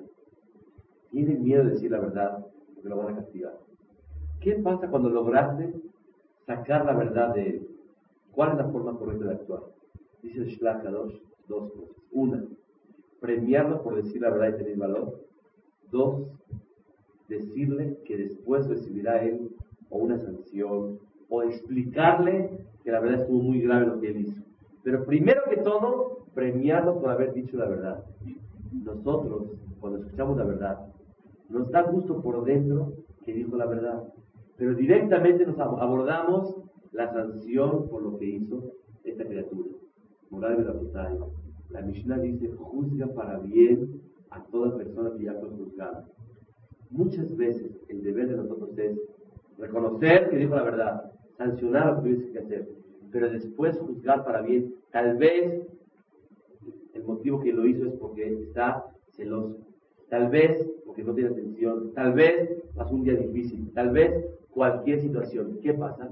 tiene 1.10 1.34
miedo 1.34 1.64
de 1.64 1.70
decir 1.70 1.90
la 1.90 2.00
verdad 2.00 2.46
porque 2.74 2.88
lo 2.88 2.96
van 2.96 3.14
a 3.14 3.16
castigar. 3.16 3.58
¿Qué 4.40 4.54
pasa 4.56 4.88
cuando 4.88 5.10
lograste 5.10 5.72
sacar 6.56 6.84
la 6.84 6.94
verdad 6.94 7.34
de 7.34 7.48
él? 7.48 7.68
¿Cuál 8.32 8.52
es 8.52 8.56
la 8.58 8.68
forma 8.68 8.96
correcta 8.98 9.26
de 9.26 9.34
actuar? 9.34 9.62
Dice 10.22 10.40
el 10.40 10.46
Shlak 10.46 10.82
Kadosh, 10.82 11.14
dos 11.48 11.72
cosas. 11.72 11.96
Una, 12.12 12.44
premiarlo 13.20 13.82
por 13.82 13.96
decir 13.96 14.20
la 14.20 14.30
verdad 14.30 14.54
y 14.54 14.62
tener 14.62 14.76
valor. 14.76 15.20
Dos, 15.90 16.28
decirle 17.28 17.98
que 18.04 18.16
después 18.16 18.68
recibirá 18.68 19.22
él 19.22 19.50
o 19.90 19.98
una 19.98 20.18
sanción 20.18 20.98
o 21.28 21.42
explicarle 21.42 22.50
que 22.84 22.90
la 22.90 23.00
verdad 23.00 23.22
estuvo 23.22 23.42
muy 23.42 23.60
grave 23.60 23.86
lo 23.86 24.00
que 24.00 24.08
él 24.08 24.20
hizo. 24.20 24.42
Pero 24.82 25.04
primero 25.04 25.42
que 25.48 25.58
todo, 25.58 26.26
premiarlo 26.34 27.00
por 27.00 27.10
haber 27.10 27.32
dicho 27.32 27.56
la 27.56 27.66
verdad. 27.66 28.04
Nosotros, 28.72 29.48
cuando 29.80 30.00
escuchamos 30.00 30.36
la 30.36 30.44
verdad, 30.44 30.78
nos 31.48 31.70
da 31.70 31.82
gusto 31.82 32.20
por 32.20 32.44
dentro 32.44 32.92
que 33.24 33.32
dijo 33.32 33.56
la 33.56 33.66
verdad, 33.66 34.02
pero 34.56 34.74
directamente 34.74 35.46
nos 35.46 35.58
abordamos 35.58 36.56
la 36.92 37.12
sanción 37.12 37.88
por 37.88 38.02
lo 38.02 38.18
que 38.18 38.26
hizo 38.26 38.72
esta 39.04 39.24
criatura. 39.24 39.70
Moral 40.30 40.56
de 40.56 40.64
la 40.64 41.18
La 41.70 41.82
Mishnah 41.82 42.18
dice, 42.18 42.48
juzga 42.48 43.06
para 43.08 43.38
bien 43.38 44.00
a 44.30 44.42
toda 44.44 44.76
persona 44.76 45.10
que 45.16 45.24
ya 45.24 45.34
fue 45.34 45.50
juzgada. 45.50 46.06
Muchas 46.90 47.34
veces 47.36 47.72
el 47.88 48.02
deber 48.02 48.28
de 48.28 48.36
nosotros 48.36 48.76
es 48.78 48.98
reconocer 49.58 50.30
que 50.30 50.36
dijo 50.36 50.54
la 50.54 50.62
verdad, 50.62 51.12
sancionar 51.36 51.86
lo 51.86 51.96
que 51.96 52.02
tuviese 52.02 52.32
que 52.32 52.38
hacer, 52.38 52.68
pero 53.10 53.30
después 53.30 53.78
juzgar 53.78 54.24
para 54.24 54.42
bien. 54.42 54.74
Tal 54.90 55.16
vez 55.16 55.66
el 56.94 57.04
motivo 57.04 57.40
que 57.40 57.52
lo 57.52 57.66
hizo 57.66 57.86
es 57.86 57.94
porque 57.94 58.32
está 58.42 58.84
celoso, 59.10 59.58
tal 60.08 60.28
vez 60.28 60.70
porque 60.92 61.04
no 61.04 61.14
tiene 61.14 61.30
atención, 61.30 61.90
tal 61.94 62.12
vez 62.12 62.50
pasó 62.74 62.94
un 62.94 63.02
día 63.02 63.14
difícil, 63.14 63.72
tal 63.72 63.92
vez 63.92 64.12
cualquier 64.50 65.00
situación. 65.00 65.58
¿Qué 65.62 65.72
pasa? 65.72 66.10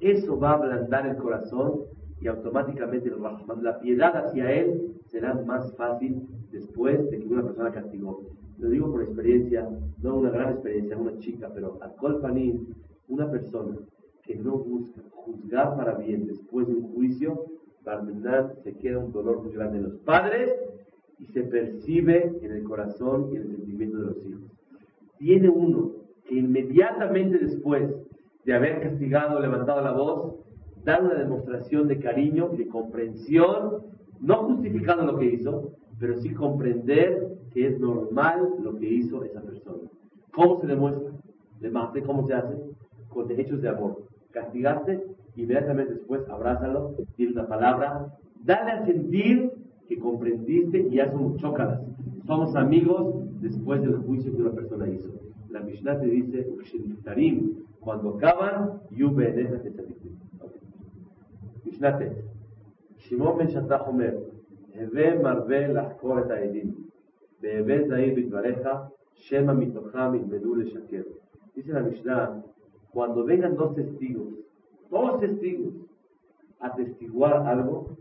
Eso 0.00 0.38
va 0.38 0.52
a 0.52 0.54
ablandar 0.54 1.06
el 1.06 1.16
corazón 1.16 1.82
y 2.18 2.26
automáticamente 2.26 3.12
la 3.60 3.78
piedad 3.80 4.16
hacia 4.16 4.50
él 4.50 4.94
será 5.04 5.34
más 5.34 5.76
fácil 5.76 6.26
después 6.50 7.10
de 7.10 7.18
que 7.18 7.26
una 7.26 7.42
persona 7.42 7.70
castigó. 7.70 8.22
Lo 8.58 8.70
digo 8.70 8.90
por 8.90 9.02
experiencia, 9.02 9.68
no 10.02 10.16
una 10.16 10.30
gran 10.30 10.54
experiencia, 10.54 10.96
una 10.96 11.18
chica, 11.18 11.50
pero 11.54 11.76
al 11.82 11.94
colpanín, 11.96 12.74
una 13.08 13.30
persona 13.30 13.76
que 14.22 14.36
no 14.36 14.56
busca 14.56 15.02
juzgar 15.10 15.76
para 15.76 15.96
bien 15.96 16.26
después 16.26 16.66
de 16.66 16.76
un 16.76 16.94
juicio, 16.94 17.44
verdad 17.96 18.54
se 18.62 18.76
queda 18.76 18.98
un 18.98 19.12
dolor 19.12 19.42
muy 19.42 19.52
grande 19.52 19.78
en 19.78 19.84
los 19.84 19.96
padres 19.98 20.50
y 21.18 21.26
se 21.26 21.42
percibe 21.42 22.38
en 22.42 22.52
el 22.52 22.64
corazón 22.64 23.30
y 23.32 23.36
en 23.36 23.42
el 23.42 23.56
sentimiento 23.56 23.98
de 23.98 24.06
los 24.06 24.26
hijos. 24.26 24.42
Tiene 25.18 25.48
uno 25.48 25.92
que 26.26 26.36
inmediatamente 26.36 27.38
después 27.38 27.90
de 28.44 28.54
haber 28.54 28.80
castigado, 28.80 29.40
levantado 29.40 29.82
la 29.82 29.92
voz, 29.92 30.36
dar 30.84 31.02
una 31.02 31.14
demostración 31.14 31.88
de 31.88 31.98
cariño 31.98 32.50
y 32.54 32.58
de 32.58 32.68
comprensión, 32.68 33.82
no 34.20 34.36
justificando 34.44 35.04
lo 35.04 35.18
que 35.18 35.26
hizo, 35.26 35.72
pero 35.98 36.16
sí 36.18 36.30
comprender 36.30 37.38
que 37.52 37.66
es 37.66 37.80
normal 37.80 38.54
lo 38.62 38.76
que 38.76 38.88
hizo 38.88 39.24
esa 39.24 39.42
persona. 39.42 39.88
¿Cómo 40.32 40.60
se 40.60 40.66
demuestra? 40.66 41.12
De 41.60 42.02
¿cómo 42.02 42.26
se 42.26 42.34
hace? 42.34 42.54
Con 43.08 43.30
hechos 43.30 43.60
de 43.60 43.68
amor. 43.68 44.04
Castigaste, 44.30 45.02
inmediatamente 45.34 45.94
después 45.94 46.28
abrázalo, 46.28 46.94
dile 47.16 47.32
una 47.32 47.48
palabra, 47.48 48.06
dale 48.44 48.70
a 48.70 48.86
sentir 48.86 49.52
que 49.87 49.99
comprendiste 49.99 50.79
y 50.79 50.95
ya 50.95 51.11
somos 51.11 51.37
chócalas. 51.37 51.81
Somos 52.25 52.55
amigos 52.55 53.15
después 53.41 53.81
del 53.81 53.97
juicio 53.97 54.35
que 54.35 54.41
una 54.41 54.51
persona 54.51 54.87
hizo. 54.89 55.09
La 55.49 55.59
Mishnah 55.61 55.99
te 55.99 56.07
dice, 56.07 56.47
cuando 57.79 58.15
acaban, 58.15 58.81
yube 58.91 59.61
Mishnah 61.65 61.97
te. 61.97 62.11
Shimon 62.97 63.37
ben 63.37 63.47
Shattach 63.49 63.87
Omer, 63.87 64.17
הווה 64.79 65.19
מרבה 65.21 65.67
לחקור 65.67 66.19
את 66.19 66.31
העדים, 66.31 66.73
והווה 67.41 67.87
זהיר 67.87 68.15
בדבריך, 68.15 68.69
שמא 69.15 69.53
מתוכם 69.53 70.15
ילמדו 70.15 70.55
לשקר. 70.55 71.01
Dice 71.55 71.71
la 71.71 71.81
Mishnah, 71.81 72.43
cuando 72.91 73.25
vengan 73.25 73.55
dos 73.55 73.75
testigos, 73.75 74.33
dos 74.89 75.19
testigos, 75.19 75.73
a 76.59 76.73
testiguar 76.73 77.45
algo, 77.45 77.97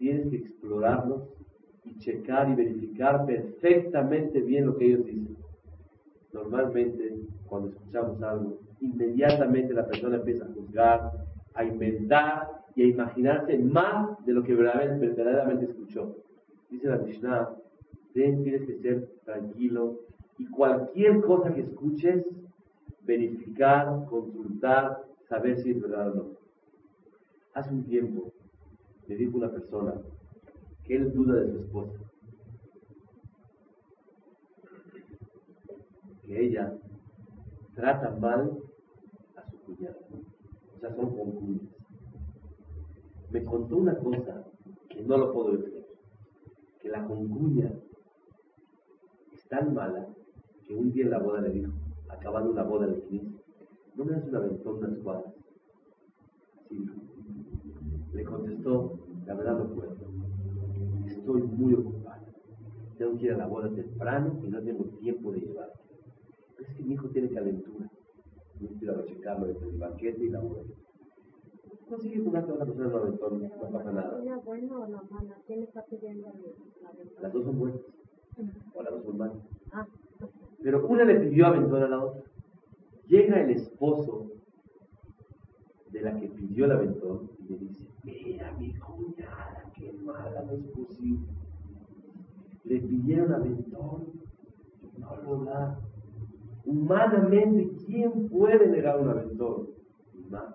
tienes 0.00 0.28
que 0.30 0.36
explorarlos 0.36 1.28
y 1.84 1.96
checar 1.98 2.48
y 2.48 2.54
verificar 2.54 3.26
perfectamente 3.26 4.40
bien 4.40 4.66
lo 4.66 4.76
que 4.76 4.86
ellos 4.86 5.04
dicen. 5.04 5.36
Normalmente, 6.32 7.18
cuando 7.46 7.68
escuchamos 7.68 8.22
algo, 8.22 8.58
inmediatamente 8.80 9.74
la 9.74 9.86
persona 9.86 10.16
empieza 10.16 10.46
a 10.46 10.54
juzgar, 10.54 11.12
a 11.52 11.64
inventar 11.64 12.48
y 12.74 12.82
a 12.82 12.86
imaginarse 12.86 13.58
más 13.58 14.24
de 14.24 14.32
lo 14.32 14.42
que 14.42 14.54
verdaderamente 14.54 15.66
escuchó. 15.66 16.16
Dice 16.70 16.88
la 16.88 16.96
Mishnah, 16.96 17.50
tienes 18.14 18.64
que 18.66 18.78
ser 18.78 19.06
tranquilo 19.26 20.00
y 20.38 20.46
cualquier 20.46 21.20
cosa 21.20 21.52
que 21.52 21.60
escuches, 21.60 22.24
verificar, 23.02 24.06
consultar, 24.08 25.02
saber 25.28 25.58
si 25.58 25.72
es 25.72 25.82
verdad 25.82 26.12
o 26.12 26.14
no. 26.14 26.24
Hace 27.52 27.74
un 27.74 27.84
tiempo 27.84 28.32
le 29.10 29.16
dijo 29.16 29.38
una 29.38 29.50
persona 29.50 29.92
que 30.84 30.94
él 30.94 31.12
duda 31.12 31.40
de 31.40 31.50
su 31.50 31.58
esposa, 31.58 31.98
que 36.22 36.46
ella 36.46 36.78
trata 37.74 38.10
mal 38.10 38.56
a 39.34 39.50
su 39.50 39.60
cuñada, 39.62 39.96
o 40.76 40.78
sea, 40.78 40.94
son 40.94 41.16
concubinas. 41.16 41.74
Me 43.32 43.44
contó 43.44 43.78
una 43.78 43.98
cosa 43.98 44.46
que 44.88 45.02
no 45.02 45.16
lo 45.16 45.32
puedo 45.32 45.58
creer, 45.58 45.88
que 46.80 46.88
la 46.88 47.04
concuña 47.04 47.72
es 49.32 49.48
tan 49.48 49.74
mala 49.74 50.06
que 50.64 50.72
un 50.72 50.92
día 50.92 51.06
en 51.06 51.10
la 51.10 51.18
boda 51.18 51.40
le 51.40 51.50
dijo, 51.50 51.72
acabando 52.08 52.52
una 52.52 52.62
boda 52.62 52.86
de 52.86 53.02
15, 53.02 53.42
no 53.96 54.04
me 54.04 54.12
das 54.12 54.24
una 54.28 54.38
aventón 54.38 54.80
de. 54.80 54.86
Así 56.60 56.78
dijo 56.78 57.09
le 58.12 58.24
contestó, 58.24 58.98
la 59.26 59.34
verdad 59.34 59.58
no 59.58 59.74
puedo. 59.74 59.96
Estoy 61.06 61.42
muy 61.42 61.74
ocupada. 61.74 62.22
Tengo 62.98 63.16
que 63.18 63.26
ir 63.26 63.32
a 63.32 63.38
la 63.38 63.46
boda 63.46 63.70
temprano 63.70 64.40
y 64.44 64.48
no 64.48 64.60
tengo 64.62 64.84
tiempo 64.98 65.32
de 65.32 65.40
llevar. 65.40 65.72
Es 66.58 66.68
que 66.74 66.82
mi 66.82 66.94
hijo 66.94 67.08
tiene 67.08 67.30
calentura. 67.30 67.90
No 68.60 68.68
quiero 68.78 68.94
rechecarlo 68.96 69.46
entre 69.46 69.68
el 69.68 69.78
banquete 69.78 70.24
y 70.24 70.28
la 70.28 70.40
boda. 70.40 70.62
No 71.90 71.98
sigue 71.98 72.22
jugando 72.22 72.52
a 72.52 72.54
otra 72.54 72.66
persona 72.66 72.88
en 72.88 72.94
un 72.94 73.00
aventón, 73.00 73.42
no 73.42 73.70
pasa 73.70 73.92
nada. 73.92 74.18
¿Una 74.20 74.36
buena 74.38 74.78
o 74.78 74.86
la 74.86 75.02
mala? 75.10 75.36
¿Quién 75.46 75.62
está 75.62 75.84
pidiendo 75.86 76.28
la? 76.28 77.22
Las 77.22 77.32
dos 77.32 77.44
son 77.44 77.58
buenas. 77.58 77.80
O 78.74 78.82
las 78.82 78.92
dos 78.92 79.04
son 79.04 79.18
malas. 79.18 79.36
Ah, 79.72 79.86
Pero 80.62 80.86
una 80.86 81.04
le 81.04 81.20
pidió 81.20 81.46
aventón 81.46 81.82
a 81.82 81.88
la 81.88 82.04
otra. 82.04 82.22
Llega 83.08 83.40
el 83.40 83.50
esposo 83.50 84.30
de 85.90 86.00
la 86.02 86.14
que 86.20 86.28
pidió 86.28 86.66
el 86.66 86.72
aventón 86.72 87.28
y 87.40 87.52
le 87.52 87.58
dice, 87.58 87.88
mira 88.04 88.52
mi 88.58 88.74
cuñada, 88.74 89.72
qué 89.74 89.92
mala 89.92 90.42
no 90.42 90.52
es 90.52 90.64
posible. 90.68 91.26
Le 92.64 92.80
pidieron 92.80 93.32
aventón, 93.32 94.12
no 94.98 95.16
lo 95.22 95.44
da. 95.44 95.80
Humanamente, 96.64 97.70
¿quién 97.86 98.28
puede 98.28 98.68
negar 98.68 99.00
un 99.00 99.08
aventón? 99.08 99.68
Y 100.14 100.30
más. 100.30 100.54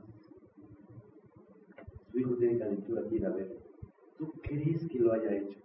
Su 2.12 2.19
hijo 2.19 2.36
tiene 2.36 2.60
calentura, 2.60 3.01
quiere 3.10 3.29
ver. 3.29 3.58
¿Tú 4.17 4.31
crees 4.41 4.88
que 4.88 4.99
lo 4.99 5.12
haya 5.13 5.36
hecho? 5.36 5.60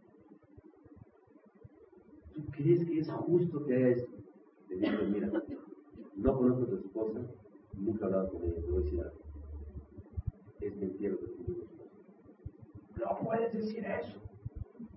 ¿Tú 2.34 2.42
crees 2.50 2.84
que 2.84 2.98
es 2.98 3.10
justo 3.10 3.64
que 3.64 3.74
haya 3.74 3.88
eso? 3.90 4.08
Le 4.68 4.76
dijo, 4.76 5.04
mira, 5.12 5.30
no 6.16 6.36
conozco 6.36 6.64
a 6.64 6.66
tu 6.66 6.76
esposa, 6.76 7.20
nunca 7.76 8.02
he 8.02 8.06
hablado 8.06 8.30
con 8.30 8.42
ella, 8.42 8.54
te 8.56 8.70
voy 8.70 8.80
a 8.80 8.84
decir 8.84 9.00
algo. 9.00 9.18
Es 10.60 10.76
mentira 10.76 11.12
lo 11.12 11.18
que 11.18 11.26
tú. 11.26 11.69
No 13.00 13.18
puedes 13.24 13.52
decir 13.52 13.84
eso. 13.84 14.18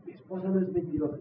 Mi 0.05 0.13
esposa 0.13 0.49
no 0.49 0.59
es 0.59 0.71
mentirosa, 0.71 1.17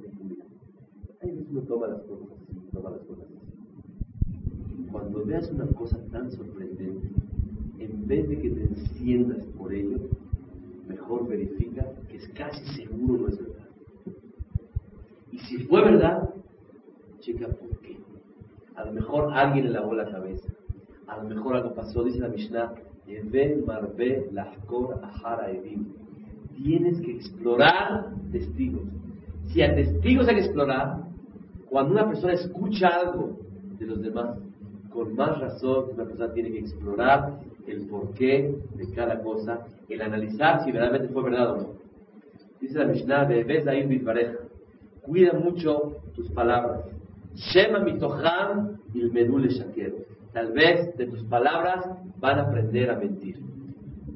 veces 1.22 1.46
uno 1.50 1.60
toma 1.62 1.86
las 1.86 2.02
cosas 2.02 2.28
así, 2.32 2.60
toma 2.72 2.90
las 2.90 3.02
cosas 3.02 3.24
así. 3.24 4.88
Cuando 4.90 5.24
veas 5.24 5.50
una 5.50 5.66
cosa 5.68 5.98
tan 6.10 6.30
sorprendente, 6.32 7.08
en 7.78 8.06
vez 8.06 8.28
de 8.28 8.38
que 8.38 8.50
te 8.50 8.64
enciendas 8.64 9.44
por 9.56 9.72
ello, 9.72 9.98
mejor 10.88 11.28
verifica 11.28 11.86
que 12.08 12.16
es 12.16 12.28
casi 12.30 12.64
seguro 12.74 13.22
no 13.22 13.28
es 13.28 13.38
verdad. 13.38 13.68
Y 15.30 15.38
si 15.38 15.58
fue 15.64 15.82
verdad, 15.82 16.30
checa 17.20 17.48
por 17.48 17.78
qué. 17.80 17.98
A 18.74 18.84
lo 18.84 18.92
mejor 18.92 19.32
alguien 19.32 19.66
le 19.66 19.72
lavó 19.72 19.94
la 19.94 20.10
cabeza. 20.10 20.52
A 21.06 21.18
lo 21.18 21.28
mejor 21.28 21.56
algo 21.56 21.74
pasó, 21.74 22.02
dice 22.04 22.18
la 22.18 22.28
Mishnah, 22.28 22.74
Eben 23.06 23.64
marbe 23.66 24.28
lahkor 24.32 25.00
ahara 25.02 25.50
evim. 25.50 26.01
Tienes 26.62 27.00
que 27.00 27.12
explorar 27.12 28.12
testigos. 28.30 28.84
Si 29.48 29.62
a 29.62 29.74
testigos 29.74 30.28
hay 30.28 30.36
que 30.36 30.42
explorar, 30.42 31.02
cuando 31.68 31.92
una 31.92 32.06
persona 32.06 32.34
escucha 32.34 32.88
algo 32.88 33.38
de 33.78 33.86
los 33.86 34.00
demás, 34.00 34.38
con 34.90 35.14
más 35.14 35.40
razón 35.40 35.86
una 35.94 36.04
persona 36.04 36.32
tiene 36.32 36.52
que 36.52 36.58
explorar 36.60 37.40
el 37.66 37.86
porqué 37.86 38.54
de 38.74 38.92
cada 38.94 39.20
cosa, 39.22 39.66
el 39.88 40.02
analizar 40.02 40.64
si 40.64 40.70
verdaderamente 40.70 41.12
fue 41.12 41.22
verdad 41.24 41.52
o 41.52 41.56
no. 41.56 41.68
Dice 42.60 42.78
la 42.78 42.86
Mishnah, 42.86 43.24
Bebes 43.24 43.66
Air 43.66 43.88
Bitvareja, 43.88 44.38
cuida 45.02 45.32
mucho 45.32 45.96
tus 46.14 46.30
palabras. 46.30 46.84
Shema 47.34 47.80
mitoham 47.80 48.78
il 48.94 49.10
medule 49.12 49.48
shaker. 49.48 49.94
Tal 50.32 50.52
vez 50.52 50.96
de 50.96 51.06
tus 51.06 51.24
palabras 51.24 51.86
van 52.20 52.38
a 52.38 52.42
aprender 52.42 52.90
a 52.90 52.96
mentir. 52.96 53.38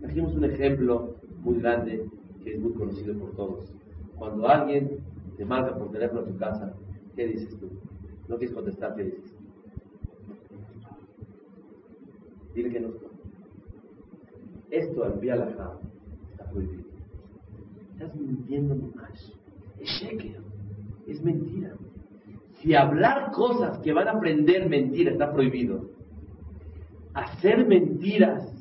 Trajimos 0.00 0.35
un 0.35 0.44
ejemplo 0.44 1.16
muy 1.42 1.59
grande 1.61 2.06
es 2.46 2.61
muy 2.61 2.72
conocido 2.72 3.18
por 3.18 3.35
todos. 3.35 3.72
Cuando 4.16 4.48
alguien 4.48 4.98
te 5.37 5.44
marca 5.44 5.76
por 5.76 5.90
teléfono 5.90 6.20
a 6.20 6.24
tu 6.24 6.37
casa, 6.37 6.74
¿qué 7.14 7.26
dices 7.26 7.59
tú? 7.59 7.68
No 8.28 8.37
quieres 8.37 8.54
contestar, 8.54 8.94
¿qué 8.94 9.04
dices? 9.04 9.35
Dile 12.54 12.70
que 12.70 12.80
no. 12.80 12.88
Esto 14.70 15.04
al 15.04 15.24
la 15.24 15.48
está 15.48 16.50
prohibido. 16.50 16.85
Estás 17.92 18.14
mintiendo 18.14 18.74
más. 18.94 19.32
Es 19.78 19.88
sheker. 20.00 20.40
Es 21.06 21.22
mentira. 21.22 21.74
Si 22.61 22.74
hablar 22.74 23.30
cosas 23.32 23.78
que 23.78 23.92
van 23.92 24.09
a 24.09 24.12
aprender 24.12 24.68
mentira 24.68 25.12
está 25.12 25.32
prohibido, 25.32 25.90
hacer 27.14 27.66
mentiras 27.66 28.52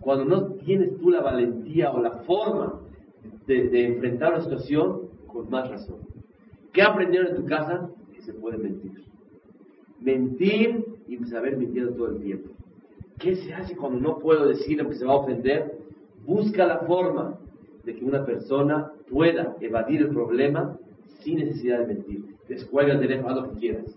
cuando 0.00 0.24
no 0.24 0.46
tienes 0.54 0.98
tú 0.98 1.10
la 1.10 1.20
valentía 1.20 1.90
o 1.92 2.00
la 2.00 2.10
forma 2.24 2.80
de, 3.46 3.84
enfrentar 3.84 4.34
una 4.34 4.42
situación, 4.42 5.08
con 5.26 5.48
más 5.50 5.68
razón. 5.68 5.98
¿Qué 6.72 6.82
aprendieron 6.82 7.28
en 7.28 7.36
tu 7.36 7.46
casa? 7.46 7.90
Que 8.14 8.22
se 8.22 8.32
puede 8.32 8.58
mentir. 8.58 9.04
Mentir 10.00 10.84
y 11.08 11.16
saber 11.24 11.56
mentir 11.56 11.94
todo 11.96 12.08
el 12.08 12.20
tiempo. 12.20 12.50
¿Qué 13.18 13.36
se 13.36 13.54
hace 13.54 13.76
cuando 13.76 14.00
no 14.00 14.18
puedo 14.18 14.46
decir 14.46 14.78
lo 14.78 14.88
que 14.88 14.96
se 14.96 15.04
va 15.04 15.14
a 15.14 15.16
ofender? 15.16 15.78
Busca 16.26 16.66
la 16.66 16.80
forma 16.80 17.38
de 17.84 17.94
que 17.94 18.04
una 18.04 18.26
persona 18.26 18.92
pueda 19.08 19.56
evadir 19.60 20.02
el 20.02 20.08
problema 20.08 20.76
sin 21.20 21.38
necesidad 21.38 21.80
de 21.80 21.94
mentir. 21.94 22.24
Descuelga 22.48 22.94
el 22.94 23.00
teléfono, 23.00 23.30
haz 23.30 23.36
lo 23.36 23.52
que 23.52 23.60
quieras. 23.60 23.96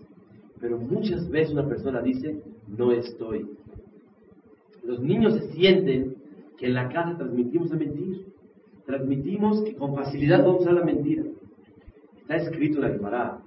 Pero 0.60 0.78
muchas 0.78 1.28
veces 1.28 1.52
una 1.52 1.68
persona 1.68 2.00
dice, 2.00 2.42
no 2.68 2.92
estoy. 2.92 3.48
Los 4.84 5.00
niños 5.00 5.34
se 5.34 5.52
sienten 5.52 6.16
que 6.56 6.66
en 6.66 6.74
la 6.74 6.88
casa 6.88 7.16
transmitimos 7.16 7.72
a 7.72 7.76
mentir. 7.76 8.26
Transmitimos 8.90 9.62
que 9.62 9.76
con 9.76 9.94
facilidad 9.94 10.44
vamos 10.44 10.66
a 10.66 10.72
la 10.72 10.82
mentira. 10.82 11.22
Está 12.22 12.34
escrito 12.34 12.78
en 12.78 12.82
la 12.82 12.88
Gemara 12.88 13.38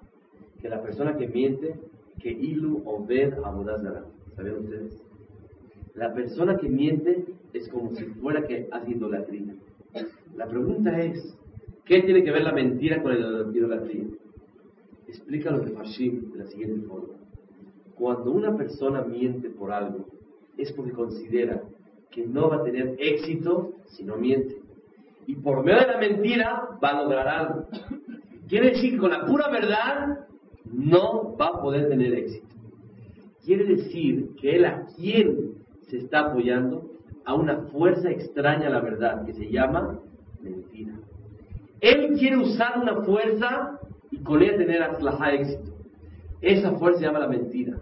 que 0.61 0.69
la 0.69 0.81
persona 0.81 1.17
que 1.17 1.27
miente, 1.27 1.75
que 2.21 2.31
ilu 2.31 2.81
obed 2.85 3.33
abodazara. 3.43 4.05
¿Sabían 4.37 4.59
ustedes? 4.59 5.03
La 5.95 6.13
persona 6.13 6.55
que 6.55 6.69
miente 6.69 7.25
es 7.51 7.67
como 7.67 7.93
si 7.93 8.05
fuera 8.05 8.47
que 8.47 8.69
hace 8.71 8.91
idolatría. 8.91 9.53
La 10.37 10.47
pregunta 10.47 10.97
es, 11.01 11.37
¿qué 11.83 12.01
tiene 12.03 12.23
que 12.23 12.31
ver 12.31 12.43
la 12.43 12.53
mentira 12.53 13.03
con 13.03 13.11
la 13.11 13.51
idolatría? 13.51 14.05
Explica 15.09 15.51
los 15.51 15.65
de 15.65 15.71
Fashim 15.71 16.31
de 16.31 16.37
la 16.37 16.45
siguiente 16.45 16.87
forma. 16.87 17.15
Cuando 17.95 18.31
una 18.31 18.55
persona 18.55 19.01
miente 19.01 19.49
por 19.49 19.73
algo, 19.73 20.07
es 20.57 20.71
porque 20.71 20.93
considera 20.93 21.61
que 22.11 22.25
no 22.25 22.47
va 22.47 22.57
a 22.57 22.63
tener 22.63 22.95
éxito 22.97 23.73
si 23.87 24.05
no 24.05 24.15
miente. 24.15 24.62
Y 25.27 25.35
por 25.35 25.63
medio 25.63 25.79
de 25.81 25.87
la 25.87 25.97
mentira 25.97 26.69
va 26.83 26.89
a 26.89 27.03
lograr 27.03 27.27
algo. 27.27 27.67
Quiere 28.47 28.71
decir 28.71 28.91
que 28.91 28.97
con 28.97 29.11
la 29.11 29.25
pura 29.25 29.49
verdad 29.49 30.27
no 30.65 31.35
va 31.37 31.47
a 31.47 31.61
poder 31.61 31.89
tener 31.89 32.13
éxito. 32.13 32.47
Quiere 33.45 33.65
decir 33.65 34.35
que 34.39 34.55
él 34.55 34.65
a 34.65 34.85
quién 34.95 35.55
se 35.89 35.97
está 35.97 36.19
apoyando 36.19 36.89
a 37.25 37.35
una 37.35 37.63
fuerza 37.71 38.09
extraña 38.09 38.67
a 38.67 38.71
la 38.71 38.81
verdad 38.81 39.25
que 39.25 39.33
se 39.33 39.49
llama 39.49 39.99
mentira. 40.41 40.93
Él 41.79 42.15
quiere 42.17 42.37
usar 42.37 42.79
una 42.81 43.01
fuerza 43.03 43.79
y 44.11 44.19
con 44.19 44.41
ella 44.41 44.57
tener 44.57 44.83
aslajá 44.83 45.33
éxito. 45.33 45.71
Esa 46.41 46.73
fuerza 46.73 46.99
se 46.99 47.05
llama 47.05 47.19
la 47.19 47.27
mentira. 47.27 47.81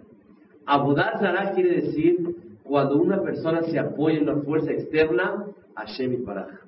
Abudat 0.66 1.20
Zara 1.20 1.52
quiere 1.52 1.82
decir 1.82 2.36
cuando 2.62 2.96
una 2.96 3.20
persona 3.22 3.62
se 3.62 3.78
apoya 3.78 4.18
en 4.18 4.28
una 4.28 4.42
fuerza 4.42 4.72
externa, 4.72 5.46
Hashem 5.74 6.12
y 6.12 6.16
Baraj. 6.16 6.62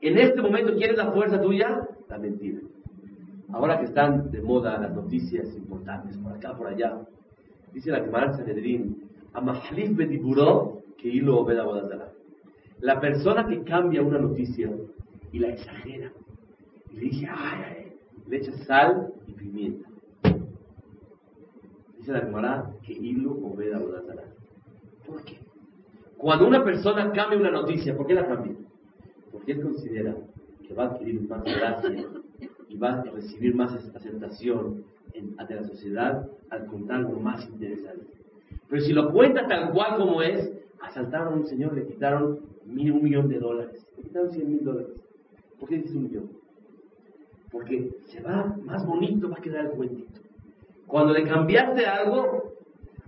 En 0.00 0.18
este 0.18 0.40
momento, 0.40 0.74
¿quién 0.76 0.90
es 0.90 0.96
la 0.96 1.10
fuerza 1.10 1.40
tuya? 1.40 1.80
La 2.08 2.18
mentira. 2.18 2.60
Ahora 3.52 3.78
que 3.78 3.86
están 3.86 4.30
de 4.30 4.40
moda 4.42 4.78
las 4.78 4.94
noticias 4.94 5.54
importantes 5.56 6.16
por 6.18 6.32
acá, 6.32 6.56
por 6.56 6.68
allá, 6.68 7.00
dice 7.72 7.90
la 7.90 8.00
Gemara 8.00 8.36
Sanedrin, 8.36 9.08
Amahlif 9.32 9.96
Bediburó, 9.96 10.82
que 10.98 11.08
hilo 11.08 11.40
obeda 11.40 11.64
La 12.80 13.00
persona 13.00 13.46
que 13.46 13.62
cambia 13.62 14.02
una 14.02 14.18
noticia 14.18 14.70
y 15.32 15.38
la 15.38 15.48
exagera, 15.48 16.12
y 16.92 16.96
le 16.96 17.00
dice, 17.00 17.26
ay, 17.30 17.62
ay, 17.66 17.92
le 18.26 18.36
echa 18.36 18.52
sal 18.64 19.12
y 19.26 19.32
pimienta. 19.32 19.88
Dice 21.98 22.12
la 22.12 22.20
Gemara 22.20 22.70
que 22.82 22.92
hilo 22.92 23.32
obeda 23.32 23.80
¿Por 25.06 25.24
qué? 25.24 25.38
Cuando 26.18 26.46
una 26.46 26.62
persona 26.62 27.10
cambia 27.12 27.38
una 27.38 27.50
noticia, 27.50 27.96
¿por 27.96 28.06
qué 28.06 28.14
la 28.14 28.26
cambia? 28.26 28.54
Porque 29.32 29.52
él 29.52 29.62
considera 29.62 30.16
que 30.66 30.74
va 30.74 30.84
a 30.84 30.86
adquirir 30.88 31.22
más 31.28 31.42
gracia 31.44 32.06
y 32.68 32.76
va 32.76 33.00
a 33.00 33.02
recibir 33.02 33.54
más 33.54 33.72
aceptación 33.94 34.84
ante 35.38 35.54
la 35.54 35.64
sociedad 35.64 36.28
al 36.50 36.66
contar 36.66 36.98
algo 36.98 37.18
más 37.20 37.44
interesante. 37.48 38.06
Pero 38.68 38.82
si 38.82 38.92
lo 38.92 39.12
cuenta 39.12 39.46
tal 39.46 39.72
cual 39.72 39.96
como 39.96 40.22
es, 40.22 40.52
asaltaron 40.80 41.34
a 41.34 41.36
un 41.36 41.46
señor, 41.46 41.74
le 41.74 41.86
quitaron 41.86 42.40
un 42.66 43.02
millón 43.02 43.28
de 43.28 43.38
dólares, 43.38 43.84
le 43.96 44.04
quitaron 44.04 44.30
cien 44.30 44.50
mil 44.50 44.64
dólares. 44.64 44.90
¿Por 45.58 45.68
qué 45.68 45.76
dices 45.76 45.96
un 45.96 46.04
millón? 46.04 46.30
Porque 47.50 47.90
se 48.06 48.20
va 48.20 48.56
más 48.64 48.86
bonito, 48.86 49.28
va 49.28 49.36
a 49.36 49.42
quedar 49.42 49.66
el 49.66 49.70
cuentito. 49.72 50.20
Cuando 50.86 51.12
le 51.12 51.24
cambiaste 51.24 51.86
algo, 51.86 52.54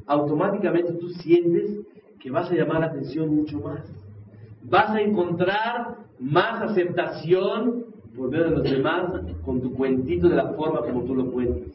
automáticamente 0.07 0.95
tú 0.95 1.09
sientes 1.11 1.81
que 2.19 2.31
vas 2.31 2.51
a 2.51 2.55
llamar 2.55 2.81
la 2.81 2.87
atención 2.87 3.35
mucho 3.35 3.61
más. 3.61 3.81
Vas 4.63 4.91
a 4.91 5.01
encontrar 5.01 5.97
más 6.19 6.63
aceptación 6.71 7.87
por 8.17 8.31
medio 8.31 8.45
de 8.45 8.51
los 8.51 8.65
demás 8.65 9.13
con 9.45 9.61
tu 9.61 9.73
cuentito 9.75 10.29
de 10.29 10.37
la 10.37 10.53
forma 10.53 10.81
como 10.83 11.05
tú 11.05 11.15
lo 11.15 11.31
cuentas. 11.31 11.73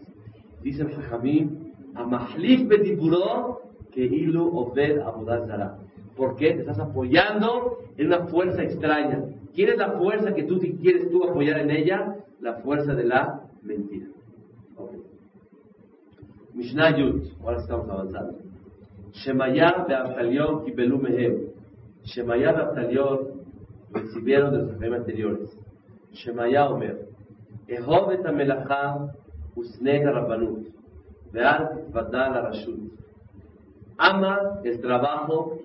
Dice 0.61 0.83
el 0.83 0.91
Jajamim, 0.91 1.65
Amahlif 1.95 2.67
betipuro 2.67 3.61
que 3.91 4.03
ilu 4.03 4.51
obed 4.57 4.99
abodazara. 4.99 5.77
¿Por 6.15 6.35
qué? 6.35 6.53
Te 6.53 6.59
estás 6.61 6.79
apoyando 6.79 7.79
en 7.97 8.07
una 8.07 8.25
fuerza 8.27 8.63
extraña. 8.63 9.23
¿Quién 9.53 9.69
es 9.69 9.77
la 9.77 9.91
fuerza 9.93 10.33
que 10.33 10.43
tú 10.43 10.59
quieres 10.81 11.09
tú 11.09 11.23
apoyar 11.23 11.59
en 11.59 11.71
ella? 11.71 12.15
La 12.41 12.55
fuerza 12.55 12.93
de 12.93 13.05
la 13.05 13.41
mentira. 13.63 14.07
Okay. 14.75 15.01
Mishnah 16.53 16.97
Yud, 16.97 17.23
ahora 17.41 17.57
estamos 17.59 17.89
avanzando. 17.89 18.39
Shemaya 19.13 19.87
y 19.89 20.65
kibelu 20.65 20.99
mehem. 20.99 21.54
Shemayá 22.05 22.53
Naftalión 22.53 23.45
recibieron 23.91 24.53
de 24.53 24.59
sus 24.61 24.79
jefes 24.79 24.99
anteriores. 24.99 25.59
Shemayá 26.11 26.69
Omer, 26.69 27.09
Ehovet 27.67 28.25
Amelachá 28.25 29.13
Usneh 29.55 30.03
Rabbanut, 30.03 30.67
Ve'al 31.31 31.85
Vadal 31.91 32.33
Arashut. 32.35 32.95
Ama 33.97 34.61
el 34.63 34.81
trabajo, 34.81 35.59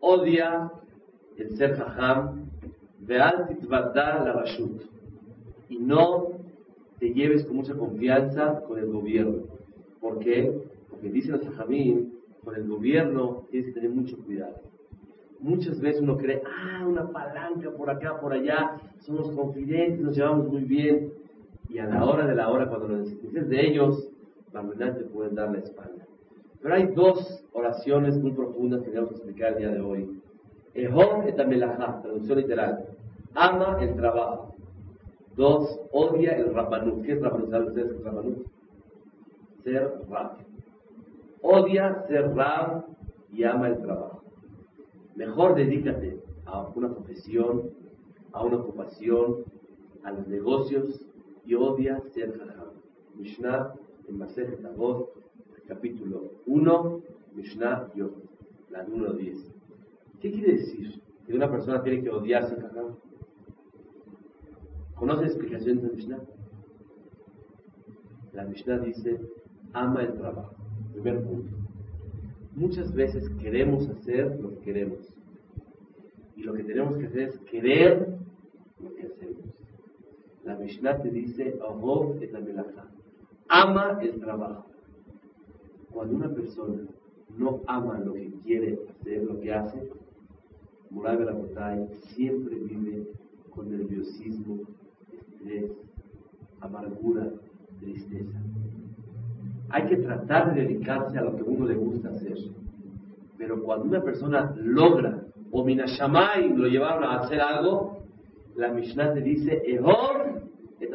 odia 0.00 0.72
el 1.36 1.56
ser 1.56 1.76
jajam, 1.76 2.50
ve'al 3.00 3.46
titvadá 3.48 4.24
la 4.24 4.32
rashut. 4.32 4.82
Y 5.68 5.78
no 5.78 6.28
te 6.98 7.12
lleves 7.12 7.44
con 7.44 7.56
mucha 7.56 7.74
confianza 7.74 8.62
con 8.66 8.78
el 8.78 8.86
gobierno. 8.86 9.44
¿Por 10.00 10.18
qué? 10.20 10.62
Porque 10.88 11.10
dice 11.10 11.32
los 11.32 11.42
jajamín, 11.42 12.14
con 12.42 12.54
el 12.54 12.66
gobierno 12.66 13.44
tienes 13.50 13.68
que 13.68 13.80
tener 13.80 13.90
mucho 13.90 14.16
cuidado. 14.24 14.60
Muchas 15.46 15.80
veces 15.80 16.02
uno 16.02 16.16
cree, 16.16 16.42
ah, 16.44 16.84
una 16.84 17.08
palanca 17.12 17.70
por 17.70 17.88
acá, 17.88 18.20
por 18.20 18.32
allá, 18.32 18.80
somos 18.98 19.30
confidentes, 19.30 20.00
nos 20.00 20.16
llevamos 20.16 20.48
muy 20.48 20.64
bien. 20.64 21.12
Y 21.68 21.78
a 21.78 21.86
la 21.86 22.04
hora 22.04 22.26
de 22.26 22.34
la 22.34 22.48
hora, 22.48 22.68
cuando 22.68 22.88
lo 22.88 22.96
necesites 22.96 23.48
de 23.48 23.66
ellos, 23.66 24.10
verdad 24.52 24.96
te 24.96 25.04
pueden 25.04 25.34
dar 25.36 25.50
la 25.52 25.58
espalda. 25.58 26.04
Pero 26.60 26.74
hay 26.74 26.86
dos 26.88 27.44
oraciones 27.52 28.16
muy 28.18 28.32
profundas 28.32 28.82
que 28.82 28.88
tenemos 28.88 29.10
que 29.10 29.16
explicar 29.16 29.52
el 29.52 29.58
día 29.58 29.70
de 29.70 29.80
hoy. 29.80 30.20
Ehom 30.74 31.28
et 31.28 31.38
amelajá, 31.38 32.02
traducción 32.02 32.38
literal. 32.38 32.86
Ama 33.34 33.78
el 33.80 33.94
trabajo. 33.94 34.54
Dos, 35.36 35.80
odia 35.92 36.32
el 36.32 36.52
rabanut. 36.52 37.04
¿Qué 37.04 37.12
es 37.12 37.20
rabanut? 37.20 37.50
¿Saben 37.50 37.68
ustedes 37.68 37.92
qué 37.92 37.98
es 37.98 38.04
rabanut? 38.04 38.46
Ser 39.62 39.92
rab. 40.10 40.38
Odia 41.42 42.02
ser 42.08 42.34
rab 42.34 42.84
y 43.32 43.44
ama 43.44 43.68
el 43.68 43.78
trabajo. 43.82 44.25
Mejor 45.16 45.54
dedícate 45.54 46.20
a 46.44 46.68
una 46.74 46.92
profesión, 46.92 47.70
a 48.32 48.44
una 48.44 48.58
ocupación, 48.58 49.44
a 50.04 50.12
los 50.12 50.28
negocios 50.28 51.06
y 51.46 51.54
odia 51.54 52.02
ser 52.12 52.38
jajam. 52.38 52.68
Mishnah 53.14 53.74
en 54.08 54.18
Masejet 54.18 54.62
Avot, 54.66 55.10
capítulo 55.66 56.32
1, 56.44 57.02
Mishnah 57.34 57.94
Yod, 57.94 58.12
la 58.70 58.82
número 58.82 59.14
10. 59.14 59.54
¿Qué 60.20 60.30
quiere 60.30 60.52
decir? 60.52 61.00
Que 61.26 61.34
una 61.34 61.50
persona 61.50 61.82
tiene 61.82 62.02
que 62.02 62.10
odiar 62.10 62.46
ser 62.46 62.60
jajam. 62.60 62.96
¿Conoce 64.96 65.22
la 65.22 65.28
explicación 65.28 65.80
de 65.80 65.88
Mishnah? 65.94 66.20
La 68.34 68.44
Mishnah 68.44 68.78
dice, 68.80 69.18
ama 69.72 70.02
el 70.02 70.12
trabajo. 70.12 70.54
Primer 70.92 71.24
punto. 71.24 71.65
Muchas 72.56 72.90
veces 72.94 73.28
queremos 73.38 73.86
hacer 73.90 74.40
lo 74.40 74.48
que 74.48 74.58
queremos. 74.60 74.98
Y 76.36 76.42
lo 76.42 76.54
que 76.54 76.64
tenemos 76.64 76.96
que 76.96 77.04
hacer 77.04 77.28
es 77.28 77.38
querer 77.40 78.16
lo 78.82 78.94
que 78.94 79.02
hacemos. 79.02 79.44
La 80.42 80.56
Mishnah 80.56 81.02
te 81.02 81.10
dice, 81.10 81.58
ama 83.48 83.98
el 84.00 84.18
trabajo. 84.20 84.66
Cuando 85.92 86.16
una 86.16 86.32
persona 86.32 86.82
no 87.36 87.60
ama 87.66 87.98
lo 87.98 88.14
que 88.14 88.32
quiere 88.42 88.78
hacer, 88.88 89.22
lo 89.24 89.38
que 89.38 89.52
hace, 89.52 89.90
Murai 90.88 91.16
Botay 91.16 91.86
siempre 92.14 92.56
vive 92.56 93.06
con 93.50 93.70
nerviosismo, 93.70 94.60
estrés, 95.12 95.72
amargura, 96.60 97.30
tristeza. 97.80 98.40
Hay 99.70 99.86
que 99.86 99.96
tratar 99.96 100.54
de 100.54 100.62
dedicarse 100.62 101.18
a 101.18 101.22
lo 101.22 101.36
que 101.36 101.42
uno 101.42 101.66
le 101.66 101.74
gusta 101.74 102.10
hacer. 102.10 102.36
Pero 103.36 103.62
cuando 103.62 103.86
una 103.86 104.02
persona 104.02 104.54
logra, 104.56 105.22
o 105.50 105.64
Minashamay 105.64 106.54
lo 106.56 106.66
llevaron 106.68 107.04
a 107.04 107.20
hacer 107.20 107.40
algo, 107.40 107.98
la 108.56 108.72
Mishnah 108.72 109.14
te 109.14 109.20
dice, 109.20 109.62
Ehor 109.66 110.42
et 110.80 110.90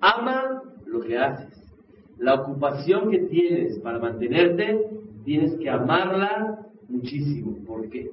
Ama 0.00 0.62
lo 0.86 1.00
que 1.00 1.18
haces. 1.18 1.62
La 2.18 2.34
ocupación 2.34 3.10
que 3.10 3.18
tienes 3.20 3.78
para 3.80 3.98
mantenerte, 3.98 4.88
tienes 5.24 5.54
que 5.54 5.68
amarla 5.68 6.66
muchísimo. 6.88 7.56
¿Por 7.66 7.88
qué? 7.88 8.10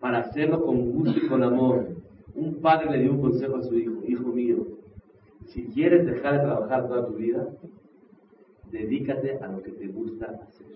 Para 0.00 0.18
hacerlo 0.18 0.64
con 0.64 0.92
gusto 0.92 1.18
y 1.18 1.28
con 1.28 1.42
amor. 1.42 1.88
Un 2.34 2.56
padre 2.56 2.90
le 2.90 3.02
dio 3.02 3.12
un 3.12 3.20
consejo 3.20 3.56
a 3.56 3.62
su 3.62 3.78
hijo, 3.78 4.02
hijo 4.06 4.28
mío, 4.28 4.66
si 5.46 5.64
quieres 5.66 6.06
dejar 6.06 6.34
de 6.34 6.40
trabajar 6.40 6.88
toda 6.88 7.06
tu 7.06 7.14
vida, 7.14 7.46
dedícate 8.70 9.38
a 9.38 9.48
lo 9.48 9.62
que 9.62 9.72
te 9.72 9.86
gusta 9.88 10.26
hacer. 10.26 10.66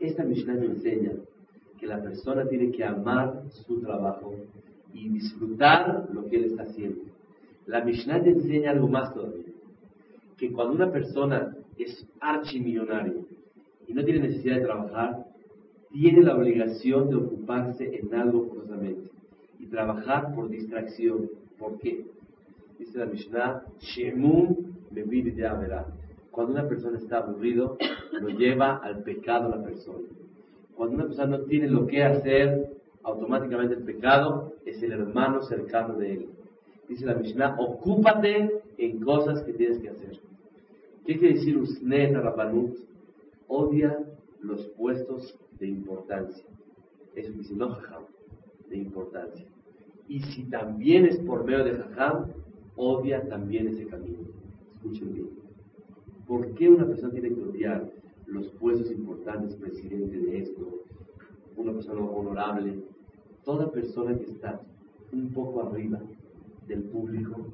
Esta 0.00 0.24
Mishnah 0.24 0.54
me 0.54 0.66
enseña 0.66 1.12
que 1.78 1.86
la 1.86 2.02
persona 2.02 2.46
tiene 2.48 2.70
que 2.70 2.84
amar 2.84 3.42
su 3.50 3.80
trabajo 3.80 4.34
y 4.92 5.08
disfrutar 5.08 6.08
lo 6.12 6.26
que 6.26 6.36
él 6.36 6.44
está 6.44 6.64
haciendo. 6.64 7.02
La 7.66 7.84
Mishnah 7.84 8.22
te 8.22 8.30
enseña 8.30 8.70
algo 8.70 8.88
más 8.88 9.12
todavía, 9.12 9.52
que 10.36 10.52
cuando 10.52 10.74
una 10.74 10.90
persona 10.90 11.56
es 11.76 12.06
archimillonario 12.20 13.26
y 13.86 13.92
no 13.92 14.04
tiene 14.04 14.20
necesidad 14.20 14.56
de 14.56 14.62
trabajar, 14.62 15.26
tiene 15.92 16.22
la 16.22 16.36
obligación 16.36 17.08
de 17.08 17.16
ocuparse 17.16 17.98
en 17.98 18.14
algo 18.14 18.46
forzosamente 18.46 19.10
y 19.58 19.66
trabajar 19.66 20.34
por 20.34 20.48
distracción. 20.48 21.30
¿Por 21.58 21.78
qué? 21.78 22.04
Dice 22.78 22.98
la 22.98 23.06
Mishnah, 23.06 23.62
Shemun 23.80 24.76
de 24.90 25.02
cuando 26.38 26.52
una 26.52 26.68
persona 26.68 26.98
está 26.98 27.18
aburrido, 27.18 27.76
lo 28.12 28.28
lleva 28.28 28.76
al 28.76 29.02
pecado 29.02 29.48
la 29.48 29.60
persona. 29.60 30.06
Cuando 30.76 30.94
una 30.94 31.06
persona 31.06 31.36
no 31.36 31.44
tiene 31.46 31.68
lo 31.68 31.84
que 31.88 32.04
hacer, 32.04 32.76
automáticamente 33.02 33.74
el 33.74 33.82
pecado 33.82 34.52
es 34.64 34.80
el 34.84 34.92
hermano 34.92 35.42
cercano 35.42 35.96
de 35.96 36.12
él. 36.12 36.26
Dice 36.88 37.06
la 37.06 37.16
Mishnah, 37.16 37.56
ocúpate 37.58 38.62
en 38.76 39.00
cosas 39.00 39.42
que 39.42 39.52
tienes 39.54 39.80
que 39.80 39.88
hacer. 39.88 40.20
¿Qué 41.04 41.18
quiere 41.18 41.34
decir 41.34 41.58
Usnet 41.58 42.14
Rabbanut? 42.14 42.76
Odia 43.48 43.98
los 44.40 44.64
puestos 44.76 45.36
de 45.58 45.66
importancia. 45.66 46.44
Eso 47.16 47.32
dice, 47.32 47.56
no 47.56 47.70
jajam, 47.70 48.04
de 48.70 48.76
importancia. 48.76 49.44
Y 50.06 50.20
si 50.20 50.44
también 50.44 51.04
es 51.04 51.18
por 51.18 51.42
medio 51.42 51.64
de 51.64 51.78
jajam, 51.78 52.26
odia 52.76 53.28
también 53.28 53.66
ese 53.66 53.86
camino. 53.88 54.18
Escuchen 54.76 55.12
bien. 55.12 55.47
¿Por 56.28 56.54
qué 56.56 56.68
una 56.68 56.86
persona 56.86 57.10
tiene 57.10 57.34
que 57.34 57.42
odiar 57.42 57.90
los 58.26 58.48
puestos 58.60 58.92
importantes, 58.92 59.56
presidente 59.56 60.18
de 60.18 60.40
esto, 60.40 60.84
una 61.56 61.72
persona 61.72 62.02
honorable? 62.02 62.84
Toda 63.44 63.72
persona 63.72 64.14
que 64.14 64.26
está 64.26 64.60
un 65.10 65.32
poco 65.32 65.66
arriba 65.66 65.98
del 66.66 66.82
público 66.82 67.46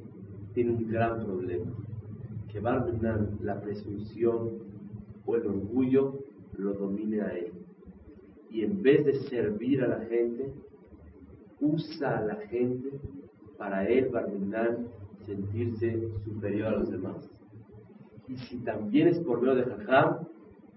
tiene 0.55 0.73
un 0.73 0.91
gran 0.91 1.25
problema, 1.25 1.71
que 2.51 2.59
va 2.59 2.85
la 3.43 3.61
presunción 3.61 4.51
o 5.25 5.37
el 5.37 5.47
orgullo 5.47 6.19
lo 6.59 6.75
domine 6.75 7.21
a 7.21 7.29
él. 7.29 7.53
Y 8.51 8.63
en 8.63 8.83
vez 8.83 9.07
de 9.07 9.15
servir 9.15 9.83
a 9.83 9.87
la 9.89 10.01
gente, 10.07 10.53
usa 11.61 12.19
a 12.19 12.25
la 12.25 12.37
gente 12.49 12.91
para 13.57 13.89
él 13.89 14.11
a 14.17 14.25
sentirse 15.25 16.09
superior 16.25 16.75
a 16.75 16.79
los 16.79 16.91
demás. 16.91 17.31
Y 18.29 18.37
si 18.37 18.59
también 18.59 19.09
es 19.09 19.19
por 19.21 19.41
medio 19.41 19.57
de 19.57 19.65
Jajam, 19.65 20.27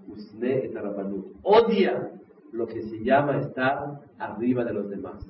Usne 0.08 0.66
et 0.66 0.74
Odia 1.43 2.12
lo 2.52 2.66
que 2.66 2.82
se 2.84 3.04
llama 3.04 3.39
estar 3.39 4.02
arriba 4.18 4.64
de 4.64 4.74
los 4.74 4.89
demás. 4.89 5.26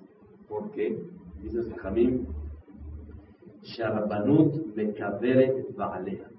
¿Por 0.48 0.72
qué? 0.72 1.02
Dice 1.42 1.64
Jajamim, 1.72 2.26
Sharabanut 3.64 4.76
Mekaberet 4.76 5.76
Baalea. 5.76 6.30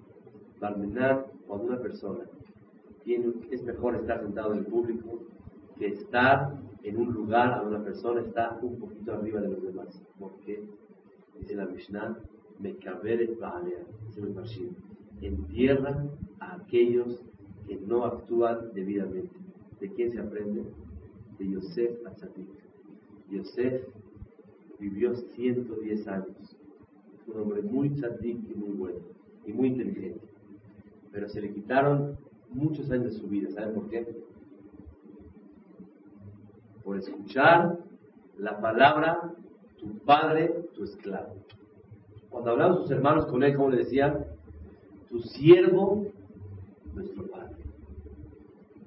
Barmenar, 0.60 1.26
cuando 1.46 1.66
una 1.66 1.78
persona 1.78 2.24
es 3.50 3.62
mejor 3.62 3.96
estar 3.96 4.20
sentado 4.20 4.52
en 4.52 4.58
el 4.58 4.66
público 4.66 5.20
que 5.78 5.86
estar 5.86 6.52
en 6.82 6.98
un 6.98 7.12
lugar 7.12 7.60
donde 7.60 7.76
una 7.76 7.84
persona 7.84 8.20
está 8.20 8.58
un 8.60 8.78
poquito 8.78 9.12
arriba 9.12 9.40
de 9.40 9.48
los 9.48 9.62
demás. 9.62 10.02
Porque, 10.18 10.62
dice 11.38 11.54
la 11.54 11.66
Mishnah, 11.66 12.18
Mekaberet 12.58 13.38
Baalea, 13.38 13.84
dice 14.06 14.20
el 14.20 14.34
Mashim, 14.34 14.74
entierra 15.22 16.04
a 16.40 16.56
aquellos 16.56 17.24
que 17.66 17.76
no 17.76 18.04
actúan 18.04 18.72
debidamente. 18.74 19.34
¿De 19.80 19.92
quién 19.92 20.10
se 20.10 20.18
aprende? 20.18 20.64
De 21.38 21.50
Yosef 21.50 22.06
Atzadik. 22.06 22.48
Yosef 23.30 23.84
vivió 24.78 25.14
110 25.14 26.08
años. 26.08 26.56
Un 27.26 27.40
hombre 27.40 27.62
muy 27.62 27.90
tzadik 27.90 28.38
y 28.50 28.54
muy 28.54 28.70
bueno, 28.70 29.00
y 29.46 29.52
muy 29.52 29.68
inteligente. 29.68 30.26
Pero 31.12 31.28
se 31.28 31.40
le 31.40 31.52
quitaron 31.52 32.16
muchos 32.50 32.90
años 32.90 33.12
de 33.12 33.20
su 33.20 33.28
vida. 33.28 33.50
¿Saben 33.50 33.74
por 33.74 33.88
qué? 33.88 34.06
Por 36.82 36.96
escuchar 36.96 37.78
la 38.38 38.60
palabra 38.60 39.34
tu 39.78 39.98
padre, 40.00 40.64
tu 40.74 40.84
esclavo. 40.84 41.36
Cuando 42.30 42.50
hablaban 42.50 42.76
sus 42.78 42.90
hermanos 42.90 43.26
con 43.26 43.42
él, 43.42 43.54
¿cómo 43.54 43.70
le 43.70 43.78
decían? 43.78 44.26
Tu 45.08 45.20
siervo, 45.20 46.06
nuestro 46.94 47.26
padre. 47.28 47.56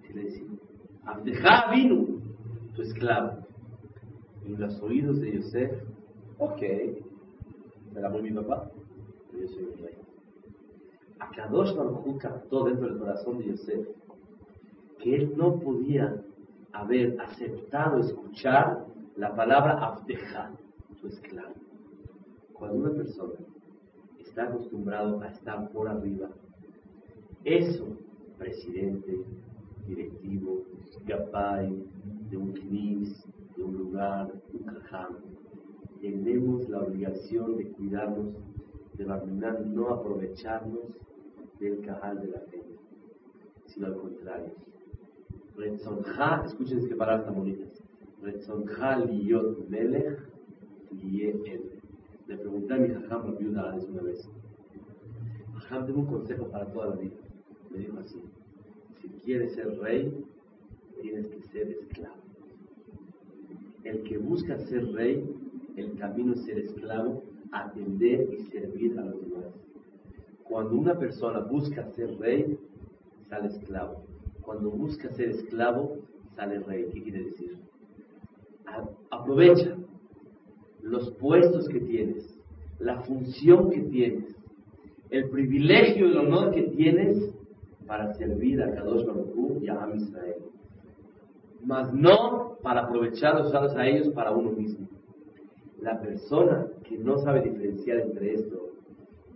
Y 0.09 0.13
le 0.13 0.23
decían, 0.23 0.59
Abdejá 1.05 1.71
vino, 1.71 2.05
tu 2.75 2.81
esclavo. 2.81 3.45
En 4.45 4.59
los 4.59 4.81
oídos 4.81 5.19
de 5.19 5.33
Yosef, 5.37 5.71
ok, 6.37 6.61
será 7.93 8.09
muy 8.09 8.23
mi 8.23 8.31
papá, 8.31 8.69
pero 9.31 9.43
yo 9.43 9.49
soy 9.49 9.63
el 9.63 9.77
rey. 9.77 9.95
Akadosh 11.19 11.75
Baruj 11.75 12.17
captó 12.17 12.63
dentro 12.65 12.87
del 12.87 12.97
corazón 12.97 13.37
de 13.37 13.45
Yosef 13.45 13.87
que 14.99 15.15
él 15.15 15.33
no 15.35 15.59
podía 15.59 16.21
haber 16.73 17.19
aceptado 17.19 17.99
escuchar 17.99 18.85
la 19.15 19.35
palabra 19.35 19.83
Abdeja, 19.83 20.51
tu 20.99 21.07
esclavo. 21.07 21.55
Cuando 22.53 22.77
una 22.77 22.91
persona 22.91 23.33
está 24.31 24.43
acostumbrado 24.43 25.21
a 25.21 25.27
estar 25.27 25.69
por 25.71 25.89
arriba, 25.89 26.29
eso, 27.43 27.97
presidente, 28.37 29.25
directivo, 29.85 30.63
gabay, 31.05 31.85
de 32.29 32.37
un 32.37 32.53
knis, 32.53 33.25
de 33.57 33.63
un 33.63 33.77
lugar, 33.77 34.31
un 34.53 34.63
cajam, 34.63 35.17
tenemos 35.99 36.69
la 36.69 36.79
obligación 36.79 37.57
de 37.57 37.67
cuidarnos, 37.71 38.33
de 38.93 39.05
no 39.65 39.89
aprovecharnos 39.89 40.85
del 41.59 41.81
cajal 41.81 42.21
de 42.21 42.27
la 42.27 42.39
gente, 42.39 42.79
sino 43.65 43.87
al 43.87 43.97
contrario. 43.97 44.51
Retzonja, 45.57 46.43
escuchen 46.45 46.87
que 46.87 46.95
palabras 46.95 47.25
tan 47.25 47.35
bonitas. 47.35 47.83
Retzonja 48.21 48.97
liyot 49.05 49.67
melech 49.67 50.19
liye 50.91 51.31
el. 51.45 51.80
Le 52.31 52.37
pregunté 52.37 52.73
a 52.73 52.77
mi 52.77 52.87
jajam 52.87 53.23
Rabbi 53.23 53.45
una 53.45 54.01
vez. 54.03 54.25
Jajam, 55.53 55.85
tengo 55.85 55.99
un 55.99 56.05
consejo 56.05 56.47
para 56.47 56.65
toda 56.71 56.87
la 56.91 56.95
vida. 56.95 57.15
Me 57.69 57.79
dijo 57.79 57.99
así: 57.99 58.23
si 59.01 59.09
quieres 59.09 59.53
ser 59.53 59.77
rey, 59.79 60.23
tienes 61.01 61.27
que 61.27 61.41
ser 61.41 61.67
esclavo. 61.71 62.15
El 63.83 64.03
que 64.03 64.17
busca 64.17 64.57
ser 64.59 64.93
rey, 64.93 65.29
el 65.75 65.97
camino 65.97 66.31
es 66.31 66.45
ser 66.45 66.59
esclavo, 66.59 67.21
atender 67.51 68.29
y 68.31 68.43
servir 68.43 68.97
a 68.97 69.03
los 69.03 69.21
demás. 69.21 69.53
Cuando 70.45 70.77
una 70.77 70.97
persona 70.97 71.39
busca 71.39 71.83
ser 71.83 72.17
rey, 72.17 72.57
sale 73.27 73.49
esclavo. 73.49 74.05
Cuando 74.41 74.71
busca 74.71 75.09
ser 75.09 75.31
esclavo, 75.31 75.97
sale 76.37 76.59
rey. 76.59 76.87
¿Qué 76.93 77.03
quiere 77.03 77.25
decir? 77.25 77.57
Aprovecha 79.09 79.75
los 80.83 81.11
puestos 81.11 81.67
que 81.67 81.79
tienes, 81.79 82.39
la 82.79 83.01
función 83.01 83.69
que 83.69 83.81
tienes, 83.81 84.35
el 85.09 85.29
privilegio 85.29 86.07
y 86.07 86.11
el 86.11 86.17
honor 86.17 86.51
que 86.51 86.63
tienes 86.63 87.33
para 87.85 88.13
servir 88.13 88.61
a 88.61 88.73
Kadosh 88.73 89.05
Baruch 89.05 89.61
y 89.61 89.67
a 89.67 89.83
Am 89.83 89.95
Israel. 89.95 90.43
Mas 91.63 91.93
no 91.93 92.57
para 92.63 92.81
aprovechar 92.81 93.35
a 93.37 93.87
ellos 93.87 94.09
para 94.09 94.31
uno 94.31 94.51
mismo. 94.51 94.87
La 95.81 95.99
persona 95.99 96.67
que 96.83 96.97
no 96.97 97.17
sabe 97.17 97.41
diferenciar 97.41 97.99
entre 97.99 98.33
esto 98.35 98.71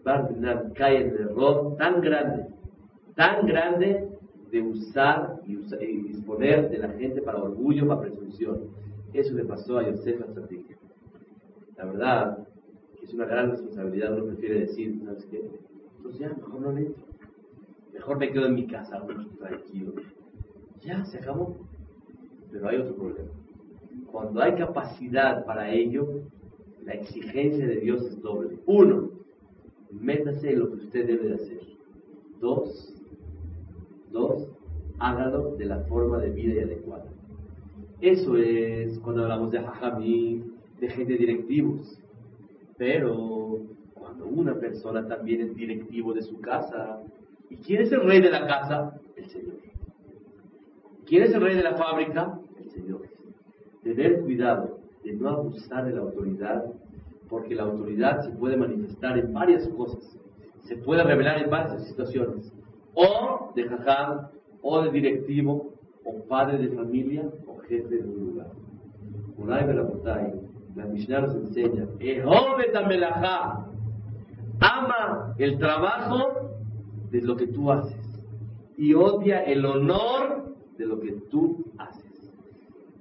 Barminan 0.06 0.72
cae 0.76 1.02
en 1.02 1.10
el 1.10 1.22
error 1.22 1.76
tan 1.78 2.00
grande, 2.00 2.46
tan 3.16 3.48
grande 3.48 4.08
de 4.52 4.62
usar 4.62 5.41
y, 5.48 5.56
disponer 5.56 6.70
de 6.70 6.78
la 6.78 6.89
gente 6.89 7.24
para 7.24 7.41
orgullo, 7.41 7.88
para 7.88 8.02
presunción. 8.02 8.70
Eso 9.14 9.34
le 9.34 9.46
pasó 9.46 9.80
a 9.80 9.89
Yosef 9.89 10.22
Atzadik. 10.22 10.74
La 11.78 11.86
verdad 11.86 12.47
que 12.97 13.05
es 13.05 13.13
una 13.13 13.26
gran 13.26 13.51
responsabilidad, 13.51 14.13
uno 14.13 14.28
prefiere 14.28 14.61
decir, 14.61 15.01
¿sabes 15.03 15.26
qué? 15.26 15.49
Entonces 15.97 16.19
ya, 16.19 16.30
mejor 16.30 16.61
no 16.61 16.71
le 16.71 16.93
Mejor 17.93 18.17
me 18.17 18.32
quedo 18.32 18.45
en 18.45 18.55
mi 18.55 18.67
casa, 18.67 19.05
tranquilo. 19.39 19.93
Ya, 20.82 21.03
se 21.05 21.17
acabó. 21.17 21.55
Pero 22.51 22.67
hay 22.67 22.78
otro 22.78 22.95
problema. 22.95 23.30
Cuando 24.11 24.41
hay 24.41 24.55
capacidad 24.55 25.45
para 25.45 25.71
ello, 25.71 26.07
la 26.84 26.93
exigencia 26.93 27.65
de 27.65 27.78
Dios 27.78 28.03
es 28.03 28.21
doble. 28.21 28.59
Uno, 28.65 29.11
métase 29.91 30.51
en 30.51 30.59
lo 30.59 30.69
que 30.69 30.76
usted 30.76 31.07
debe 31.07 31.30
de 31.30 31.36
hacer. 31.36 31.59
Dos, 32.39 32.93
dos, 34.11 34.47
hágalo 34.99 35.55
de 35.55 35.65
la 35.65 35.80
forma 35.86 36.19
de 36.19 36.30
vida 36.30 36.55
y 36.55 36.59
adecuada. 36.59 37.05
Eso 38.01 38.38
es 38.38 38.99
cuando 38.99 39.23
hablamos 39.23 39.51
de 39.51 39.59
hajamí, 39.59 40.43
de 40.86 40.91
gente 40.93 41.17
directivos. 41.17 41.99
Pero 42.77 43.59
cuando 43.93 44.25
una 44.27 44.55
persona 44.55 45.07
también 45.07 45.41
es 45.41 45.55
directivo 45.55 46.13
de 46.13 46.21
su 46.21 46.39
casa, 46.41 47.01
¿y 47.49 47.57
quién 47.57 47.81
es 47.81 47.91
el 47.91 48.01
rey 48.01 48.21
de 48.21 48.29
la 48.29 48.45
casa? 48.45 48.99
El 49.15 49.27
Señor. 49.29 49.55
¿Quién 51.05 51.23
es 51.23 51.33
el 51.33 51.41
rey 51.41 51.55
de 51.55 51.63
la 51.63 51.75
fábrica? 51.75 52.39
El 52.59 52.69
Señor. 52.69 53.01
Tener 53.83 54.21
cuidado 54.21 54.79
de 55.03 55.13
no 55.13 55.29
abusar 55.29 55.86
de 55.86 55.93
la 55.93 56.01
autoridad 56.01 56.65
porque 57.29 57.55
la 57.55 57.63
autoridad 57.63 58.21
se 58.21 58.31
puede 58.31 58.57
manifestar 58.57 59.17
en 59.17 59.33
varias 59.33 59.67
cosas, 59.69 60.17
se 60.63 60.77
puede 60.77 61.03
revelar 61.03 61.41
en 61.41 61.49
varias 61.49 61.88
situaciones, 61.88 62.53
o 62.93 63.51
de 63.55 63.63
jajam, 63.67 64.27
o 64.61 64.81
de 64.81 64.91
directivo, 64.91 65.73
o 66.03 66.23
padre 66.27 66.59
de 66.59 66.75
familia, 66.75 67.27
o 67.47 67.57
jefe 67.59 67.95
de 67.95 68.03
un 68.03 68.25
lugar. 68.27 68.51
La 70.76 70.86
Mishnah 70.86 71.21
nos 71.21 71.36
enseña, 71.36 71.88
ama 74.59 75.36
el 75.38 75.57
trabajo 75.57 76.51
de 77.11 77.21
lo 77.21 77.36
que 77.36 77.47
tú 77.47 77.71
haces 77.71 77.97
y 78.78 78.93
odia 78.93 79.43
el 79.43 79.65
honor 79.65 80.55
de 80.78 80.86
lo 80.86 80.99
que 80.99 81.13
tú 81.32 81.65
haces. 81.78 82.32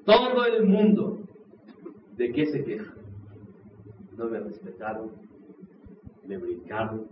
Todo 0.04 0.44
el 0.46 0.66
mundo, 0.66 1.18
¿de 2.16 2.32
qué 2.32 2.46
se 2.46 2.64
queja? 2.64 2.94
no 4.16 4.28
me 4.28 4.40
respetaron, 4.40 5.10
me 6.26 6.36
brincaron, 6.38 7.06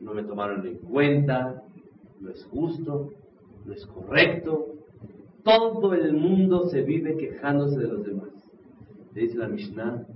no 0.00 0.14
me 0.14 0.22
tomaron 0.22 0.66
en 0.66 0.76
cuenta, 0.76 1.62
no 2.20 2.30
es 2.30 2.44
justo, 2.46 3.10
no 3.64 3.72
es 3.72 3.86
correcto. 3.86 4.74
Todo 5.42 5.92
el 5.94 6.12
mundo 6.12 6.68
se 6.68 6.82
vive 6.82 7.16
quejándose 7.16 7.78
de 7.78 7.88
los 7.88 8.04
demás. 8.04 8.28
Le 9.14 9.22
dice 9.22 9.38
la 9.38 9.48
Mishnah, 9.48 10.06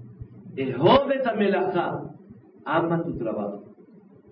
ama 2.65 3.03
tu 3.03 3.17
trabajo, 3.17 3.65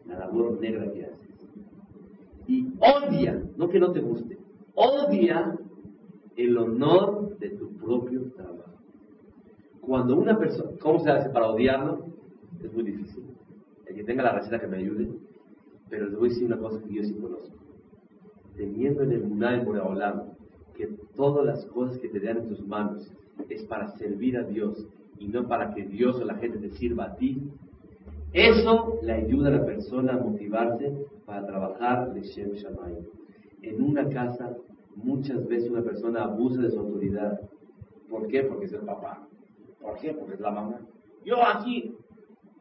la 0.06 0.18
labor 0.20 0.60
negra 0.60 0.90
que 0.92 1.04
haces. 1.04 1.48
Y 2.46 2.68
odia, 2.78 3.42
no 3.56 3.68
que 3.68 3.80
no 3.80 3.92
te 3.92 4.00
guste, 4.00 4.38
odia 4.74 5.58
el 6.36 6.58
honor 6.58 7.38
de 7.38 7.50
tu 7.50 7.76
propio 7.76 8.32
trabajo. 8.32 8.78
Cuando 9.80 10.16
una 10.16 10.38
persona, 10.38 10.70
¿cómo 10.80 11.00
se 11.00 11.10
hace 11.10 11.30
para 11.30 11.48
odiarlo? 11.48 12.06
Es 12.62 12.72
muy 12.72 12.84
difícil. 12.84 13.24
El 13.86 13.96
que 13.96 14.04
tenga 14.04 14.22
la 14.22 14.32
receta 14.32 14.60
que 14.60 14.68
me 14.68 14.78
ayude, 14.78 15.08
pero 15.90 16.06
les 16.06 16.18
voy 16.18 16.28
a 16.28 16.32
decir 16.32 16.46
una 16.46 16.58
cosa 16.58 16.80
que 16.82 16.94
yo 16.94 17.02
sí 17.02 17.14
conozco. 17.14 17.56
Teniendo 18.56 19.02
en 19.02 19.12
el 19.12 19.24
Munay 19.24 19.64
Boreolam 19.64 20.22
que 20.72 20.88
todas 21.14 21.44
las 21.44 21.64
cosas 21.66 21.98
que 21.98 22.08
te 22.08 22.20
dan 22.20 22.38
en 22.38 22.48
tus 22.48 22.66
manos 22.66 23.10
es 23.48 23.64
para 23.64 23.88
servir 23.96 24.36
a 24.36 24.44
Dios 24.44 24.86
y 25.18 25.28
no 25.28 25.46
para 25.46 25.72
que 25.74 25.84
Dios 25.84 26.16
o 26.20 26.24
la 26.24 26.34
gente 26.36 26.58
te 26.58 26.70
sirva 26.70 27.04
a 27.04 27.16
ti, 27.16 27.42
eso 28.32 28.98
le 29.02 29.12
ayuda 29.12 29.48
a 29.48 29.58
la 29.58 29.64
persona 29.66 30.14
a 30.14 30.18
motivarse 30.18 31.06
para 31.26 31.46
trabajar 31.46 32.12
de 32.14 32.22
Shem 32.22 32.52
Shamayim. 32.52 33.04
En 33.60 33.82
una 33.82 34.08
casa, 34.08 34.56
muchas 34.96 35.46
veces 35.46 35.70
una 35.70 35.82
persona 35.82 36.24
abusa 36.24 36.62
de 36.62 36.70
su 36.70 36.78
autoridad. 36.78 37.40
¿Por 38.08 38.26
qué? 38.28 38.42
Porque 38.44 38.66
es 38.66 38.72
el 38.72 38.80
papá. 38.80 39.26
¿Por 39.80 39.98
qué? 39.98 40.14
Porque 40.14 40.34
es 40.34 40.40
la 40.40 40.50
mamá. 40.50 40.80
Yo 41.24 41.36
aquí. 41.46 41.94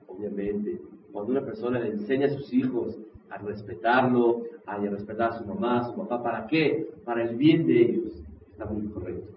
Obviamente, 0.07 0.81
Cuando 1.13 1.31
una 1.31 1.41
persona 1.41 1.79
le 1.79 1.89
enseña 1.89 2.27
a 2.27 2.29
sus 2.29 2.53
hijos 2.53 2.97
a 3.29 3.37
respetarlo, 3.37 4.43
a 4.65 4.77
respetar 4.77 5.31
a 5.31 5.37
su 5.37 5.45
mamá, 5.45 5.79
a 5.79 5.83
su 5.89 5.95
papá, 5.95 6.21
¿para 6.21 6.47
qué? 6.47 6.89
Para 7.03 7.23
el 7.23 7.35
bien 7.35 7.67
de 7.67 7.81
ellos. 7.81 8.23
Está 8.51 8.65
muy 8.65 8.87
correcto. 8.87 9.31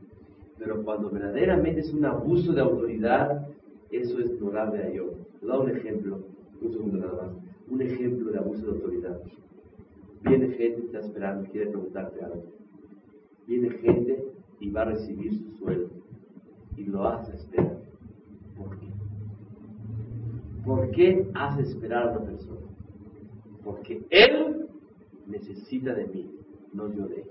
Pero 0.59 0.83
cuando 0.85 1.11
verdaderamente 1.11 1.81
es 1.81 1.93
un 1.93 2.05
abuso 2.05 2.53
de 2.53 2.61
autoridad, 2.61 3.49
eso 3.91 4.19
es 4.21 4.31
honorable 4.41 4.83
a 4.83 4.87
Dios. 4.89 5.15
Te 5.41 5.47
da 5.47 5.59
un 5.59 5.71
ejemplo, 5.71 6.21
un 6.61 6.73
segundo 6.73 6.99
nada 6.99 7.23
más, 7.23 7.33
un 7.69 7.83
ejemplo 7.83 8.31
de 8.31 8.39
abuso 8.39 8.67
de 8.67 8.73
autoridad. 8.73 9.21
Viene 10.23 10.49
gente, 10.51 10.87
está 10.87 11.01
esperando, 11.01 11.49
quiere 11.51 11.71
preguntarte 11.71 12.25
algo. 12.25 12.45
Viene 13.47 13.71
gente 13.71 14.25
y 14.61 14.71
va 14.71 14.83
a 14.83 14.87
recibir 14.87 15.35
su 15.35 15.51
sueldo. 15.59 15.91
Y 16.77 16.85
lo 16.85 17.07
hace 17.07 17.35
esperar. 17.37 17.79
¿Por 18.57 18.79
qué? 18.79 18.87
¿Por 20.65 20.91
qué 20.93 21.31
hace 21.35 21.63
esperar 21.63 22.09
a 22.09 22.11
una 22.13 22.27
persona? 22.27 22.61
Porque 23.63 24.03
él 24.11 24.64
necesita 25.27 25.95
de 25.95 26.07
mí, 26.07 26.31
no 26.73 26.93
yo 26.93 27.07
de 27.07 27.23
él. 27.23 27.31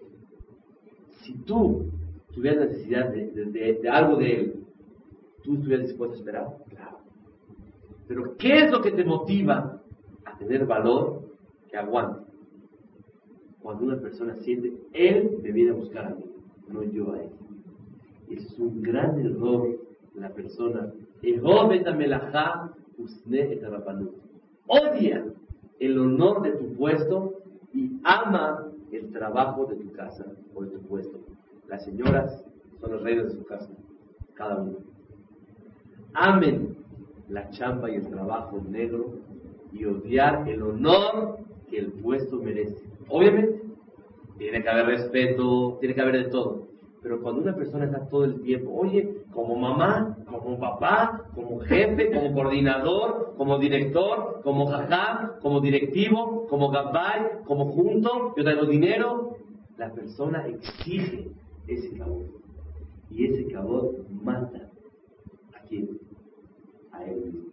Si 1.21 1.33
tú 1.39 1.85
tuvieras 2.33 2.69
necesidad 2.69 3.09
de, 3.13 3.89
algo 3.89 4.17
de 4.17 4.35
él, 4.39 4.65
¿tú 5.43 5.55
estuvieras 5.55 5.87
dispuesto 5.87 6.15
a 6.15 6.19
esperar? 6.19 6.57
Claro. 6.69 6.97
Pero 8.07 8.35
¿qué 8.37 8.65
es 8.65 8.71
lo 8.71 8.81
que 8.81 8.91
te 8.91 9.03
motiva 9.03 9.81
a 10.25 10.37
tener 10.37 10.65
valor 10.65 11.21
que 11.69 11.77
aguante? 11.77 12.21
Cuando 13.61 13.85
una 13.85 13.99
persona 13.99 14.35
siente, 14.37 14.73
él 14.91 15.39
me 15.41 15.51
viene 15.51 15.71
a 15.71 15.75
buscar 15.75 16.05
a 16.05 16.15
mí, 16.15 16.25
no 16.67 16.83
yo 16.83 17.13
a 17.13 17.21
él. 17.21 17.29
Es 18.29 18.59
un 18.59 18.81
gran 18.81 19.19
error 19.19 19.79
la 20.15 20.29
persona. 20.33 20.91
Odia 24.67 25.25
el 25.79 25.99
honor 25.99 26.41
de 26.41 26.51
tu 26.51 26.73
puesto 26.73 27.32
y 27.73 27.99
ama 28.03 28.71
el 28.91 29.11
trabajo 29.11 29.65
de 29.65 29.75
tu 29.75 29.91
casa 29.93 30.25
o 30.53 30.63
de 30.63 30.71
tu 30.71 30.81
puesto. 30.81 31.19
Las 31.67 31.83
señoras 31.83 32.43
son 32.79 32.91
los 32.91 33.01
reyes 33.01 33.25
de 33.25 33.31
su 33.31 33.45
casa, 33.45 33.69
cada 34.35 34.57
uno. 34.57 34.77
Amen 36.13 36.83
la 37.29 37.49
chamba 37.49 37.89
y 37.89 37.95
el 37.95 38.07
trabajo 38.07 38.61
negro 38.69 39.13
y 39.71 39.85
odiar 39.85 40.47
el 40.47 40.61
honor 40.61 41.39
que 41.69 41.79
el 41.79 41.91
puesto 41.93 42.37
merece. 42.37 42.83
Obviamente, 43.09 43.61
tiene 44.37 44.61
que 44.61 44.69
haber 44.69 44.85
respeto, 44.85 45.77
tiene 45.79 45.95
que 45.95 46.01
haber 46.01 46.25
de 46.25 46.29
todo. 46.29 46.67
Pero 47.03 47.21
cuando 47.21 47.41
una 47.41 47.53
persona 47.53 47.83
está 47.83 48.07
todo 48.07 48.23
el 48.23 48.41
tiempo, 48.41 48.71
oye, 48.73 49.25
como 49.33 49.57
mamá, 49.57 50.15
como 50.25 50.57
papá, 50.57 51.25
como 51.35 51.59
jefe, 51.59 52.09
como 52.13 52.33
coordinador, 52.33 53.33
como 53.35 53.59
director, 53.59 54.39
como 54.41 54.67
jajá, 54.67 55.37
como 55.41 55.59
directivo, 55.59 56.47
como 56.47 56.69
gabay, 56.71 57.43
como 57.43 57.65
junto, 57.73 58.33
yo 58.37 58.43
traigo 58.43 58.65
dinero, 58.65 59.35
la 59.77 59.91
persona 59.91 60.47
exige 60.47 61.29
ese 61.67 61.97
cabot. 61.97 62.23
Y 63.11 63.25
ese 63.25 63.51
cabot 63.51 64.07
mata 64.09 64.69
a 65.53 65.59
quién? 65.67 65.99
A 66.93 67.03
él 67.03 67.25
mismo. 67.25 67.43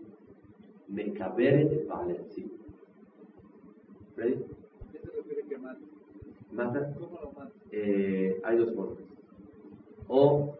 Me 0.86 1.12
cabere 1.12 1.86
vale, 1.88 2.20
sí. 2.36 2.46
¿Ready? 4.16 4.44
¿Mata? 6.52 6.94
¿Cómo 6.94 7.18
lo 7.20 7.32
mata? 7.32 7.50
Eh, 7.72 8.40
hay 8.44 8.56
dos 8.56 8.74
formas 8.74 9.09
o 10.10 10.58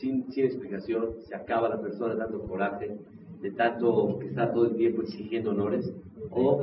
sin, 0.00 0.30
sin 0.32 0.46
explicación 0.46 1.16
se 1.20 1.34
acaba 1.34 1.68
la 1.68 1.80
persona 1.80 2.14
de 2.14 2.20
tanto 2.20 2.42
coraje, 2.44 2.96
de 3.42 3.50
tanto 3.50 4.18
que 4.18 4.28
está 4.28 4.50
todo 4.52 4.66
el 4.66 4.76
tiempo 4.76 5.02
exigiendo 5.02 5.50
honores, 5.50 5.92
o, 6.30 6.60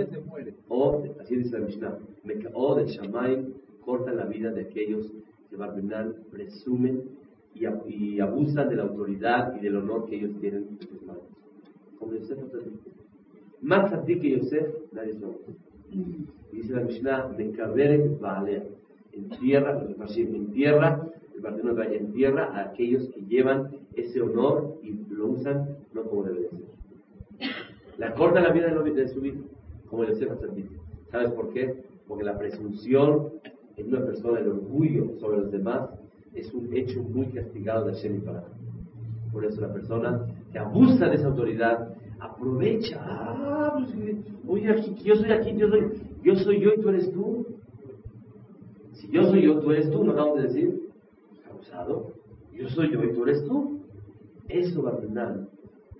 o 0.67 1.03
así 1.21 1.36
dice 1.36 1.59
la 1.59 1.65
Mishnah, 1.65 1.99
o 2.53 2.75
de 2.75 2.88
Shamay 2.88 3.53
corta 3.86 4.11
la 4.13 4.25
vida 4.25 4.51
de 4.51 4.61
aquellos 4.61 5.11
que 5.49 5.55
Barbenal 5.57 6.15
presumen 6.31 7.03
y, 7.53 7.65
y, 7.88 8.19
abusan 8.19 8.67
de 8.67 8.77
la 8.77 8.83
autoridad 8.83 9.55
y 9.55 9.59
del 9.59 9.77
honor 9.77 10.07
que 10.07 10.15
ellos 10.15 10.31
tienen 10.41 10.67
en 10.81 10.88
sus 10.88 11.01
manos. 11.03 11.23
Como 11.99 12.13
Yosef 12.13 12.39
Más 13.61 13.93
a 13.93 14.03
ti 14.03 14.19
que 14.19 14.31
Yosef, 14.31 14.67
nadie 14.91 15.15
Y 15.91 16.25
Dice 16.51 16.73
la 16.73 16.81
Mishnah, 16.81 17.27
Mekaberet 17.38 18.19
Baalea. 18.19 18.63
En 19.13 19.29
tierra, 19.29 19.81
en 20.17 20.51
tierra 20.51 21.09
el 21.38 21.93
en 21.93 22.11
tierra 22.11 22.49
a 22.53 22.69
aquellos 22.69 23.09
que 23.09 23.21
llevan 23.21 23.71
ese 23.95 24.21
honor 24.21 24.79
y 24.81 24.93
lo 25.09 25.27
usan 25.27 25.77
no 25.93 26.03
como 26.03 26.23
debe 26.23 26.41
de 26.41 26.49
ser. 26.49 26.59
La 27.97 28.13
corta 28.13 28.41
la 28.41 28.51
vida 28.51 28.67
de 28.67 29.07
su 29.07 29.21
vida, 29.21 29.39
como 29.89 30.03
el 30.03 30.15
Sefer 30.15 30.38
¿Sabes 31.11 31.31
por 31.31 31.53
qué? 31.53 31.83
Porque 32.07 32.23
la 32.23 32.38
presunción 32.38 33.31
en 33.77 33.88
una 33.88 34.05
persona, 34.05 34.39
el 34.39 34.49
orgullo 34.49 35.17
sobre 35.19 35.38
los 35.38 35.51
demás, 35.51 35.89
es 36.33 36.53
un 36.53 36.73
hecho 36.73 37.01
muy 37.01 37.27
castigado 37.27 37.86
de 37.86 37.93
Hashem 37.93 38.17
y 38.17 38.19
para. 38.19 38.43
Por 39.31 39.45
eso 39.45 39.61
la 39.61 39.71
persona 39.71 40.25
que 40.51 40.59
abusa 40.59 41.07
de 41.07 41.15
esa 41.15 41.27
autoridad 41.27 41.93
aprovecha. 42.19 42.99
Ah, 43.01 43.77
pues, 43.77 44.17
oye, 44.47 44.69
aquí, 44.69 44.95
yo 45.03 45.15
soy 45.15 45.31
aquí, 45.31 45.55
yo 45.57 45.69
soy, 45.69 45.91
yo 46.23 46.36
soy 46.36 46.59
yo 46.61 46.73
y 46.73 46.81
tú 46.81 46.89
eres 46.89 47.11
tú. 47.11 47.45
Si 48.93 49.09
yo 49.09 49.23
soy 49.25 49.43
yo, 49.43 49.59
tú 49.59 49.71
eres 49.71 49.89
tú, 49.91 50.03
¿no 50.03 50.13
acabamos 50.13 50.38
de 50.38 50.47
decir? 50.47 50.84
Yo 52.53 52.70
soy 52.70 52.91
yo 52.91 53.03
y 53.03 53.13
tú 53.13 53.24
eres 53.24 53.43
tú. 53.45 53.82
Eso, 54.47 54.82
Barmenán, 54.84 55.49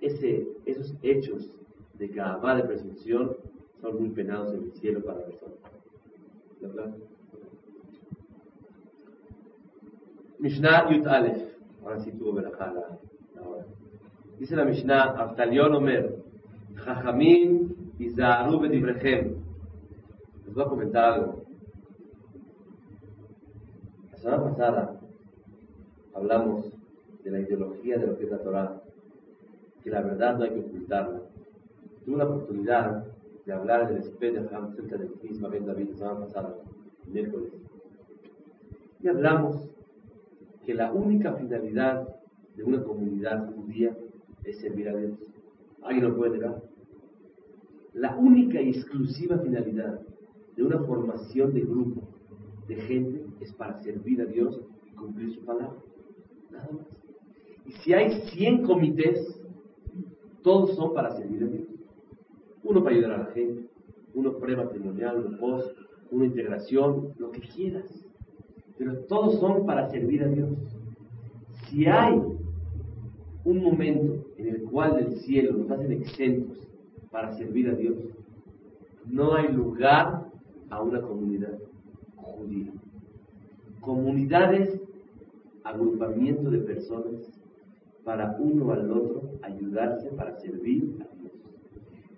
ese, 0.00 0.46
esos 0.64 0.94
hechos 1.02 1.50
de 1.94 2.08
Gabá 2.08 2.56
de 2.56 2.64
presunción 2.64 3.36
son 3.80 4.00
muy 4.00 4.10
penados 4.10 4.54
en 4.54 4.64
el 4.64 4.72
cielo 4.72 5.02
para 5.02 5.20
la 5.20 5.26
persona. 5.26 5.54
¿Verdad? 6.60 6.94
Mishnah 10.38 10.90
Yut 10.90 11.06
Aleph. 11.06 11.56
Ahora 11.82 12.00
sí 12.00 12.12
tuvo 12.12 12.34
verajá 12.34 12.72
la, 12.72 12.98
Dice 14.38 14.54
la 14.54 14.64
Mishnah, 14.64 15.14
Abtalion 15.18 15.74
Omer, 15.74 16.22
Jajamim 16.74 17.74
Izaharu 17.98 18.60
Bedibrechem. 18.60 19.36
Les 20.44 20.54
voy 20.54 20.64
a 20.64 20.68
comentar 20.68 21.04
algo. 21.14 21.42
La 24.12 24.18
semana 24.18 24.42
pasada 24.42 24.95
hablamos 26.16 26.64
de 27.22 27.30
la 27.30 27.40
ideología 27.40 27.98
de 27.98 28.06
lo 28.06 28.16
que 28.16 28.24
es 28.24 28.30
la 28.30 28.38
Torah, 28.38 28.82
que 29.82 29.90
la 29.90 30.00
verdad 30.00 30.38
no 30.38 30.44
hay 30.44 30.50
que 30.50 30.60
ocultarla. 30.60 31.20
Tuve 32.04 32.16
la 32.16 32.24
oportunidad 32.24 33.04
de 33.44 33.52
hablar 33.52 33.92
del 33.92 34.02
Spedeham 34.02 34.74
cerca 34.74 34.96
del 34.96 35.12
Cris 35.12 35.40
Ben 35.40 35.66
David 35.66 35.90
la 35.90 35.96
semana 35.96 36.20
pasada, 36.20 36.54
miércoles. 37.06 37.52
Y 39.00 39.08
hablamos 39.08 39.68
que 40.64 40.74
la 40.74 40.92
única 40.92 41.34
finalidad 41.34 42.08
de 42.56 42.64
una 42.64 42.82
comunidad 42.82 43.52
judía 43.54 43.96
es 44.44 44.58
servir 44.58 44.88
a 44.88 44.96
Dios. 44.96 45.18
¿Alguien 45.82 46.08
lo 46.08 46.16
puede 46.16 46.38
negar? 46.38 46.62
La 47.92 48.16
única 48.16 48.60
y 48.60 48.70
exclusiva 48.70 49.38
finalidad 49.38 50.00
de 50.56 50.62
una 50.62 50.78
formación 50.80 51.52
de 51.52 51.60
grupo 51.60 52.02
de 52.66 52.76
gente 52.76 53.26
es 53.40 53.52
para 53.52 53.80
servir 53.82 54.22
a 54.22 54.24
Dios 54.24 54.60
y 54.86 54.94
cumplir 54.94 55.32
su 55.34 55.44
palabra. 55.44 55.85
Y 57.66 57.72
si 57.72 57.92
hay 57.92 58.20
100 58.30 58.62
comités, 58.64 59.40
todos 60.42 60.76
son 60.76 60.94
para 60.94 61.10
servir 61.16 61.42
a 61.42 61.46
Dios. 61.46 61.66
Uno 62.62 62.82
para 62.82 62.94
ayudar 62.96 63.12
a 63.12 63.18
la 63.18 63.32
gente, 63.32 63.68
uno 64.14 64.38
prematrimonial, 64.38 65.24
uno 65.24 65.38
post, 65.38 65.76
una 66.10 66.26
integración, 66.26 67.14
lo 67.18 67.30
que 67.30 67.40
quieras. 67.40 67.84
Pero 68.78 68.98
todos 69.06 69.40
son 69.40 69.66
para 69.66 69.88
servir 69.90 70.22
a 70.22 70.28
Dios. 70.28 70.50
Si 71.68 71.86
hay 71.86 72.20
un 73.44 73.62
momento 73.62 74.24
en 74.36 74.48
el 74.48 74.62
cual 74.64 74.96
del 74.96 75.16
cielo 75.20 75.56
nos 75.56 75.70
hacen 75.70 75.92
exentos 75.92 76.58
para 77.10 77.32
servir 77.36 77.68
a 77.68 77.74
Dios, 77.74 77.96
no 79.06 79.34
hay 79.34 79.52
lugar 79.52 80.26
a 80.70 80.82
una 80.82 81.00
comunidad 81.00 81.58
judía. 82.16 82.72
Comunidades 83.80 84.80
agrupamiento 85.66 86.50
de 86.50 86.58
personas 86.58 87.14
para 88.04 88.36
uno 88.38 88.72
al 88.72 88.90
otro 88.90 89.30
ayudarse 89.42 90.08
para 90.10 90.38
servir 90.38 90.96
a 91.00 91.14
Dios. 91.16 91.32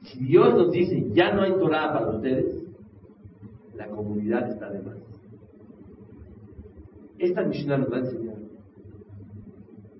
Si 0.03 0.25
Dios 0.25 0.55
nos 0.55 0.71
dice, 0.71 1.07
ya 1.13 1.33
no 1.33 1.43
hay 1.43 1.53
Torah 1.53 1.93
para 1.93 2.11
ustedes, 2.11 2.63
la 3.75 3.89
comunidad 3.89 4.51
está 4.51 4.71
de 4.71 4.83
más. 4.83 4.99
Esta 7.19 7.43
Mishnah 7.43 7.79
nos 7.79 7.93
va 7.93 7.97
a 7.97 8.01
enseñar 8.01 8.37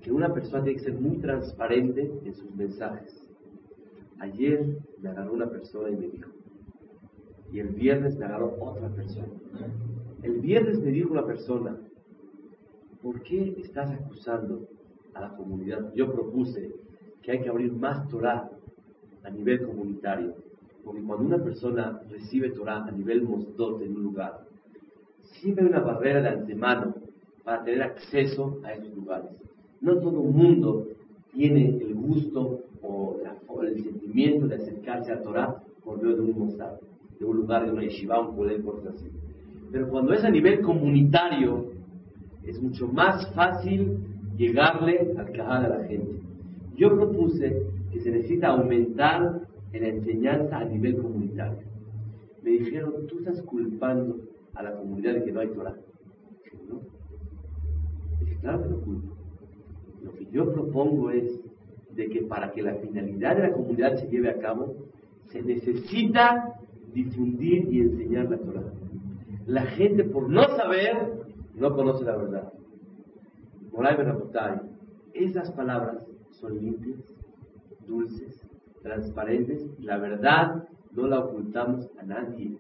que 0.03 0.13
una 0.13 0.33
persona 0.33 0.63
tiene 0.63 0.79
que 0.79 0.85
ser 0.85 1.01
muy 1.01 1.17
transparente 1.19 2.13
en 2.25 2.35
sus 2.35 2.55
mensajes. 2.55 3.27
Ayer 4.21 4.79
me 5.01 5.09
agarró 5.09 5.33
una 5.33 5.49
persona 5.49 5.91
y 5.91 5.97
me 5.97 6.09
dijo, 6.09 6.31
y 7.53 7.61
el 7.61 7.69
viernes 7.69 8.17
me 8.19 8.27
agarró 8.27 8.57
otra 8.61 8.89
persona. 8.91 9.29
El 10.23 10.41
viernes 10.41 10.81
me 10.81 10.91
dijo 10.91 11.13
una 11.13 11.25
persona, 11.25 11.77
¿por 13.09 13.23
qué 13.23 13.55
estás 13.65 13.91
acusando 13.91 14.69
a 15.15 15.21
la 15.23 15.29
comunidad? 15.35 15.95
Yo 15.95 16.13
propuse 16.13 16.75
que 17.23 17.33
hay 17.33 17.41
que 17.41 17.49
abrir 17.49 17.73
más 17.73 18.07
Torah 18.09 18.51
a 19.25 19.31
nivel 19.31 19.67
comunitario. 19.67 20.35
Porque 20.85 21.01
cuando 21.01 21.25
una 21.25 21.43
persona 21.43 22.03
recibe 22.11 22.51
Torah 22.51 22.85
a 22.85 22.91
nivel 22.91 23.23
mosdot 23.23 23.81
en 23.81 23.97
un 23.97 24.03
lugar, 24.03 24.41
siempre 25.41 25.65
hay 25.65 25.71
una 25.71 25.81
barrera 25.81 26.21
de 26.21 26.29
antemano 26.29 26.97
para 27.45 27.65
tener 27.65 27.81
acceso 27.81 28.61
a 28.63 28.75
esos 28.75 28.95
lugares. 28.95 29.31
No 29.81 29.99
todo 30.01 30.23
el 30.25 30.31
mundo 30.31 30.89
tiene 31.33 31.79
el 31.81 31.95
gusto 31.95 32.61
o, 32.83 33.17
el 33.63 33.83
sentimiento 33.83 34.49
de 34.49 34.57
acercarse 34.57 35.13
a 35.13 35.23
Torah 35.23 35.63
por 35.83 35.97
medio 35.97 36.17
de 36.17 36.23
un 36.23 36.39
mosdot, 36.39 36.79
de 37.19 37.25
un 37.25 37.37
lugar, 37.39 37.65
de 37.65 37.73
una 37.73 37.85
yeshiva, 37.85 38.21
un 38.21 38.37
poder, 38.37 38.63
cosas 38.63 38.97
así. 38.97 39.09
Pero 39.73 39.89
cuando 39.89 40.13
es 40.13 40.23
a 40.25 40.31
nivel 40.31 40.61
comunitario, 40.61 41.78
es 42.49 42.61
mucho 42.63 42.89
más 42.89 43.33
fácil 43.35 43.99
llegarle 44.37 45.13
al 45.19 45.33
cajal 45.33 45.67
a 45.67 45.79
la 45.79 45.85
gente. 45.85 46.21
Yo 46.77 46.95
propuse 46.95 47.63
que 47.93 48.01
se 48.01 48.11
necesita 48.11 48.49
aumentar 48.49 49.43
en 49.73 49.83
la 49.83 49.89
enseñanza 49.89 50.59
a 50.59 50.65
nivel 50.65 50.97
comunitario. 50.97 51.59
Me 52.43 52.51
dijeron, 52.53 53.07
tú 53.07 53.19
estás 53.19 53.43
culpando 53.43 54.17
a 54.55 54.63
la 54.63 54.73
comunidad 54.73 55.15
de 55.15 55.25
que 55.25 55.33
no 55.33 55.41
hay 55.41 55.49
Torah. 55.49 55.77
¿No? 56.69 56.81
Dije, 58.21 58.39
claro 58.41 58.63
que 58.63 58.69
no 58.71 58.81
culpo. 58.81 59.17
Lo 60.03 60.13
que 60.15 60.27
yo 60.33 60.53
propongo 60.53 61.11
es 61.11 61.41
de 61.95 62.09
que 62.09 62.23
para 62.23 62.53
que 62.53 62.63
la 62.63 62.77
finalidad 62.77 63.37
de 63.37 63.43
la 63.43 63.53
comunidad 63.53 63.97
se 63.97 64.09
lleve 64.09 64.31
a 64.31 64.39
cabo, 64.39 64.75
se 65.27 65.43
necesita 65.43 66.55
difundir 66.95 67.69
y 67.71 67.81
enseñar 67.81 68.31
la 68.31 68.39
Torah. 68.39 68.73
La 69.47 69.63
gente 69.63 70.05
por 70.05 70.31
no 70.31 70.45
saber, 70.57 71.28
no 71.59 71.75
conoce 71.75 72.05
la 72.05 72.17
verdad. 72.17 72.53
Moray 73.73 73.97
Benabotay, 73.97 74.61
esas 75.15 75.51
palabras 75.53 76.07
son 76.31 76.59
limpias, 76.59 76.99
dulces, 77.87 78.41
transparentes, 78.83 79.67
la 79.81 79.99
verdad 79.99 80.69
no 80.93 81.07
la 81.07 81.21
ocultamos 81.21 81.91
a 81.99 82.05
nadie. 82.05 82.59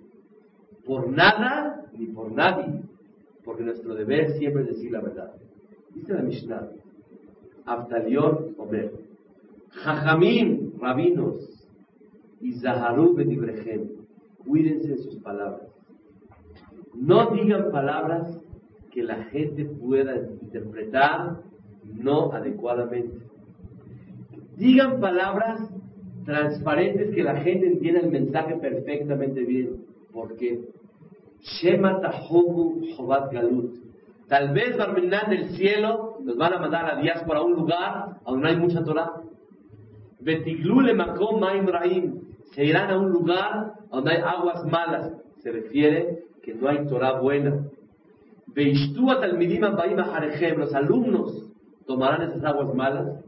Por 0.84 1.09
nada 1.09 1.86
ni 1.92 2.07
por 2.07 2.32
nadie, 2.32 2.82
porque 3.44 3.62
nuestro 3.62 3.94
deber 3.94 4.32
siempre 4.38 4.62
es 4.62 4.68
decir 4.68 4.92
la 4.92 5.01
verdad. 5.01 5.32
Dice 5.94 6.14
la 6.14 6.22
Mishnah, 6.22 6.68
Aftalion 7.66 8.55
Omer, 8.59 8.92
Jajamín, 9.70 10.74
rabinos, 10.80 11.66
y 12.40 12.53
Zaharú 12.53 13.14
Bedibrejem, 13.14 13.88
cuídense 14.46 14.88
de 14.88 14.99
sus 14.99 15.16
palabras. 15.16 15.68
No 16.94 17.30
digan 17.30 17.70
palabras 17.70 18.38
que 18.93 19.03
la 19.03 19.24
gente 19.24 19.64
pueda 19.64 20.16
interpretar 20.16 21.39
no 21.84 22.32
adecuadamente. 22.32 23.18
Digan 24.57 25.01
palabras 25.01 25.61
transparentes 26.24 27.14
que 27.14 27.22
la 27.22 27.36
gente 27.36 27.66
entienda 27.66 28.01
el 28.01 28.11
mensaje 28.11 28.57
perfectamente 28.57 29.45
bien. 29.45 29.84
¿Por 30.12 30.36
qué? 30.36 30.61
Shema 31.41 32.01
Tahobu 32.01 32.80
Jobat 32.97 33.32
Galut. 33.32 33.76
Tal 34.28 34.53
vez 34.53 34.76
Barminan 34.76 35.30
del 35.30 35.51
cielo 35.57 36.18
nos 36.22 36.36
van 36.36 36.53
a 36.53 36.59
mandar 36.59 36.84
a 36.91 37.01
diáspora 37.01 37.39
a 37.39 37.45
un 37.45 37.55
lugar 37.55 38.18
donde 38.26 38.43
no 38.43 38.49
hay 38.49 38.57
mucha 38.57 38.84
Torah. 38.84 39.22
Betiglule 40.20 40.93
Makom 40.93 41.41
Maim 41.41 41.66
Rahim. 41.66 42.20
Se 42.53 42.64
irán 42.64 42.91
a 42.91 42.99
un 42.99 43.11
lugar 43.11 43.74
donde 43.91 44.11
hay 44.11 44.22
aguas 44.22 44.64
malas. 44.66 45.12
Se 45.39 45.51
refiere 45.51 46.24
que 46.43 46.55
no 46.55 46.68
hay 46.68 46.86
Torah 46.86 47.20
buena. 47.20 47.64
Los 50.57 50.74
alumnos 50.74 51.44
tomarán 51.86 52.22
esas 52.22 52.44
aguas 52.44 52.74
malas 52.74 53.24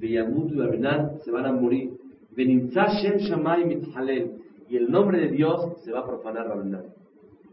se 0.00 1.30
van 1.30 1.46
a 1.46 1.52
morir. 1.52 1.92
Y 2.36 2.42
el 4.76 4.90
nombre 4.90 5.18
de 5.18 5.28
Dios 5.28 5.82
se 5.84 5.92
va 5.92 6.00
a 6.00 6.06
profanar 6.06 6.48
Rabinan. 6.48 6.84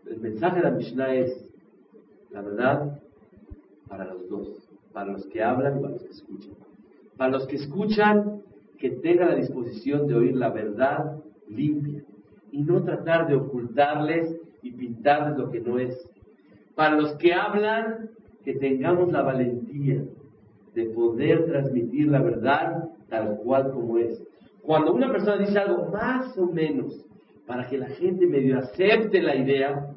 El 0.05 0.22
mensaje 0.22 0.55
de 0.57 0.63
la 0.63 0.72
Mishnah 0.72 1.13
es, 1.15 1.49
la 2.32 2.41
verdad, 2.41 2.99
para 3.88 4.05
los 4.05 4.28
dos. 4.30 4.70
Para 4.93 5.11
los 5.11 5.26
que 5.28 5.43
hablan 5.43 5.78
y 5.78 5.82
para 5.82 5.93
los 5.93 6.03
que 6.03 6.11
escuchan. 6.11 6.53
Para 7.18 7.32
los 7.32 7.45
que 7.47 7.57
escuchan, 7.57 8.41
que 8.78 8.91
tengan 8.91 9.30
la 9.30 9.36
disposición 9.36 10.07
de 10.07 10.15
oír 10.15 10.36
la 10.36 10.49
verdad 10.49 11.18
limpia. 11.49 12.03
Y 12.51 12.61
no 12.61 12.84
tratar 12.84 13.28
de 13.28 13.36
ocultarles 13.36 14.39
y 14.61 14.72
pintarles 14.72 15.38
lo 15.38 15.51
que 15.51 15.59
no 15.59 15.80
es. 15.80 16.09
Para 16.78 16.95
los 16.95 17.13
que 17.13 17.34
hablan, 17.34 18.11
que 18.45 18.53
tengamos 18.53 19.11
la 19.11 19.23
valentía 19.23 20.03
de 20.75 20.86
poder 20.91 21.47
transmitir 21.47 22.07
la 22.07 22.21
verdad 22.21 22.89
tal 23.09 23.38
cual 23.38 23.71
como 23.71 23.97
es. 23.97 24.21
Cuando 24.61 24.93
una 24.93 25.11
persona 25.11 25.38
dice 25.38 25.57
algo 25.57 25.89
más 25.91 26.38
o 26.38 26.45
menos 26.45 27.03
para 27.47 27.67
que 27.67 27.80
la 27.80 27.88
gente 27.88 28.28
medio 28.28 28.59
acepte 28.59 29.23
la 29.23 29.36
idea 29.36 29.89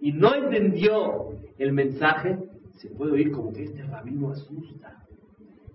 y 0.00 0.10
no 0.10 0.34
entendió 0.34 1.28
el 1.58 1.72
mensaje, 1.72 2.36
se 2.74 2.88
puede 2.90 3.12
oír 3.12 3.30
como 3.30 3.52
que 3.52 3.62
este 3.62 3.84
rabino 3.84 4.32
asusta. 4.32 5.06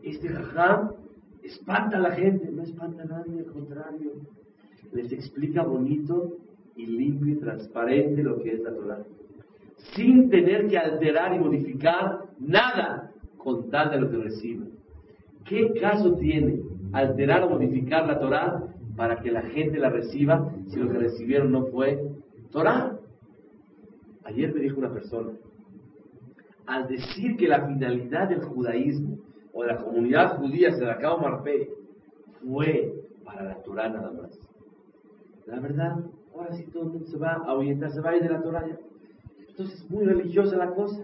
Este 0.03 0.27
jajam 0.27 0.91
espanta 1.43 1.95
a 1.95 2.01
la 2.01 2.11
gente, 2.11 2.51
no 2.51 2.63
espanta 2.63 3.03
a 3.03 3.05
nadie, 3.05 3.39
al 3.39 3.53
contrario. 3.53 4.11
Les 4.91 5.13
explica 5.13 5.63
bonito 5.63 6.33
y 6.75 6.87
limpio 6.87 7.35
y 7.35 7.37
transparente 7.37 8.21
lo 8.21 8.37
que 8.41 8.51
es 8.51 8.59
la 8.59 8.75
Torah. 8.75 9.05
Sin 9.93 10.29
tener 10.29 10.67
que 10.67 10.77
alterar 10.77 11.33
y 11.35 11.39
modificar 11.39 12.25
nada 12.39 13.11
con 13.37 13.69
tal 13.69 13.91
de 13.91 13.99
lo 13.99 14.09
que 14.09 14.17
recibe. 14.17 14.67
¿Qué 15.45 15.73
caso 15.79 16.13
tiene 16.15 16.61
alterar 16.93 17.43
o 17.43 17.49
modificar 17.49 18.07
la 18.07 18.19
Torah 18.19 18.63
para 18.95 19.17
que 19.17 19.31
la 19.31 19.41
gente 19.41 19.79
la 19.79 19.89
reciba 19.89 20.53
si 20.67 20.79
lo 20.79 20.91
que 20.91 20.99
recibieron 20.99 21.51
no 21.51 21.65
fue 21.65 22.01
Torah? 22.51 22.97
Ayer 24.23 24.53
me 24.53 24.61
dijo 24.61 24.77
una 24.77 24.93
persona, 24.93 25.31
al 26.67 26.87
decir 26.87 27.35
que 27.37 27.47
la 27.47 27.65
finalidad 27.67 28.29
del 28.29 28.43
judaísmo 28.43 29.17
o 29.51 29.63
de 29.63 29.73
la 29.73 29.77
comunidad 29.77 30.37
judía 30.37 30.71
se 30.71 30.85
la 30.85 30.93
acabó 30.93 31.17
Marpe 31.17 31.69
fue 32.41 32.93
para 33.25 33.43
la 33.43 33.55
Torah 33.63 33.89
nada 33.89 34.11
más. 34.11 34.39
La 35.47 35.59
verdad, 35.59 35.97
ahora 36.33 36.53
sí 36.53 36.65
todo 36.71 36.83
el 36.83 36.89
mundo 36.89 37.07
se 37.07 37.17
va 37.17 37.33
a 37.33 37.53
orientar, 37.53 37.91
se 37.91 37.99
va 37.99 38.11
a 38.11 38.15
ir 38.15 38.23
de 38.23 38.29
la 38.29 38.41
Torah 38.41 38.65
Entonces 39.51 39.81
es 39.81 39.89
muy 39.89 40.05
religiosa 40.05 40.55
la 40.55 40.73
cosa. 40.73 41.03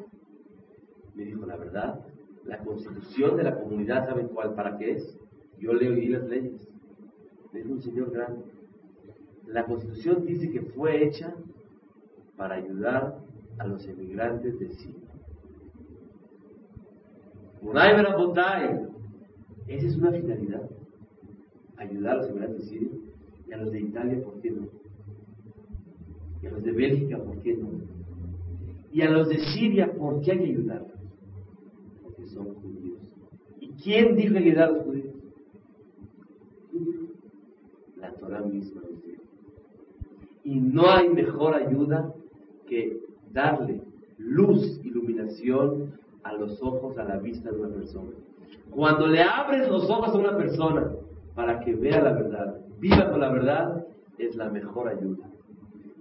Me 1.16 1.26
dijo, 1.26 1.46
la 1.46 1.58
verdad, 1.58 2.00
la 2.46 2.60
constitución 2.60 3.36
de 3.36 3.44
la 3.44 3.60
comunidad, 3.60 4.08
¿saben 4.08 4.30
cuál? 4.30 4.56
¿Para 4.56 4.78
qué 4.78 4.92
es? 4.92 5.20
Yo 5.60 5.74
leo 5.74 5.98
y 5.98 6.08
las 6.08 6.24
leyes. 6.24 6.68
Es 7.54 7.66
un 7.66 7.82
señor 7.82 8.12
grande. 8.12 8.46
La 9.48 9.66
constitución 9.66 10.26
dice 10.26 10.50
que 10.50 10.62
fue 10.62 11.04
hecha 11.04 11.34
para 12.38 12.56
ayudar 12.56 13.20
a 13.58 13.68
los 13.68 13.86
emigrantes 13.88 14.58
de 14.60 14.70
Siria. 14.70 15.10
Esa 19.68 19.88
es 19.88 19.96
una 19.98 20.12
finalidad. 20.12 20.70
Ayudar 21.78 22.14
a 22.14 22.18
los 22.18 22.30
emigrantes 22.30 22.62
de 22.62 22.68
Siria 22.68 22.90
y 23.48 23.54
a 23.54 23.58
los 23.58 23.72
de 23.72 23.82
Italia, 23.82 24.24
¿por 24.24 24.40
qué 24.40 24.52
no? 24.52 24.68
Y 26.42 26.48
a 26.48 26.52
los 26.52 26.64
de 26.64 26.72
Bélgica, 26.72 27.18
¿por 27.18 27.42
qué 27.42 27.58
no? 27.58 27.97
Y 28.92 29.02
a 29.02 29.10
los 29.10 29.30
de 29.30 29.40
Siria, 29.40 29.92
¿por 29.94 30.22
qué 30.22 30.32
hay 30.32 30.38
que 30.40 30.46
ayudarlos? 30.46 30.98
son 32.34 32.56
judíos. 32.56 33.00
¿Y 33.60 33.70
quién 33.82 34.16
dijo 34.16 34.38
ayudar 34.38 34.70
a 34.70 34.72
los 34.72 34.84
judíos? 34.84 35.16
La 37.98 38.12
Torah 38.14 38.42
misma 38.42 38.82
Y 40.44 40.60
no 40.60 40.90
hay 40.90 41.10
mejor 41.10 41.56
ayuda 41.56 42.14
que 42.68 43.00
darle 43.32 43.82
luz, 44.18 44.80
iluminación 44.84 45.94
a 46.24 46.34
los 46.34 46.62
ojos, 46.62 46.98
a 46.98 47.04
la 47.04 47.18
vista 47.18 47.52
de 47.52 47.60
una 47.60 47.74
persona. 47.74 48.12
Cuando 48.70 49.08
le 49.08 49.22
abres 49.22 49.70
los 49.70 49.90
ojos 49.90 50.10
a 50.10 50.18
una 50.18 50.38
persona 50.38 50.92
para 51.36 51.60
que 51.62 51.74
vea 51.74 52.02
la 52.02 52.14
verdad, 52.14 52.62
viva 52.80 53.10
con 53.10 53.20
la 53.20 53.32
verdad, 53.32 53.86
es 54.18 54.36
la 54.36 54.50
mejor 54.50 54.90
ayuda. 54.90 55.30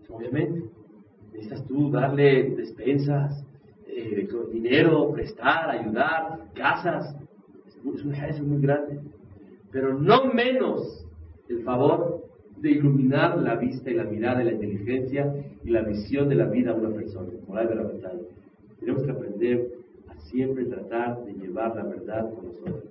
Obviamente, 0.09 0.65
necesitas 1.37 1.67
tú 1.67 1.91
darle 1.91 2.55
despensas, 2.57 3.45
eh, 3.87 4.29
dinero, 4.53 5.13
prestar, 5.13 5.71
ayudar, 5.71 6.41
casas. 6.55 7.17
Es 7.67 8.41
un 8.41 8.49
muy 8.49 8.61
grande. 8.61 9.01
Pero 9.71 9.99
no 9.99 10.33
menos 10.33 11.07
el 11.49 11.63
favor 11.63 12.25
de 12.57 12.71
iluminar 12.71 13.39
la 13.39 13.57
vista 13.57 13.91
y 13.91 13.95
la 13.95 14.05
mirada 14.05 14.43
y 14.43 14.47
la 14.47 14.53
inteligencia 14.53 15.33
y 15.63 15.71
la 15.71 15.83
visión 15.83 16.29
de 16.29 16.37
la 16.37 16.47
vida 16.47 16.73
a 16.73 16.75
una 16.75 16.91
persona. 16.91 17.29
Moral 17.47 17.69
de 17.69 17.75
la 17.75 17.83
verdad. 17.83 18.13
Tenemos 18.81 19.03
que 19.05 19.11
aprender 19.11 19.69
a 20.09 20.19
siempre 20.31 20.65
tratar 20.65 21.25
de 21.25 21.35
llevar 21.35 21.77
la 21.77 21.85
verdad 21.85 22.33
con 22.35 22.47
nosotros. 22.47 22.85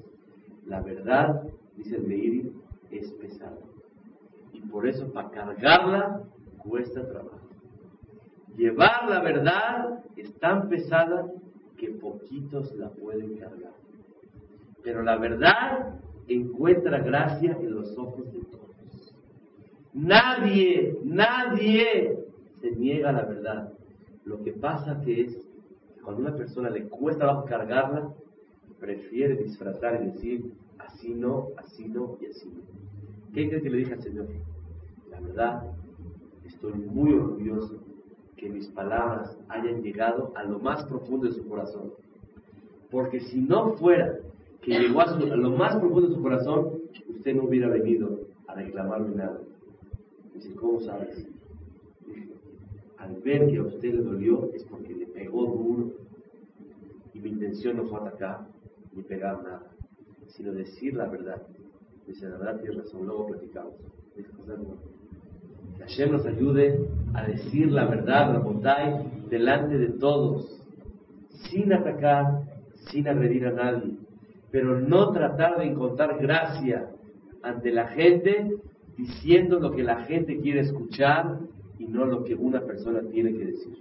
La 0.67 0.81
verdad, 0.81 1.43
dice 1.77 1.95
el 1.95 2.07
Meiri, 2.07 2.51
es 2.91 3.11
pesada. 3.13 3.57
Y 4.53 4.61
por 4.61 4.87
eso 4.87 5.11
para 5.11 5.29
cargarla 5.31 6.21
cuesta 6.57 7.07
trabajo. 7.07 7.44
Llevar 8.57 9.09
la 9.09 9.21
verdad 9.21 9.99
es 10.15 10.33
tan 10.39 10.69
pesada 10.69 11.29
que 11.77 11.89
poquitos 11.89 12.73
la 12.75 12.89
pueden 12.89 13.37
cargar. 13.37 13.73
Pero 14.83 15.03
la 15.03 15.17
verdad 15.17 15.99
encuentra 16.27 16.99
gracia 16.99 17.57
en 17.59 17.75
los 17.75 17.97
ojos 17.97 18.31
de 18.31 18.39
todos. 18.39 19.13
Nadie, 19.93 20.97
nadie 21.03 22.17
se 22.61 22.71
niega 22.71 23.09
a 23.09 23.13
la 23.13 23.25
verdad. 23.25 23.73
Lo 24.23 24.41
que 24.41 24.53
pasa 24.53 25.01
que 25.01 25.21
es 25.21 25.35
que 25.93 26.01
cuando 26.01 26.23
a 26.23 26.27
una 26.27 26.37
persona 26.37 26.69
le 26.69 26.87
cuesta 26.87 27.43
cargarla, 27.47 28.13
prefiere 28.79 29.35
disfrazar 29.35 30.01
y 30.01 30.05
decir 30.11 30.53
así 30.79 31.13
no, 31.13 31.49
así 31.57 31.87
no 31.87 32.17
y 32.21 32.27
así 32.27 32.49
no. 32.49 32.61
¿Qué 33.33 33.49
crees 33.49 33.63
que 33.63 33.69
le 33.69 33.77
dije 33.77 33.93
al 33.93 34.01
Señor? 34.01 34.27
La 35.09 35.19
verdad, 35.19 35.63
estoy 36.45 36.73
muy 36.73 37.13
orgulloso 37.13 37.84
que 38.37 38.49
mis 38.49 38.67
palabras 38.67 39.37
hayan 39.49 39.81
llegado 39.81 40.31
a 40.35 40.43
lo 40.43 40.59
más 40.59 40.83
profundo 40.85 41.27
de 41.27 41.33
su 41.33 41.47
corazón. 41.47 41.93
Porque 42.91 43.19
si 43.19 43.41
no 43.41 43.73
fuera 43.73 44.19
que 44.61 44.79
llegó 44.79 45.01
a, 45.01 45.15
lo 45.15 45.51
más 45.51 45.75
profundo 45.77 46.09
de 46.09 46.15
su 46.15 46.21
corazón, 46.21 46.81
usted 47.09 47.35
no 47.35 47.43
hubiera 47.43 47.69
venido 47.69 48.19
a 48.47 48.55
reclamarme 48.55 49.15
nada. 49.15 49.39
Dice, 50.33 50.53
¿cómo 50.55 50.81
sabes? 50.81 51.27
al 53.05 53.21
ver 53.21 53.47
que 53.47 53.57
a 53.57 53.63
usted 53.63 53.93
le 53.93 54.01
dolió 54.01 54.51
es 54.53 54.63
porque 54.63 54.93
le 54.93 55.05
pegó 55.05 55.45
duro. 55.45 55.91
Y 57.13 57.19
mi 57.19 57.29
intención 57.29 57.77
no 57.77 57.85
fue 57.85 57.99
atacar 57.99 58.47
ni 58.93 59.03
pegar 59.03 59.43
nada, 59.43 59.71
sino 60.27 60.51
decir 60.51 60.95
la 60.95 61.07
verdad. 61.07 61.41
Dice, 62.07 62.27
la 62.27 62.37
verdad 62.37 62.61
tiene 62.61 62.81
razón, 62.81 63.05
luego 63.05 63.27
platicamos. 63.27 63.75
Que 65.77 65.83
Hashem 65.83 66.11
nos 66.11 66.25
ayude 66.25 66.87
a 67.13 67.25
decir 67.25 67.71
la 67.71 67.85
verdad, 67.85 68.33
la 68.33 68.39
bondad, 68.39 69.05
delante 69.29 69.77
de 69.77 69.89
todos, 69.89 70.61
sin 71.49 71.73
atacar, 71.73 72.43
sin 72.91 73.07
agredir 73.07 73.47
a 73.47 73.51
nadie, 73.51 73.97
pero 74.51 74.79
no 74.79 75.11
tratar 75.11 75.57
de 75.57 75.65
encontrar 75.65 76.17
gracia 76.19 76.89
ante 77.41 77.71
la 77.71 77.87
gente 77.87 78.51
diciendo 78.97 79.59
lo 79.59 79.71
que 79.71 79.83
la 79.83 80.03
gente 80.03 80.39
quiere 80.39 80.61
escuchar 80.61 81.39
y 81.77 81.87
no 81.87 82.05
lo 82.05 82.23
que 82.23 82.35
una 82.35 82.61
persona 82.61 83.01
tiene 83.11 83.33
que 83.33 83.45
decir. 83.45 83.77